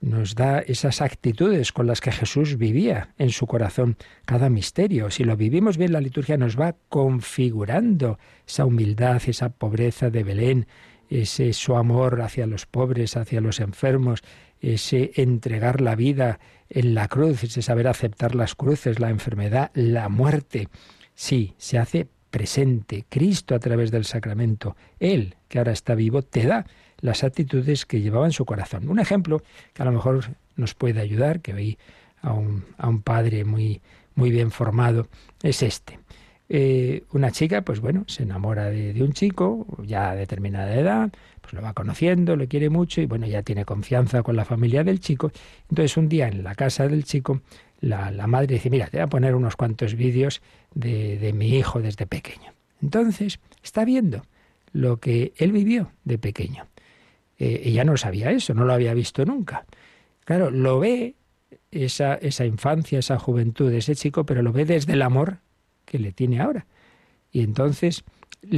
Nos 0.00 0.34
da 0.34 0.58
esas 0.58 1.00
actitudes 1.00 1.70
con 1.70 1.86
las 1.86 2.00
que 2.00 2.10
Jesús 2.10 2.58
vivía 2.58 3.14
en 3.18 3.30
su 3.30 3.46
corazón 3.46 3.96
cada 4.24 4.50
misterio. 4.50 5.12
Si 5.12 5.22
lo 5.22 5.36
vivimos 5.36 5.76
bien, 5.76 5.92
la 5.92 6.00
liturgia 6.00 6.36
nos 6.36 6.58
va 6.58 6.74
configurando 6.88 8.18
esa 8.44 8.64
humildad, 8.64 9.22
esa 9.24 9.50
pobreza 9.50 10.10
de 10.10 10.24
Belén, 10.24 10.66
ese 11.08 11.52
su 11.52 11.76
amor 11.76 12.20
hacia 12.20 12.48
los 12.48 12.66
pobres, 12.66 13.16
hacia 13.16 13.40
los 13.40 13.60
enfermos, 13.60 14.24
ese 14.60 15.12
entregar 15.14 15.80
la 15.80 15.94
vida 15.94 16.40
en 16.68 16.94
la 16.94 17.06
cruz, 17.06 17.44
ese 17.44 17.62
saber 17.62 17.86
aceptar 17.86 18.34
las 18.34 18.56
cruces, 18.56 18.98
la 18.98 19.10
enfermedad, 19.10 19.70
la 19.74 20.08
muerte. 20.08 20.66
Sí, 21.20 21.54
se 21.58 21.78
hace 21.78 22.06
presente. 22.30 23.04
Cristo 23.08 23.56
a 23.56 23.58
través 23.58 23.90
del 23.90 24.04
sacramento, 24.04 24.76
Él, 25.00 25.34
que 25.48 25.58
ahora 25.58 25.72
está 25.72 25.96
vivo, 25.96 26.22
te 26.22 26.46
da 26.46 26.64
las 27.00 27.24
actitudes 27.24 27.86
que 27.86 28.00
llevaba 28.00 28.26
en 28.26 28.30
su 28.30 28.44
corazón. 28.44 28.88
Un 28.88 29.00
ejemplo 29.00 29.42
que 29.72 29.82
a 29.82 29.84
lo 29.84 29.90
mejor 29.90 30.24
nos 30.54 30.74
puede 30.74 31.00
ayudar, 31.00 31.40
que 31.40 31.52
veí 31.52 31.76
a 32.22 32.32
un, 32.34 33.02
padre 33.02 33.44
muy, 33.44 33.82
muy 34.14 34.30
bien 34.30 34.52
formado, 34.52 35.08
es 35.42 35.64
este. 35.64 35.98
Eh, 36.48 37.02
una 37.10 37.32
chica, 37.32 37.62
pues 37.62 37.80
bueno, 37.80 38.04
se 38.06 38.22
enamora 38.22 38.70
de, 38.70 39.02
un 39.02 39.12
chico, 39.12 39.66
ya 39.84 40.10
a 40.10 40.14
determinada 40.14 40.72
edad, 40.72 41.10
pues 41.40 41.52
lo 41.52 41.62
va 41.62 41.72
conociendo, 41.72 42.36
le 42.36 42.46
quiere 42.46 42.70
mucho 42.70 43.00
y 43.00 43.06
bueno, 43.06 43.26
ya 43.26 43.42
tiene 43.42 43.64
confianza 43.64 44.22
con 44.22 44.36
la 44.36 44.44
familia 44.44 44.84
del 44.84 45.00
chico. 45.00 45.32
Entonces 45.68 45.96
un 45.96 46.08
día 46.08 46.28
en 46.28 46.44
la 46.44 46.54
casa 46.54 46.86
del 46.86 47.02
chico, 47.02 47.40
la, 47.80 48.26
madre 48.26 48.54
dice, 48.54 48.70
mira, 48.70 48.86
te 48.86 48.96
voy 48.96 49.04
a 49.04 49.08
poner 49.08 49.34
unos 49.34 49.56
cuantos 49.56 49.94
vídeos 49.94 50.42
de, 50.74 51.18
de 51.18 51.32
mi 51.32 51.56
hijo 51.56 51.80
desde 51.80 52.06
pequeño. 52.06 52.52
Entonces 52.82 53.40
está 53.62 53.84
viendo 53.84 54.22
lo 54.72 54.98
que 54.98 55.32
él 55.36 55.52
vivió 55.52 55.90
de 56.04 56.18
pequeño. 56.18 56.66
Eh, 57.38 57.62
ella 57.64 57.84
no 57.84 57.96
sabía 57.96 58.30
eso, 58.30 58.54
no 58.54 58.64
lo 58.64 58.72
había 58.72 58.94
visto 58.94 59.24
nunca. 59.24 59.64
Claro, 60.24 60.50
lo 60.50 60.78
ve 60.78 61.14
esa, 61.70 62.14
esa 62.14 62.44
infancia, 62.44 62.98
esa 62.98 63.18
juventud 63.18 63.70
de 63.70 63.78
ese 63.78 63.94
chico, 63.94 64.24
pero 64.24 64.42
lo 64.42 64.52
ve 64.52 64.64
desde 64.64 64.94
el 64.94 65.02
amor 65.02 65.38
que 65.84 65.98
le 65.98 66.12
tiene 66.12 66.40
ahora. 66.40 66.66
Y 67.32 67.42
entonces 67.42 68.04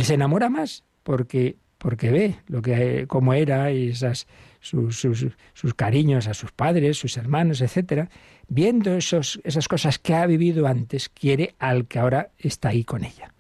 se 0.03 0.15
enamora 0.15 0.49
más 0.49 0.85
porque, 1.03 1.57
porque 1.79 2.11
ve 2.11 2.37
lo 2.47 2.63
que 2.63 3.07
cómo 3.07 3.35
era 3.35 3.73
y 3.73 3.89
esas, 3.91 4.27
sus, 4.61 5.01
sus, 5.01 5.27
sus, 5.55 5.75
cariños 5.75 6.29
a 6.29 6.35
sus 6.35 6.53
padres, 6.53 6.99
sus 6.99 7.17
hermanos, 7.17 7.61
etcétera, 7.61 8.11
viendo 8.49 8.95
esos, 8.95 9.41
esas 9.45 9.69
cosas 9.69 9.99
que 9.99 10.15
ha 10.15 10.27
vivido 10.27 10.67
antes, 10.67 11.09
quiere 11.09 11.55
al 11.59 11.87
que 11.87 11.99
ahora 11.99 12.31
está 12.39 12.69
ahí 12.69 12.85
con 12.85 13.05
ella. 13.05 13.33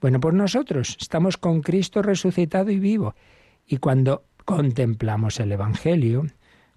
Bueno, 0.00 0.20
pues 0.20 0.34
nosotros 0.34 0.96
estamos 1.00 1.36
con 1.36 1.62
Cristo 1.62 2.02
resucitado 2.02 2.70
y 2.70 2.78
vivo. 2.78 3.14
Y 3.66 3.78
cuando 3.78 4.24
contemplamos 4.44 5.40
el 5.40 5.52
Evangelio, 5.52 6.26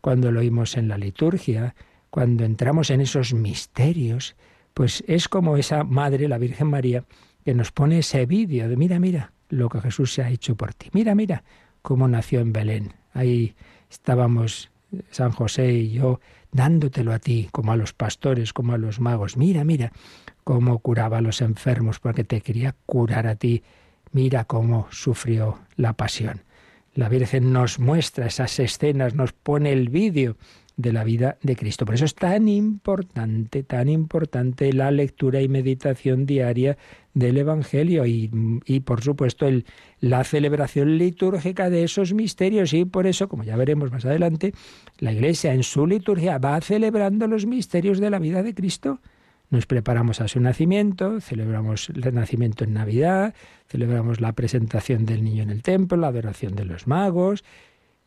cuando 0.02 0.32
lo 0.32 0.40
oímos 0.40 0.78
en 0.78 0.88
la 0.88 0.98
liturgia, 0.98 1.76
cuando 2.10 2.46
entramos 2.46 2.90
en 2.90 3.02
esos 3.02 3.34
misterios, 3.34 4.36
pues 4.74 5.04
es 5.08 5.28
como 5.28 5.58
esa 5.58 5.84
madre, 5.84 6.28
la 6.28 6.38
Virgen 6.38 6.68
María, 6.68 7.04
que 7.44 7.54
nos 7.54 7.72
pone 7.72 8.00
ese 8.00 8.26
vídeo 8.26 8.70
de 8.70 8.78
mira, 8.78 9.00
mira 9.00 9.34
lo 9.50 9.70
que 9.70 9.82
Jesús 9.82 10.14
se 10.14 10.24
ha 10.24 10.30
hecho 10.30 10.56
por 10.56 10.74
ti. 10.74 10.90
Mira, 10.94 11.16
mira 11.16 11.44
cómo 11.82 12.08
nació 12.08 12.40
en 12.40 12.54
Belén. 12.54 12.94
Ahí 13.14 13.56
estábamos 13.90 14.72
San 15.12 15.32
José 15.32 15.72
y 15.72 15.92
yo 15.92 16.20
dándotelo 16.52 17.14
a 17.14 17.20
ti, 17.20 17.50
como 17.52 17.72
a 17.72 17.76
los 17.76 17.94
pastores, 17.94 18.54
como 18.54 18.74
a 18.74 18.78
los 18.78 19.00
magos. 19.00 19.38
Mira, 19.38 19.64
mira 19.64 19.92
cómo 20.44 20.80
curaba 20.80 21.20
a 21.20 21.22
los 21.22 21.42
enfermos 21.42 22.00
porque 22.00 22.24
te 22.24 22.42
quería 22.42 22.76
curar 22.86 23.28
a 23.28 23.36
ti. 23.36 23.64
Mira 24.12 24.46
cómo 24.46 24.88
sufrió 24.90 25.60
la 25.76 25.94
pasión. 25.94 26.42
La 26.96 27.08
Virgen 27.08 27.54
nos 27.54 27.80
muestra 27.80 28.26
esas 28.26 28.60
escenas, 28.60 29.14
nos 29.14 29.32
pone 29.32 29.72
el 29.72 29.90
vídeo 29.90 30.38
de 30.80 30.94
la 30.94 31.04
vida 31.04 31.38
de 31.44 31.58
Cristo. 31.58 31.86
Por 31.86 31.96
eso 31.96 32.06
es 32.06 32.16
tan 32.16 32.48
importante, 32.48 33.64
tan 33.64 33.90
importante 33.90 34.72
la 34.72 34.92
lectura 34.92 35.42
y 35.42 35.50
meditación 35.50 36.26
diaria 36.26 36.78
del 37.14 37.38
Evangelio 37.38 38.06
y, 38.06 38.32
y 38.66 38.80
por 38.80 39.04
supuesto 39.04 39.46
el, 39.46 39.66
la 40.00 40.24
celebración 40.24 40.98
litúrgica 40.98 41.70
de 41.70 41.84
esos 41.84 42.14
misterios 42.14 42.74
y 42.74 42.86
por 42.86 43.08
eso, 43.08 43.28
como 43.28 43.44
ya 43.44 43.58
veremos 43.58 43.92
más 43.92 44.06
adelante, 44.06 44.54
la 45.00 45.12
Iglesia 45.12 45.54
en 45.54 45.64
su 45.64 45.86
liturgia 45.86 46.38
va 46.38 46.62
celebrando 46.62 47.28
los 47.28 47.46
misterios 47.46 48.00
de 48.00 48.10
la 48.10 48.20
vida 48.20 48.42
de 48.42 48.54
Cristo. 48.54 49.02
Nos 49.50 49.66
preparamos 49.66 50.22
a 50.22 50.30
su 50.30 50.40
nacimiento, 50.40 51.20
celebramos 51.20 51.90
el 51.90 52.14
nacimiento 52.14 52.64
en 52.64 52.74
Navidad, 52.74 53.34
celebramos 53.68 54.22
la 54.22 54.32
presentación 54.32 55.06
del 55.06 55.26
niño 55.26 55.44
en 55.44 55.50
el 55.50 55.62
templo, 55.62 55.98
la 55.98 56.08
adoración 56.08 56.56
de 56.56 56.64
los 56.64 56.88
magos, 56.88 57.44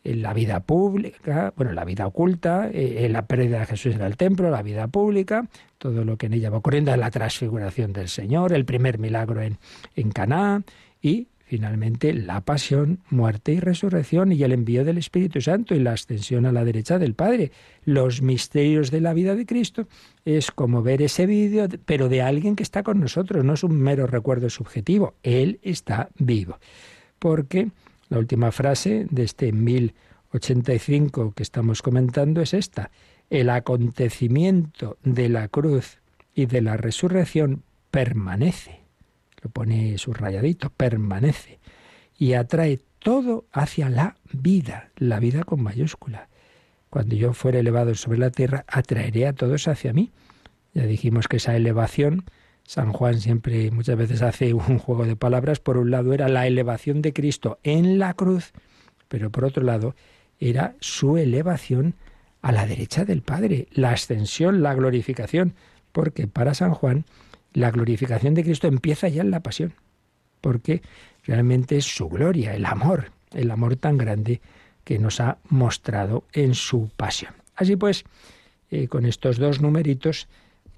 la 0.03 0.33
vida 0.33 0.59
pública, 0.61 1.53
bueno, 1.55 1.71
la 1.71 1.85
vida 1.85 2.05
oculta, 2.05 2.69
eh, 2.71 3.07
la 3.09 3.25
pérdida 3.25 3.59
de 3.59 3.65
Jesús 3.67 3.95
en 3.95 4.01
el 4.01 4.17
templo, 4.17 4.49
la 4.49 4.61
vida 4.61 4.87
pública, 4.87 5.47
todo 5.77 6.03
lo 6.03 6.17
que 6.17 6.25
en 6.25 6.33
ella 6.33 6.49
va 6.49 6.57
ocurriendo, 6.57 6.95
la 6.95 7.11
transfiguración 7.11 7.93
del 7.93 8.09
Señor, 8.09 8.53
el 8.53 8.65
primer 8.65 8.99
milagro 8.99 9.41
en, 9.41 9.57
en 9.95 10.11
Caná 10.11 10.63
y 11.01 11.27
finalmente 11.53 12.13
la 12.13 12.41
pasión, 12.41 12.99
muerte 13.11 13.53
y 13.53 13.59
resurrección 13.59 14.31
y 14.31 14.41
el 14.41 14.53
envío 14.53 14.83
del 14.83 14.97
Espíritu 14.97 15.39
Santo 15.39 15.75
y 15.75 15.79
la 15.79 15.91
ascensión 15.91 16.45
a 16.45 16.51
la 16.51 16.65
derecha 16.65 16.97
del 16.97 17.13
Padre. 17.13 17.51
Los 17.85 18.23
misterios 18.23 18.89
de 18.89 19.01
la 19.01 19.13
vida 19.13 19.35
de 19.35 19.45
Cristo 19.45 19.87
es 20.25 20.51
como 20.51 20.81
ver 20.81 21.01
ese 21.03 21.27
vídeo, 21.27 21.67
pero 21.85 22.09
de 22.09 22.23
alguien 22.23 22.55
que 22.55 22.63
está 22.63 22.81
con 22.81 22.99
nosotros, 22.99 23.45
no 23.45 23.53
es 23.53 23.63
un 23.63 23.75
mero 23.75 24.07
recuerdo 24.07 24.49
subjetivo, 24.49 25.13
Él 25.21 25.59
está 25.61 26.09
vivo. 26.17 26.57
Porque 27.19 27.69
la 28.13 28.19
última 28.19 28.51
frase 28.51 29.07
de 29.09 29.23
este 29.23 29.51
1085 29.51 31.33
que 31.35 31.41
estamos 31.41 31.81
comentando 31.81 32.41
es 32.41 32.53
esta. 32.53 32.91
El 33.31 33.49
acontecimiento 33.49 34.99
de 35.03 35.29
la 35.29 35.47
cruz 35.47 35.97
y 36.35 36.45
de 36.45 36.61
la 36.61 36.77
resurrección 36.77 37.63
permanece. 37.89 38.81
Lo 39.41 39.49
pone 39.49 39.97
subrayadito, 39.97 40.69
permanece. 40.69 41.57
Y 42.15 42.33
atrae 42.33 42.81
todo 42.99 43.45
hacia 43.51 43.89
la 43.89 44.15
vida, 44.31 44.91
la 44.95 45.19
vida 45.19 45.43
con 45.43 45.63
mayúscula. 45.63 46.29
Cuando 46.91 47.15
yo 47.15 47.33
fuera 47.33 47.57
elevado 47.57 47.95
sobre 47.95 48.19
la 48.19 48.29
tierra, 48.29 48.63
atraeré 48.67 49.25
a 49.25 49.33
todos 49.33 49.67
hacia 49.67 49.91
mí. 49.91 50.11
Ya 50.75 50.83
dijimos 50.83 51.27
que 51.27 51.37
esa 51.37 51.55
elevación 51.55 52.25
San 52.65 52.93
Juan 52.93 53.19
siempre 53.19 53.71
muchas 53.71 53.97
veces 53.97 54.21
hace 54.21 54.53
un 54.53 54.79
juego 54.79 55.05
de 55.05 55.15
palabras. 55.15 55.59
Por 55.59 55.77
un 55.77 55.91
lado 55.91 56.13
era 56.13 56.27
la 56.27 56.47
elevación 56.47 57.01
de 57.01 57.13
Cristo 57.13 57.59
en 57.63 57.99
la 57.99 58.13
cruz, 58.13 58.53
pero 59.07 59.29
por 59.29 59.45
otro 59.45 59.63
lado 59.63 59.95
era 60.39 60.75
su 60.79 61.17
elevación 61.17 61.95
a 62.41 62.51
la 62.51 62.65
derecha 62.65 63.05
del 63.05 63.21
Padre, 63.21 63.67
la 63.71 63.91
ascensión, 63.91 64.61
la 64.61 64.73
glorificación, 64.73 65.53
porque 65.91 66.27
para 66.27 66.53
San 66.53 66.73
Juan 66.73 67.05
la 67.53 67.71
glorificación 67.71 68.33
de 68.33 68.43
Cristo 68.43 68.67
empieza 68.67 69.07
ya 69.07 69.21
en 69.21 69.31
la 69.31 69.41
pasión, 69.41 69.73
porque 70.41 70.81
realmente 71.23 71.77
es 71.77 71.85
su 71.85 72.09
gloria, 72.09 72.55
el 72.55 72.65
amor, 72.65 73.11
el 73.31 73.51
amor 73.51 73.75
tan 73.75 73.97
grande 73.97 74.41
que 74.83 74.99
nos 74.99 75.19
ha 75.19 75.37
mostrado 75.49 76.25
en 76.33 76.55
su 76.55 76.89
pasión. 76.97 77.33
Así 77.55 77.75
pues, 77.75 78.03
eh, 78.71 78.87
con 78.87 79.05
estos 79.05 79.37
dos 79.37 79.61
numeritos 79.61 80.27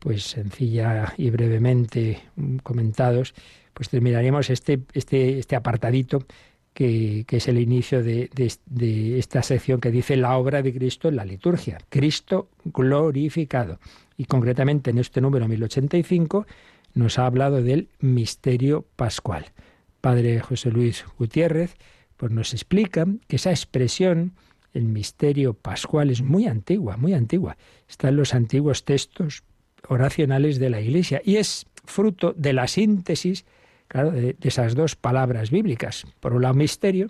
pues 0.06 0.22
sencilla 0.22 1.16
y 1.18 1.32
brevemente 1.32 2.20
comentados, 2.62 3.34
pues 3.74 3.90
terminaríamos 3.90 4.52
este, 4.52 4.82
este, 4.94 5.40
este 5.40 5.56
apartadito 5.56 6.28
que, 6.76 7.26
es 7.28 7.48
el 7.48 7.58
inicio 7.58 8.04
de, 8.04 8.30
de, 8.68 9.18
esta 9.18 9.42
sección 9.42 9.82
que 9.82 9.90
dice 9.90 10.16
la 10.16 10.38
obra 10.38 10.62
de 10.62 10.76
Cristo 10.76 11.08
en 11.08 11.16
la 11.16 11.26
liturgia. 11.26 11.80
Cristo 11.90 12.50
glorificado. 12.66 13.80
Y 14.16 14.26
concretamente 14.26 14.92
en 14.92 15.00
este 15.00 15.22
número 15.22 15.48
1085 15.48 16.46
nos 16.94 17.18
ha 17.18 17.26
hablado 17.26 17.64
del 17.64 17.90
misterio 18.00 18.86
pascual. 18.96 19.54
Padre 20.02 20.40
José 20.40 20.70
Luis 20.70 21.04
Gutiérrez 21.18 21.78
pues 22.16 22.32
nos 22.32 22.54
explica 22.54 23.08
que 23.28 23.38
esa 23.38 23.50
expresión, 23.50 24.34
el 24.72 24.84
misterio 24.84 25.56
pascual, 25.56 26.12
es 26.12 26.22
muy 26.22 26.46
antigua, 26.46 26.96
muy 26.96 27.16
antigua. 27.16 27.58
Está 27.90 28.10
en 28.10 28.18
los 28.18 28.36
antiguos 28.36 28.86
textos 28.86 29.44
oracionales 29.90 30.60
de 30.60 30.70
la 30.70 30.82
Iglesia 30.82 31.22
y 31.24 31.38
es 31.38 31.66
fruto 31.84 32.34
de 32.34 32.54
la 32.54 32.68
síntesis, 32.68 33.46
claro, 33.88 34.12
de, 34.12 34.36
esas 34.42 34.76
dos 34.76 34.96
palabras 34.96 35.52
bíblicas. 35.52 36.06
Por 36.20 36.34
un 36.34 36.44
lado 36.44 36.56
misterio 36.56 37.10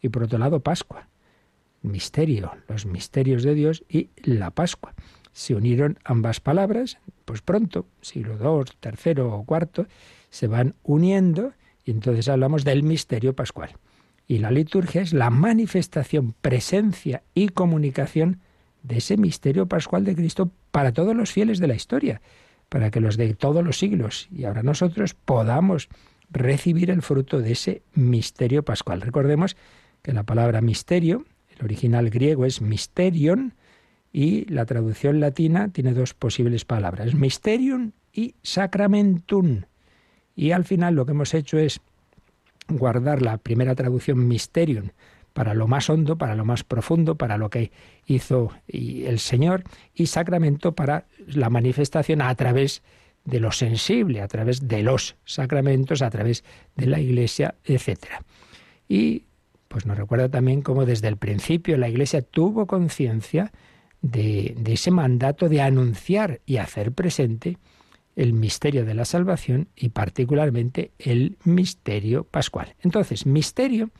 y 0.00 0.08
por 0.08 0.24
otro 0.24 0.38
lado 0.38 0.60
Pascua. 0.60 1.08
Misterio, 1.82 2.52
los 2.68 2.86
misterios 2.86 3.42
de 3.42 3.54
Dios 3.54 3.84
y 3.88 4.08
la 4.16 4.50
Pascua. 4.50 4.94
Se 5.32 5.54
unieron 5.54 5.98
ambas 6.04 6.40
palabras, 6.40 6.98
pues 7.24 7.42
pronto, 7.42 7.86
siglo 8.00 8.36
II, 8.40 8.72
III 8.82 9.20
o 9.22 9.44
IV, 9.48 9.86
se 10.30 10.46
van 10.46 10.74
uniendo 10.82 11.52
y 11.84 11.90
entonces 11.90 12.28
hablamos 12.28 12.64
del 12.64 12.82
misterio 12.82 13.34
pascual. 13.34 13.76
Y 14.26 14.38
la 14.38 14.50
liturgia 14.50 15.02
es 15.02 15.12
la 15.12 15.30
manifestación, 15.30 16.34
presencia 16.40 17.22
y 17.34 17.48
comunicación 17.48 18.40
de 18.84 18.98
ese 18.98 19.16
misterio 19.16 19.66
pascual 19.66 20.04
de 20.04 20.14
Cristo 20.14 20.52
para 20.70 20.92
todos 20.92 21.16
los 21.16 21.32
fieles 21.32 21.58
de 21.58 21.66
la 21.66 21.74
historia, 21.74 22.20
para 22.68 22.90
que 22.90 23.00
los 23.00 23.16
de 23.16 23.34
todos 23.34 23.64
los 23.64 23.78
siglos 23.78 24.28
y 24.30 24.44
ahora 24.44 24.62
nosotros 24.62 25.14
podamos 25.14 25.88
recibir 26.30 26.90
el 26.90 27.02
fruto 27.02 27.40
de 27.40 27.52
ese 27.52 27.82
misterio 27.94 28.62
pascual. 28.62 29.00
Recordemos 29.00 29.56
que 30.02 30.12
la 30.12 30.22
palabra 30.22 30.60
misterio, 30.60 31.24
el 31.56 31.64
original 31.64 32.10
griego 32.10 32.44
es 32.44 32.60
mysterion 32.60 33.54
y 34.12 34.44
la 34.52 34.66
traducción 34.66 35.18
latina 35.18 35.70
tiene 35.70 35.92
dos 35.92 36.12
posibles 36.14 36.64
palabras, 36.64 37.14
mysterium 37.14 37.92
y 38.12 38.34
sacramentum. 38.42 39.62
Y 40.36 40.50
al 40.50 40.64
final 40.64 40.94
lo 40.94 41.06
que 41.06 41.12
hemos 41.12 41.32
hecho 41.32 41.58
es 41.58 41.80
guardar 42.68 43.22
la 43.22 43.38
primera 43.38 43.74
traducción 43.74 44.28
mysterium 44.28 44.90
para 45.34 45.52
lo 45.52 45.66
más 45.66 45.90
hondo, 45.90 46.16
para 46.16 46.34
lo 46.34 46.46
más 46.46 46.64
profundo, 46.64 47.16
para 47.16 47.36
lo 47.36 47.50
que 47.50 47.72
hizo 48.06 48.52
el 48.68 49.18
Señor, 49.18 49.64
y 49.92 50.06
sacramento 50.06 50.74
para 50.74 51.06
la 51.26 51.50
manifestación 51.50 52.22
a 52.22 52.34
través 52.36 52.82
de 53.24 53.40
lo 53.40 53.50
sensible, 53.50 54.22
a 54.22 54.28
través 54.28 54.68
de 54.68 54.82
los 54.82 55.16
sacramentos, 55.24 56.02
a 56.02 56.10
través 56.10 56.44
de 56.76 56.86
la 56.86 57.00
Iglesia, 57.00 57.56
etc. 57.64 57.98
Y 58.88 59.24
pues 59.66 59.86
nos 59.86 59.98
recuerda 59.98 60.28
también 60.28 60.62
cómo 60.62 60.86
desde 60.86 61.08
el 61.08 61.16
principio 61.16 61.76
la 61.76 61.88
Iglesia 61.88 62.22
tuvo 62.22 62.66
conciencia 62.66 63.52
de, 64.02 64.54
de 64.56 64.74
ese 64.74 64.92
mandato 64.92 65.48
de 65.48 65.62
anunciar 65.62 66.42
y 66.46 66.58
hacer 66.58 66.92
presente 66.92 67.58
el 68.14 68.34
misterio 68.34 68.84
de 68.84 68.94
la 68.94 69.04
salvación 69.04 69.66
y 69.74 69.88
particularmente 69.88 70.92
el 70.98 71.38
misterio 71.42 72.22
pascual. 72.22 72.76
Entonces, 72.82 73.26
misterio 73.26 73.90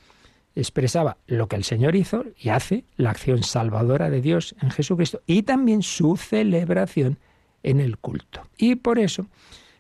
expresaba 0.57 1.17
lo 1.27 1.49
que 1.49 1.57
el 1.57 1.65
Señor 1.65 1.97
hizo 1.97 2.25
y 2.39 2.51
hace, 2.51 2.85
la 2.97 3.11
acción 3.11 3.43
salvadora 3.43 4.11
de 4.11 4.21
Dios 4.21 4.55
en 4.63 4.71
Jesucristo 4.71 5.21
y 5.27 5.43
también 5.43 5.83
su 5.83 6.17
celebración 6.17 7.19
en 7.63 7.81
el 7.81 7.99
culto. 7.99 8.43
Y 8.57 8.77
por 8.77 8.99
eso 8.99 9.27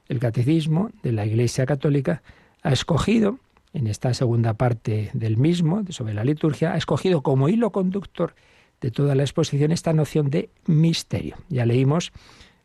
el 0.08 0.18
catecismo 0.18 0.90
de 1.02 1.12
la 1.12 1.26
Iglesia 1.26 1.66
Católica 1.66 2.22
ha 2.62 2.72
escogido, 2.72 3.38
en 3.72 3.86
esta 3.86 4.14
segunda 4.14 4.54
parte 4.54 5.10
del 5.14 5.36
mismo, 5.36 5.84
sobre 5.90 6.14
la 6.14 6.24
liturgia, 6.24 6.74
ha 6.74 6.76
escogido 6.76 7.22
como 7.22 7.48
hilo 7.48 7.70
conductor 7.70 8.34
de 8.80 8.90
toda 8.90 9.14
la 9.14 9.22
exposición 9.22 9.72
esta 9.72 9.92
noción 9.92 10.30
de 10.30 10.50
misterio. 10.66 11.36
Ya 11.48 11.66
leímos 11.66 12.12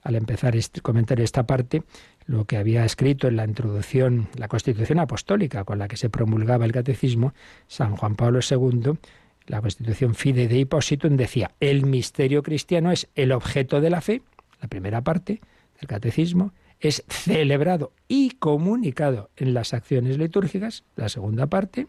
al 0.02 0.16
empezar 0.16 0.56
este 0.56 0.82
comentario 0.82 1.26
esta 1.26 1.46
parte 1.46 1.84
lo 2.30 2.46
que 2.46 2.58
había 2.58 2.86
escrito 2.86 3.28
en 3.28 3.38
la 3.38 3.44
introducción, 3.44 4.28
la 4.36 4.48
Constitución 4.48 5.00
Apostólica 5.00 5.64
con 5.64 5.80
la 5.80 5.88
que 5.88 5.98
se 5.98 6.12
promulgaba 6.12 6.64
el 6.64 6.72
catecismo, 6.72 7.34
San 7.66 7.96
Juan 7.96 8.16
Pablo 8.16 8.40
II, 8.48 9.00
la 9.48 9.62
Constitución 9.62 10.14
Fide 10.14 10.48
de 10.48 10.60
Hipósitum 10.60 11.18
decía, 11.18 11.56
el 11.60 11.88
misterio 11.88 12.44
cristiano 12.44 12.92
es 12.92 13.10
el 13.16 13.32
objeto 13.32 13.82
de 13.82 13.90
la 13.90 14.02
fe, 14.02 14.22
la 14.62 14.68
primera 14.68 15.04
parte 15.04 15.42
del 15.80 15.88
catecismo, 15.88 16.54
es 16.80 17.04
celebrado 17.10 17.94
y 18.08 18.30
comunicado 18.32 19.32
en 19.36 19.56
las 19.56 19.74
acciones 19.74 20.20
litúrgicas, 20.20 20.84
la 20.96 21.10
segunda 21.10 21.48
parte, 21.48 21.88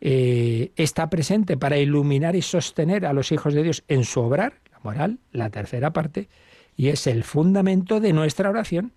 eh, 0.00 0.72
está 0.74 1.10
presente 1.10 1.56
para 1.56 1.78
iluminar 1.78 2.34
y 2.34 2.42
sostener 2.42 3.06
a 3.06 3.12
los 3.12 3.30
hijos 3.30 3.54
de 3.54 3.62
Dios 3.62 3.84
en 3.86 4.02
su 4.02 4.18
obrar, 4.18 4.54
la 4.72 4.80
moral, 4.82 5.20
la 5.30 5.48
tercera 5.50 5.92
parte, 5.92 6.28
y 6.76 6.88
es 6.88 7.06
el 7.06 7.22
fundamento 7.22 8.00
de 8.00 8.12
nuestra 8.12 8.50
oración, 8.50 8.94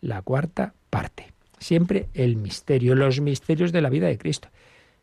la 0.00 0.22
cuarta 0.22 0.74
parte. 0.90 1.32
Siempre 1.58 2.08
el 2.14 2.36
misterio, 2.36 2.94
los 2.94 3.20
misterios 3.20 3.72
de 3.72 3.82
la 3.82 3.90
vida 3.90 4.06
de 4.06 4.18
Cristo. 4.18 4.48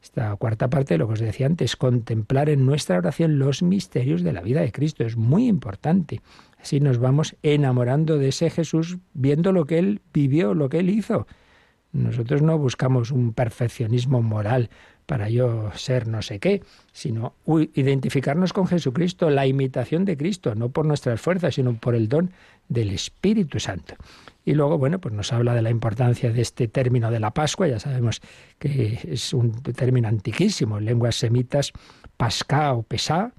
Esta 0.02 0.36
cuarta 0.36 0.70
parte, 0.70 0.98
lo 0.98 1.08
que 1.08 1.14
os 1.14 1.20
decía 1.20 1.48
antes, 1.48 1.76
contemplar 1.76 2.50
en 2.50 2.66
nuestra 2.66 2.98
oración 2.98 3.39
los 3.39 3.64
misterios 3.64 4.22
de 4.22 4.34
la 4.34 4.41
vida 4.41 4.62
de 4.62 4.72
Cristo. 4.72 5.04
Es 5.04 5.18
muy 5.18 5.48
importante. 5.48 6.22
Así 6.62 6.80
nos 6.80 7.00
vamos 7.00 7.36
enamorando 7.41 8.18
de 8.18 8.30
ese 8.30 8.50
Jesús, 8.50 8.98
viendo 9.14 9.52
lo 9.52 9.66
que 9.66 9.80
Él 9.80 10.02
vivió, 10.14 10.54
lo 10.54 10.70
que 10.70 10.80
Él 10.80 10.91
hizo. 10.91 11.28
Nosotros 11.91 12.41
no 12.41 12.58
buscamos 12.58 13.12
un 13.12 13.34
perfeccionismo 13.34 14.22
moral 14.22 14.70
para 15.06 15.30
yo 15.30 15.72
ser 15.76 16.08
no 16.08 16.22
sé 16.22 16.39
qué, 16.39 16.62
sino 16.91 17.34
identificarnos 17.74 18.54
con 18.54 18.68
Jesucristo, 18.68 19.30
la 19.30 19.48
imitación 19.48 20.06
de 20.06 20.18
Cristo, 20.18 20.56
no 20.56 20.70
por 20.70 20.86
nuestras 20.86 21.22
fuerzas, 21.22 21.56
sino 21.56 21.76
por 21.76 21.96
el 21.96 22.10
don 22.10 22.32
del 22.68 22.91
Espíritu 22.91 23.60
Santo. 23.60 23.96
Y 24.46 24.54
luego, 24.54 24.78
bueno, 24.78 25.00
pues 25.00 25.14
nos 25.14 25.34
habla 25.34 25.56
de 25.56 25.64
la 25.64 25.72
importancia 25.72 26.32
de 26.32 26.41
este 26.41 26.68
término 26.68 27.10
de 27.10 27.20
la 27.20 27.32
Pascua, 27.32 27.68
ya 27.68 27.80
sabemos 27.80 28.22
que 28.60 29.00
es 29.04 29.34
un 29.34 29.52
término 29.64 30.08
antiquísimo, 30.08 30.78
en 30.78 30.86
lenguas 30.86 31.16
semitas, 31.16 31.74
pasca 32.16 32.74
o 32.74 32.84
pesá, 32.84 33.34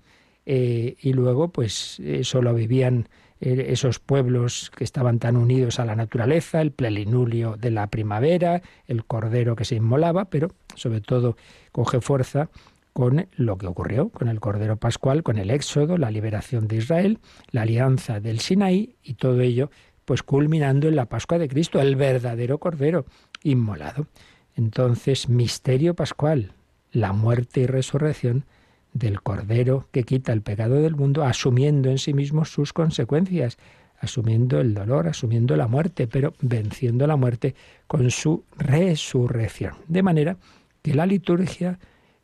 eh, 0.45 0.97
y 1.01 1.13
luego, 1.13 1.49
pues 1.49 2.01
eso 2.01 2.43
lo 2.43 2.55
vivían 2.55 3.09
eh, 3.41 3.67
esos 3.69 3.99
pueblos 3.99 4.71
que 4.75 4.85
estaban 4.85 5.19
tan 5.19 5.37
unidos 5.37 5.79
a 5.79 5.85
la 5.85 5.95
naturaleza, 5.95 6.61
el 6.61 6.73
plelinulio 6.73 7.57
de 7.57 7.71
la 7.71 7.87
primavera, 7.89 8.63
el 8.87 9.05
cordero 9.05 9.55
que 9.57 9.65
se 9.65 9.77
inmolaba, 9.77 10.27
pero 10.27 10.53
sobre 10.75 11.01
todo 11.01 11.37
coge 11.71 12.01
fuerza 12.01 12.49
con 12.93 13.29
lo 13.37 13.59
que 13.59 13.67
ocurrió 13.67 14.09
con 14.09 14.29
el 14.29 14.41
Cordero 14.41 14.79
Pascual, 14.79 15.23
con 15.23 15.37
el 15.37 15.51
Éxodo, 15.51 15.99
la 15.99 16.11
liberación 16.11 16.67
de 16.67 16.77
Israel, 16.77 17.19
la 17.51 17.63
alianza 17.63 18.21
del 18.21 18.41
Sinaí 18.41 18.97
y 19.03 19.15
todo 19.15 19.43
ello 19.43 19.71
pues 20.07 20.23
culminando 20.23 20.89
en 20.89 20.97
la 20.97 21.07
Pascua 21.07 21.39
de 21.39 21.49
Cristo, 21.49 21.81
el 21.81 21.97
verdadero 21.97 22.59
Cordero 22.59 23.05
inmolado. 23.43 24.07
Entonces, 24.55 25.29
misterio 25.29 25.95
pascual, 25.95 26.53
la 26.93 27.13
muerte 27.13 27.61
y 27.61 27.67
resurrección 27.67 28.47
del 28.95 29.21
Cordero 29.21 29.89
que 29.91 30.05
quita 30.05 30.33
el 30.33 30.41
pecado 30.41 30.77
del 30.77 30.97
mundo, 30.97 31.25
asumiendo 31.25 31.91
en 31.91 31.99
sí 31.99 32.15
mismo 32.15 32.47
sus 32.47 32.73
consecuencias, 32.73 33.59
asumiendo 34.01 34.61
el 34.61 34.73
dolor, 34.73 35.09
asumiendo 35.09 35.57
la 35.57 35.67
muerte, 35.67 36.07
pero 36.07 36.35
venciendo 36.41 37.07
la 37.07 37.17
muerte 37.17 37.55
con 37.87 38.11
su 38.11 38.45
resurrección. 38.57 39.75
De 39.89 40.03
manera 40.03 40.39
que 40.83 40.95
la 40.95 41.05
liturgia 41.05 41.79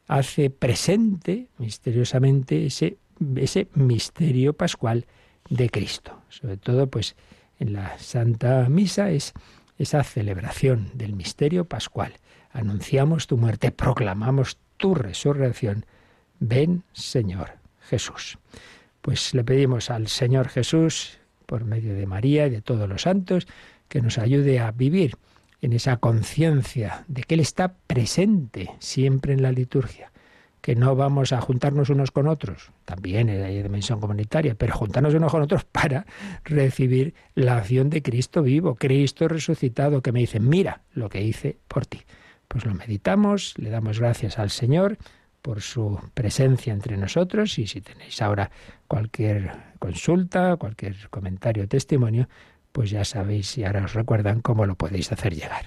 hace 0.06 0.50
presente 0.50 1.48
misteriosamente 1.58 2.66
ese, 2.66 2.96
ese 3.36 3.68
misterio 3.74 4.52
pascual 4.52 5.06
de 5.50 5.68
Cristo. 5.68 6.22
Sobre 6.28 6.56
todo, 6.56 6.86
pues, 6.86 7.16
en 7.62 7.74
la 7.74 7.96
Santa 7.98 8.68
Misa 8.68 9.10
es 9.10 9.32
esa 9.78 10.02
celebración 10.02 10.90
del 10.94 11.14
misterio 11.14 11.64
pascual. 11.64 12.14
Anunciamos 12.50 13.28
tu 13.28 13.36
muerte, 13.38 13.70
proclamamos 13.70 14.58
tu 14.76 14.94
resurrección. 14.94 15.86
Ven, 16.40 16.82
Señor 16.92 17.52
Jesús. 17.80 18.38
Pues 19.00 19.32
le 19.32 19.44
pedimos 19.44 19.90
al 19.90 20.08
Señor 20.08 20.48
Jesús, 20.48 21.18
por 21.46 21.64
medio 21.64 21.94
de 21.94 22.06
María 22.06 22.46
y 22.48 22.50
de 22.50 22.62
todos 22.62 22.88
los 22.88 23.02
santos, 23.02 23.46
que 23.88 24.02
nos 24.02 24.18
ayude 24.18 24.58
a 24.58 24.72
vivir 24.72 25.16
en 25.60 25.72
esa 25.72 25.98
conciencia 25.98 27.04
de 27.06 27.22
que 27.22 27.34
Él 27.34 27.40
está 27.40 27.74
presente 27.86 28.70
siempre 28.80 29.34
en 29.34 29.42
la 29.42 29.52
liturgia, 29.52 30.11
que 30.62 30.76
no 30.76 30.94
vamos 30.94 31.32
a 31.32 31.40
juntarnos 31.40 31.90
unos 31.90 32.12
con 32.12 32.28
otros, 32.28 32.70
también 32.84 33.28
hay 33.28 33.62
dimensión 33.62 34.00
comunitaria, 34.00 34.54
pero 34.54 34.74
juntarnos 34.74 35.12
unos 35.12 35.30
con 35.30 35.42
otros 35.42 35.64
para 35.72 36.06
recibir 36.44 37.14
la 37.34 37.58
acción 37.58 37.90
de 37.90 38.00
Cristo 38.00 38.42
vivo, 38.42 38.76
Cristo 38.76 39.28
resucitado, 39.28 40.00
que 40.00 40.12
me 40.12 40.20
dice, 40.20 40.40
mira 40.40 40.82
lo 40.92 41.08
que 41.08 41.20
hice 41.20 41.58
por 41.68 41.84
ti. 41.84 42.02
Pues 42.46 42.64
lo 42.64 42.74
meditamos, 42.74 43.54
le 43.58 43.70
damos 43.70 43.98
gracias 43.98 44.38
al 44.38 44.50
Señor 44.50 44.98
por 45.42 45.60
su 45.60 45.98
presencia 46.14 46.72
entre 46.72 46.96
nosotros 46.96 47.58
y 47.58 47.66
si 47.66 47.80
tenéis 47.80 48.22
ahora 48.22 48.50
cualquier 48.86 49.50
consulta, 49.80 50.56
cualquier 50.56 51.08
comentario 51.10 51.64
o 51.64 51.66
testimonio, 51.66 52.28
pues 52.70 52.90
ya 52.90 53.04
sabéis 53.04 53.58
y 53.58 53.64
ahora 53.64 53.84
os 53.84 53.94
recuerdan 53.94 54.40
cómo 54.40 54.64
lo 54.66 54.76
podéis 54.76 55.10
hacer 55.10 55.34
llegar. 55.34 55.66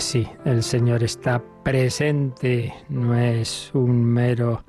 Sí, 0.00 0.28
el 0.44 0.62
Señor 0.62 1.02
está 1.02 1.42
presente, 1.64 2.72
no 2.88 3.18
es 3.18 3.70
un 3.74 4.04
mero 4.04 4.62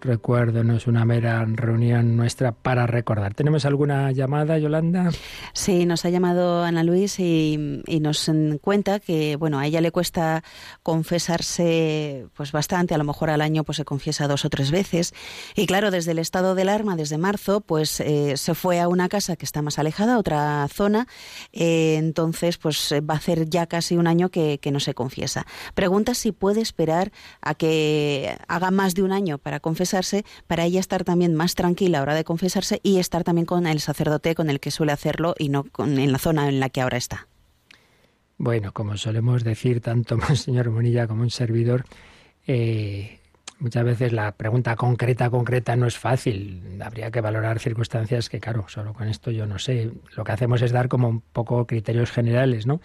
recuerdo, 0.00 0.62
no 0.62 0.76
es 0.76 0.86
una 0.86 1.04
mera 1.04 1.44
reunión 1.44 2.16
nuestra 2.16 2.52
para 2.52 2.86
recordar. 2.86 3.34
¿Tenemos 3.34 3.64
alguna 3.64 4.12
llamada, 4.12 4.58
Yolanda? 4.58 5.10
Sí, 5.52 5.86
nos 5.86 6.04
ha 6.04 6.10
llamado 6.10 6.62
Ana 6.62 6.82
Luis 6.82 7.18
y, 7.18 7.82
y 7.86 8.00
nos 8.00 8.30
cuenta 8.60 9.00
que, 9.00 9.36
bueno, 9.36 9.58
a 9.58 9.66
ella 9.66 9.80
le 9.80 9.90
cuesta 9.90 10.42
confesarse 10.82 12.26
pues 12.34 12.52
bastante, 12.52 12.94
a 12.94 12.98
lo 12.98 13.04
mejor 13.04 13.30
al 13.30 13.40
año 13.40 13.64
pues 13.64 13.76
se 13.76 13.84
confiesa 13.84 14.28
dos 14.28 14.44
o 14.44 14.50
tres 14.50 14.70
veces. 14.70 15.14
Y 15.54 15.66
claro, 15.66 15.90
desde 15.90 16.12
el 16.12 16.18
estado 16.18 16.54
del 16.54 16.68
arma, 16.68 16.96
desde 16.96 17.18
marzo, 17.18 17.60
pues 17.60 18.00
eh, 18.00 18.36
se 18.36 18.54
fue 18.54 18.80
a 18.80 18.88
una 18.88 19.08
casa 19.08 19.36
que 19.36 19.44
está 19.44 19.62
más 19.62 19.78
alejada, 19.78 20.14
a 20.14 20.18
otra 20.18 20.66
zona, 20.68 21.06
eh, 21.52 21.96
entonces 21.96 22.58
pues 22.58 22.92
va 23.08 23.14
a 23.14 23.16
hacer 23.16 23.48
ya 23.48 23.66
casi 23.66 23.96
un 23.96 24.06
año 24.06 24.28
que, 24.28 24.58
que 24.58 24.70
no 24.70 24.80
se 24.80 24.94
confiesa. 24.94 25.46
Pregunta 25.74 26.14
si 26.14 26.32
puede 26.32 26.60
esperar 26.60 27.12
a 27.40 27.54
que 27.54 28.36
haga 28.48 28.70
más 28.70 28.94
de 28.94 29.02
un 29.02 29.12
año 29.12 29.38
para 29.38 29.60
confesarse, 29.60 29.85
para 30.46 30.64
ella 30.64 30.80
estar 30.80 31.04
también 31.04 31.34
más 31.34 31.54
tranquila 31.54 31.98
a 31.98 32.00
la 32.00 32.02
hora 32.02 32.14
de 32.14 32.24
confesarse 32.24 32.80
y 32.82 32.98
estar 32.98 33.24
también 33.24 33.46
con 33.46 33.66
el 33.66 33.80
sacerdote 33.80 34.34
con 34.34 34.50
el 34.50 34.60
que 34.60 34.70
suele 34.70 34.92
hacerlo 34.92 35.34
y 35.38 35.48
no 35.48 35.64
con, 35.64 35.98
en 35.98 36.12
la 36.12 36.18
zona 36.18 36.48
en 36.48 36.60
la 36.60 36.70
que 36.70 36.80
ahora 36.80 36.96
está. 36.96 37.28
Bueno, 38.38 38.72
como 38.72 38.96
solemos 38.96 39.44
decir 39.44 39.80
tanto 39.80 40.16
Monseñor 40.28 40.70
Monilla 40.70 41.06
como 41.06 41.22
un 41.22 41.30
servidor, 41.30 41.84
eh, 42.46 43.18
muchas 43.58 43.84
veces 43.84 44.12
la 44.12 44.32
pregunta 44.32 44.76
concreta, 44.76 45.30
concreta 45.30 45.76
no 45.76 45.86
es 45.86 45.96
fácil. 45.96 46.78
Habría 46.82 47.10
que 47.10 47.20
valorar 47.20 47.58
circunstancias 47.58 48.28
que, 48.28 48.40
claro, 48.40 48.66
solo 48.68 48.92
con 48.92 49.08
esto 49.08 49.30
yo 49.30 49.46
no 49.46 49.58
sé. 49.58 49.90
Lo 50.16 50.24
que 50.24 50.32
hacemos 50.32 50.62
es 50.62 50.72
dar 50.72 50.88
como 50.88 51.08
un 51.08 51.20
poco 51.20 51.66
criterios 51.66 52.10
generales, 52.10 52.66
¿no? 52.66 52.80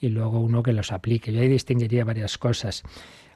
Y 0.00 0.08
luego 0.08 0.40
uno 0.40 0.62
que 0.62 0.72
los 0.72 0.92
aplique. 0.92 1.32
Yo 1.32 1.40
ahí 1.40 1.48
distinguiría 1.48 2.04
varias 2.04 2.36
cosas. 2.36 2.82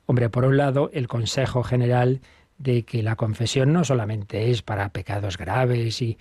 Hombre, 0.06 0.28
por 0.28 0.44
un 0.44 0.56
lado, 0.56 0.90
el 0.92 1.06
consejo 1.06 1.62
general 1.62 2.20
de 2.60 2.84
que 2.84 3.02
la 3.02 3.16
confesión 3.16 3.72
no 3.72 3.84
solamente 3.84 4.50
es 4.50 4.62
para 4.62 4.90
pecados 4.90 5.38
graves, 5.38 6.02
y, 6.02 6.18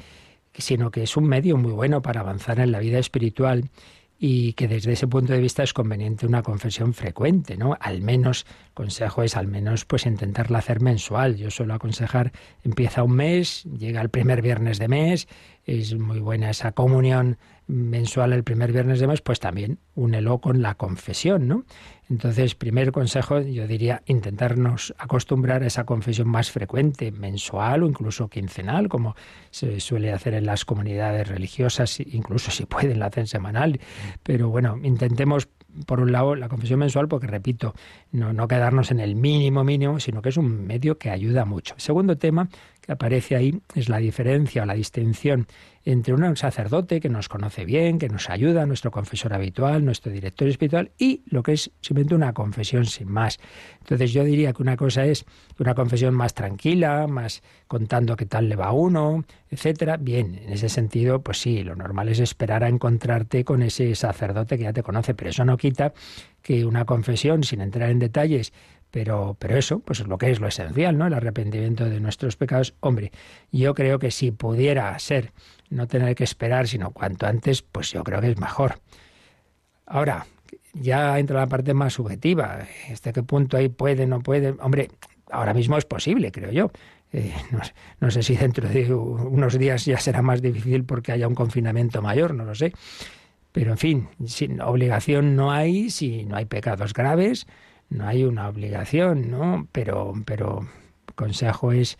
sino 0.53 0.89
que 0.89 1.03
es 1.03 1.17
un 1.17 1.25
medio 1.25 1.57
muy 1.57 1.73
bueno 1.73 2.01
para 2.01 2.21
avanzar 2.21 2.59
en 2.59 2.71
la 2.71 2.79
vida 2.79 2.97
espiritual 2.97 3.69
y 4.21 4.53
que 4.53 4.67
desde 4.67 4.93
ese 4.93 5.07
punto 5.07 5.31
de 5.31 5.39
vista 5.39 5.63
es 5.63 5.73
conveniente 5.73 6.25
una 6.25 6.43
confesión 6.43 6.93
frecuente, 6.93 7.55
¿no? 7.55 7.77
Al 7.79 8.01
menos, 8.01 8.45
consejo 8.73 9.23
es 9.23 9.37
al 9.37 9.47
menos 9.47 9.85
pues 9.85 10.05
intentarla 10.05 10.59
hacer 10.59 10.81
mensual. 10.81 11.37
Yo 11.37 11.51
suelo 11.51 11.73
aconsejar, 11.73 12.33
empieza 12.63 13.03
un 13.03 13.13
mes, 13.13 13.63
llega 13.63 14.01
el 14.01 14.09
primer 14.09 14.41
viernes 14.41 14.77
de 14.77 14.89
mes, 14.89 15.27
es 15.65 15.97
muy 15.97 16.19
buena 16.19 16.49
esa 16.49 16.73
comunión 16.73 17.37
mensual 17.69 18.33
el 18.33 18.43
primer 18.43 18.71
viernes 18.71 18.99
de 18.99 19.05
mes, 19.05 19.21
pues 19.21 19.39
también 19.39 19.77
únelo 19.93 20.39
con 20.39 20.61
la 20.63 20.73
confesión, 20.73 21.47
¿no? 21.47 21.65
Entonces, 22.09 22.55
primer 22.55 22.91
consejo, 22.91 23.39
yo 23.41 23.67
diría 23.67 24.01
intentarnos 24.07 24.95
acostumbrar 24.97 25.61
a 25.61 25.67
esa 25.67 25.85
confesión 25.85 26.27
más 26.27 26.49
frecuente, 26.49 27.11
mensual 27.11 27.83
o 27.83 27.87
incluso 27.87 28.27
quincenal, 28.27 28.89
como 28.89 29.15
se 29.51 29.79
suele 29.79 30.11
hacer 30.11 30.33
en 30.33 30.47
las 30.47 30.65
comunidades 30.65 31.27
religiosas, 31.27 31.99
incluso 31.99 32.49
si 32.49 32.65
pueden 32.65 32.97
la 32.97 33.05
hacen 33.05 33.27
semanal. 33.27 33.79
Pero 34.23 34.49
bueno, 34.49 34.79
intentemos 34.81 35.47
por 35.85 35.99
un 35.99 36.11
lado, 36.11 36.35
la 36.35 36.49
confesión 36.49 36.79
mensual, 36.79 37.07
porque 37.07 37.27
repito, 37.27 37.75
no, 38.11 38.33
no 38.33 38.47
quedarnos 38.47 38.89
en 38.89 38.99
el 38.99 39.15
mínimo 39.15 39.63
mínimo, 39.63 39.99
sino 39.99 40.23
que 40.23 40.29
es 40.29 40.37
un 40.37 40.65
medio 40.65 40.97
que 40.97 41.11
ayuda 41.11 41.45
mucho. 41.45 41.75
Segundo 41.77 42.17
tema 42.17 42.49
aparece 42.89 43.35
ahí 43.35 43.61
es 43.75 43.89
la 43.89 43.97
diferencia 43.97 44.63
o 44.63 44.65
la 44.65 44.73
distinción 44.73 45.47
entre 45.85 46.13
un 46.13 46.35
sacerdote 46.35 46.99
que 46.99 47.09
nos 47.09 47.29
conoce 47.29 47.65
bien, 47.65 47.99
que 47.99 48.09
nos 48.09 48.29
ayuda, 48.29 48.65
nuestro 48.65 48.91
confesor 48.91 49.33
habitual, 49.33 49.85
nuestro 49.85 50.11
director 50.11 50.47
espiritual, 50.47 50.91
y 50.97 51.23
lo 51.25 51.41
que 51.41 51.53
es 51.53 51.71
simplemente 51.81 52.15
una 52.15 52.33
confesión 52.33 52.85
sin 52.85 53.09
más. 53.09 53.39
Entonces 53.79 54.11
yo 54.11 54.23
diría 54.23 54.53
que 54.53 54.61
una 54.61 54.77
cosa 54.77 55.05
es 55.05 55.25
una 55.57 55.73
confesión 55.73 56.13
más 56.13 56.33
tranquila, 56.33 57.07
más 57.07 57.41
contando 57.67 58.15
qué 58.15 58.25
tal 58.25 58.49
le 58.49 58.55
va 58.55 58.67
a 58.67 58.71
uno, 58.73 59.23
etcétera. 59.49 59.97
Bien, 59.97 60.35
en 60.35 60.51
ese 60.51 60.69
sentido, 60.69 61.21
pues 61.21 61.39
sí, 61.39 61.63
lo 61.63 61.75
normal 61.75 62.09
es 62.09 62.19
esperar 62.19 62.63
a 62.63 62.67
encontrarte 62.67 63.43
con 63.43 63.63
ese 63.63 63.95
sacerdote 63.95 64.57
que 64.57 64.65
ya 64.65 64.73
te 64.73 64.83
conoce, 64.83 65.13
pero 65.13 65.29
eso 65.29 65.45
no 65.45 65.57
quita 65.57 65.93
que 66.41 66.65
una 66.65 66.85
confesión, 66.85 67.43
sin 67.43 67.61
entrar 67.61 67.89
en 67.89 67.99
detalles, 67.99 68.53
Pero, 68.91 69.35
pero 69.37 69.57
eso, 69.57 69.79
pues 69.79 69.99
es 69.99 70.07
lo 70.07 70.17
que 70.17 70.31
es 70.31 70.39
lo 70.39 70.47
esencial, 70.47 70.97
¿no? 70.97 71.07
El 71.07 71.13
arrepentimiento 71.13 71.85
de 71.85 71.99
nuestros 71.99 72.35
pecados. 72.35 72.73
Hombre, 72.79 73.11
yo 73.51 73.75
creo 73.75 73.99
que 73.99 74.09
si 74.09 74.31
pudiera 74.31 74.97
ser 74.97 75.31
no 75.69 75.87
tener 75.87 76.15
que 76.15 76.23
esperar, 76.23 76.67
sino 76.67 76.91
cuanto 76.91 77.27
antes, 77.27 77.61
pues 77.61 77.91
yo 77.91 78.03
creo 78.03 78.19
que 78.19 78.31
es 78.31 78.39
mejor. 78.39 78.79
Ahora, 79.85 80.25
ya 80.73 81.19
entra 81.19 81.39
la 81.39 81.47
parte 81.47 81.73
más 81.73 81.93
subjetiva. 81.93 82.67
¿Hasta 82.91 83.13
qué 83.13 83.23
punto 83.23 83.57
ahí 83.57 83.69
puede, 83.69 84.07
no 84.07 84.21
puede? 84.21 84.55
Hombre, 84.59 84.89
ahora 85.31 85.53
mismo 85.53 85.77
es 85.77 85.85
posible, 85.85 86.31
creo 86.31 86.51
yo. 86.51 86.71
Eh, 87.11 87.33
no, 87.51 87.59
no, 87.99 88.11
sé 88.11 88.23
si 88.23 88.35
dentro 88.35 88.67
de 88.67 88.93
unos 88.93 89.57
días 89.57 89.85
ya 89.85 89.99
será 89.99 90.21
más 90.21 90.41
difícil 90.41 90.83
porque 90.83 91.11
haya 91.11 91.27
un 91.27 91.35
confinamiento 91.35 92.01
mayor, 92.01 92.33
no 92.33 92.45
lo 92.45 92.55
sé. 92.55 92.73
Pero 93.51 93.71
en 93.71 93.77
fin, 93.77 94.09
sin 94.25 94.61
obligación 94.61 95.35
no 95.35 95.51
hay, 95.51 95.89
si 95.89 96.25
no 96.25 96.35
hay 96.35 96.45
pecados 96.45 96.93
graves, 96.93 97.47
no 97.89 98.07
hay 98.07 98.23
una 98.23 98.47
obligación, 98.47 99.29
¿no? 99.29 99.67
Pero, 99.71 100.13
pero 100.25 100.67
consejo 101.15 101.71
es 101.71 101.97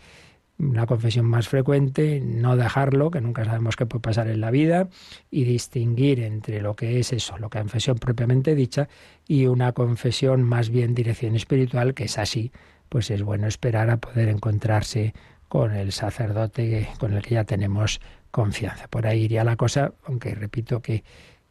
una 0.58 0.86
confesión 0.86 1.26
más 1.26 1.48
frecuente, 1.48 2.20
no 2.20 2.56
dejarlo, 2.56 3.10
que 3.10 3.20
nunca 3.20 3.44
sabemos 3.44 3.76
qué 3.76 3.86
puede 3.86 4.02
pasar 4.02 4.28
en 4.28 4.40
la 4.40 4.50
vida, 4.50 4.88
y 5.30 5.44
distinguir 5.44 6.20
entre 6.20 6.60
lo 6.60 6.76
que 6.76 7.00
es 7.00 7.12
eso, 7.12 7.38
lo 7.38 7.48
que 7.48 7.58
es 7.58 7.62
confesión 7.62 7.98
propiamente 7.98 8.54
dicha, 8.54 8.88
y 9.26 9.46
una 9.46 9.72
confesión 9.72 10.42
más 10.42 10.70
bien 10.70 10.94
dirección 10.94 11.34
espiritual, 11.34 11.94
que 11.94 12.04
es 12.04 12.18
así, 12.18 12.52
pues 12.88 13.10
es 13.10 13.22
bueno 13.22 13.46
esperar 13.46 13.90
a 13.90 13.96
poder 13.96 14.28
encontrarse 14.28 15.14
con 15.48 15.72
el 15.72 15.92
sacerdote 15.92 16.88
con 16.98 17.12
el 17.14 17.22
que 17.22 17.34
ya 17.34 17.44
tenemos 17.44 18.00
confianza. 18.30 18.86
Por 18.88 19.06
ahí 19.06 19.22
iría 19.22 19.44
la 19.44 19.56
cosa, 19.56 19.92
aunque 20.04 20.34
repito 20.34 20.80
que 20.80 21.02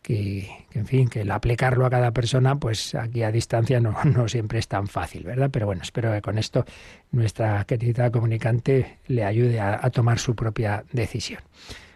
que, 0.02 0.50
en 0.74 0.86
fin, 0.88 1.08
que 1.08 1.22
el 1.22 1.32
aplicarlo 1.32 1.86
a 1.86 1.90
cada 1.90 2.12
persona, 2.12 2.60
pues 2.60 2.96
aquí 2.96 3.24
a 3.24 3.32
distancia 3.32 3.80
no, 3.80 3.96
no 4.06 4.28
siempre 4.28 4.60
es 4.60 4.68
tan 4.68 4.88
fácil, 4.88 5.24
¿verdad? 5.24 5.50
Pero 5.52 5.66
bueno, 5.66 5.82
espero 5.82 6.12
que 6.12 6.22
con 6.22 6.38
esto 6.38 6.66
nuestra 7.12 7.64
querida 7.66 8.12
comunicante 8.12 9.00
le 9.08 9.24
ayude 9.24 9.60
a, 9.60 9.80
a 9.82 9.90
tomar 9.90 10.20
su 10.20 10.36
propia 10.36 10.84
decisión. 10.92 11.42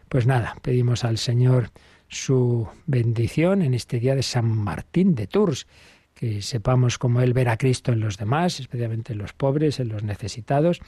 Pues 0.10 0.28
nada, 0.28 0.56
pedimos 0.62 1.04
al 1.04 1.18
Señor 1.18 1.72
su 2.08 2.68
bendición 2.86 3.62
en 3.62 3.74
este 3.74 4.00
día 4.00 4.16
de 4.16 4.24
San 4.24 4.46
Martín 4.46 5.16
de 5.16 5.28
Tours 5.28 5.66
que 6.14 6.42
sepamos 6.42 6.98
cómo 6.98 7.22
Él 7.22 7.34
ver 7.34 7.50
a 7.50 7.58
Cristo 7.58 7.92
en 7.92 8.00
los 8.00 8.18
demás, 8.18 8.60
especialmente 8.60 9.14
en 9.14 9.20
los 9.20 9.34
pobres, 9.34 9.80
en 9.80 9.90
los 9.90 10.04
necesitados. 10.04 10.80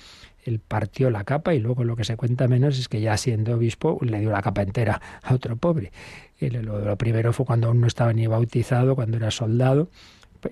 Él 0.46 0.60
partió 0.60 1.10
la 1.10 1.24
capa 1.24 1.54
y 1.54 1.60
luego 1.60 1.84
lo 1.84 1.96
que 1.96 2.04
se 2.04 2.16
cuenta 2.16 2.48
menos 2.48 2.80
es 2.80 2.88
que 2.88 3.02
ya 3.02 3.18
siendo 3.18 3.56
obispo 3.56 3.98
le 4.02 4.20
dio 4.20 4.32
la 4.32 4.42
capa 4.42 4.62
entera 4.62 5.02
a 5.24 5.34
otro 5.34 5.58
pobre. 5.58 5.92
Lo, 6.40 6.80
lo 6.80 6.96
primero 6.98 7.34
fue 7.34 7.46
cuando 7.46 7.68
aún 7.68 7.82
no 7.82 7.88
estaba 7.88 8.14
ni 8.14 8.28
bautizado, 8.28 8.96
cuando 8.96 9.18
era 9.18 9.32
soldado. 9.32 9.90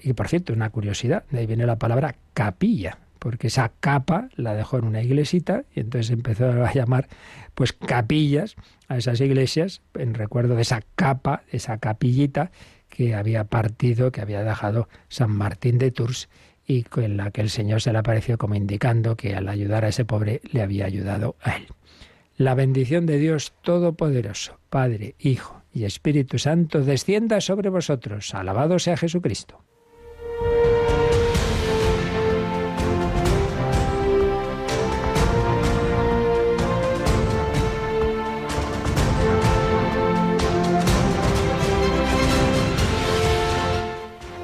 Y 0.02 0.14
por 0.14 0.28
cierto, 0.28 0.52
una 0.52 0.72
curiosidad, 0.72 1.24
de 1.30 1.39
ahí 1.39 1.46
viene 1.46 1.68
la 1.68 1.78
palabra 1.78 2.16
capilla, 2.34 2.98
porque 3.20 3.48
esa 3.48 3.72
capa 3.80 4.30
la 4.36 4.56
dejó 4.56 4.80
en 4.80 4.86
una 4.86 5.02
iglesita 5.02 5.64
y 5.76 5.82
entonces 5.82 6.12
empezó 6.12 6.48
a 6.48 6.74
llamar 6.74 7.08
pues 7.54 7.72
capillas 7.72 8.56
a 8.88 8.98
esas 8.98 9.22
iglesias 9.22 9.82
en 9.94 10.16
recuerdo 10.16 10.56
de 10.56 10.64
esa 10.64 10.82
capa, 10.96 11.44
esa 11.52 11.78
capillita 11.78 12.52
que 12.89 13.16
había 13.16 13.46
partido, 13.46 14.12
que 14.12 14.22
había 14.22 14.44
dejado 14.44 14.89
San 15.08 15.32
Martín 15.32 15.78
de 15.78 15.91
Tours 15.91 16.28
y 16.66 16.84
con 16.84 17.18
la 17.18 17.32
que 17.32 17.41
el 17.41 17.49
Señor 17.49 17.82
se 17.82 17.91
le 17.91 17.99
apareció 17.99 18.38
como 18.38 18.55
indicando 18.55 19.16
que 19.16 19.36
al 19.36 19.49
ayudar 19.49 19.86
a 19.86 19.89
ese 19.89 20.05
pobre 20.05 20.41
le 20.51 20.61
había 20.61 20.86
ayudado 20.86 21.36
a 21.41 21.57
él. 21.57 21.68
La 22.38 22.55
bendición 22.55 23.05
de 23.05 23.20
Dios 23.20 23.53
Todopoderoso, 23.61 24.57
Padre, 24.70 25.16
Hijo 25.20 25.61
y 25.74 25.86
Espíritu 25.86 26.39
Santo, 26.39 26.82
descienda 26.82 27.41
sobre 27.41 27.70
vosotros. 27.70 28.34
Alabado 28.34 28.80
sea 28.80 28.97
Jesucristo. 28.97 29.59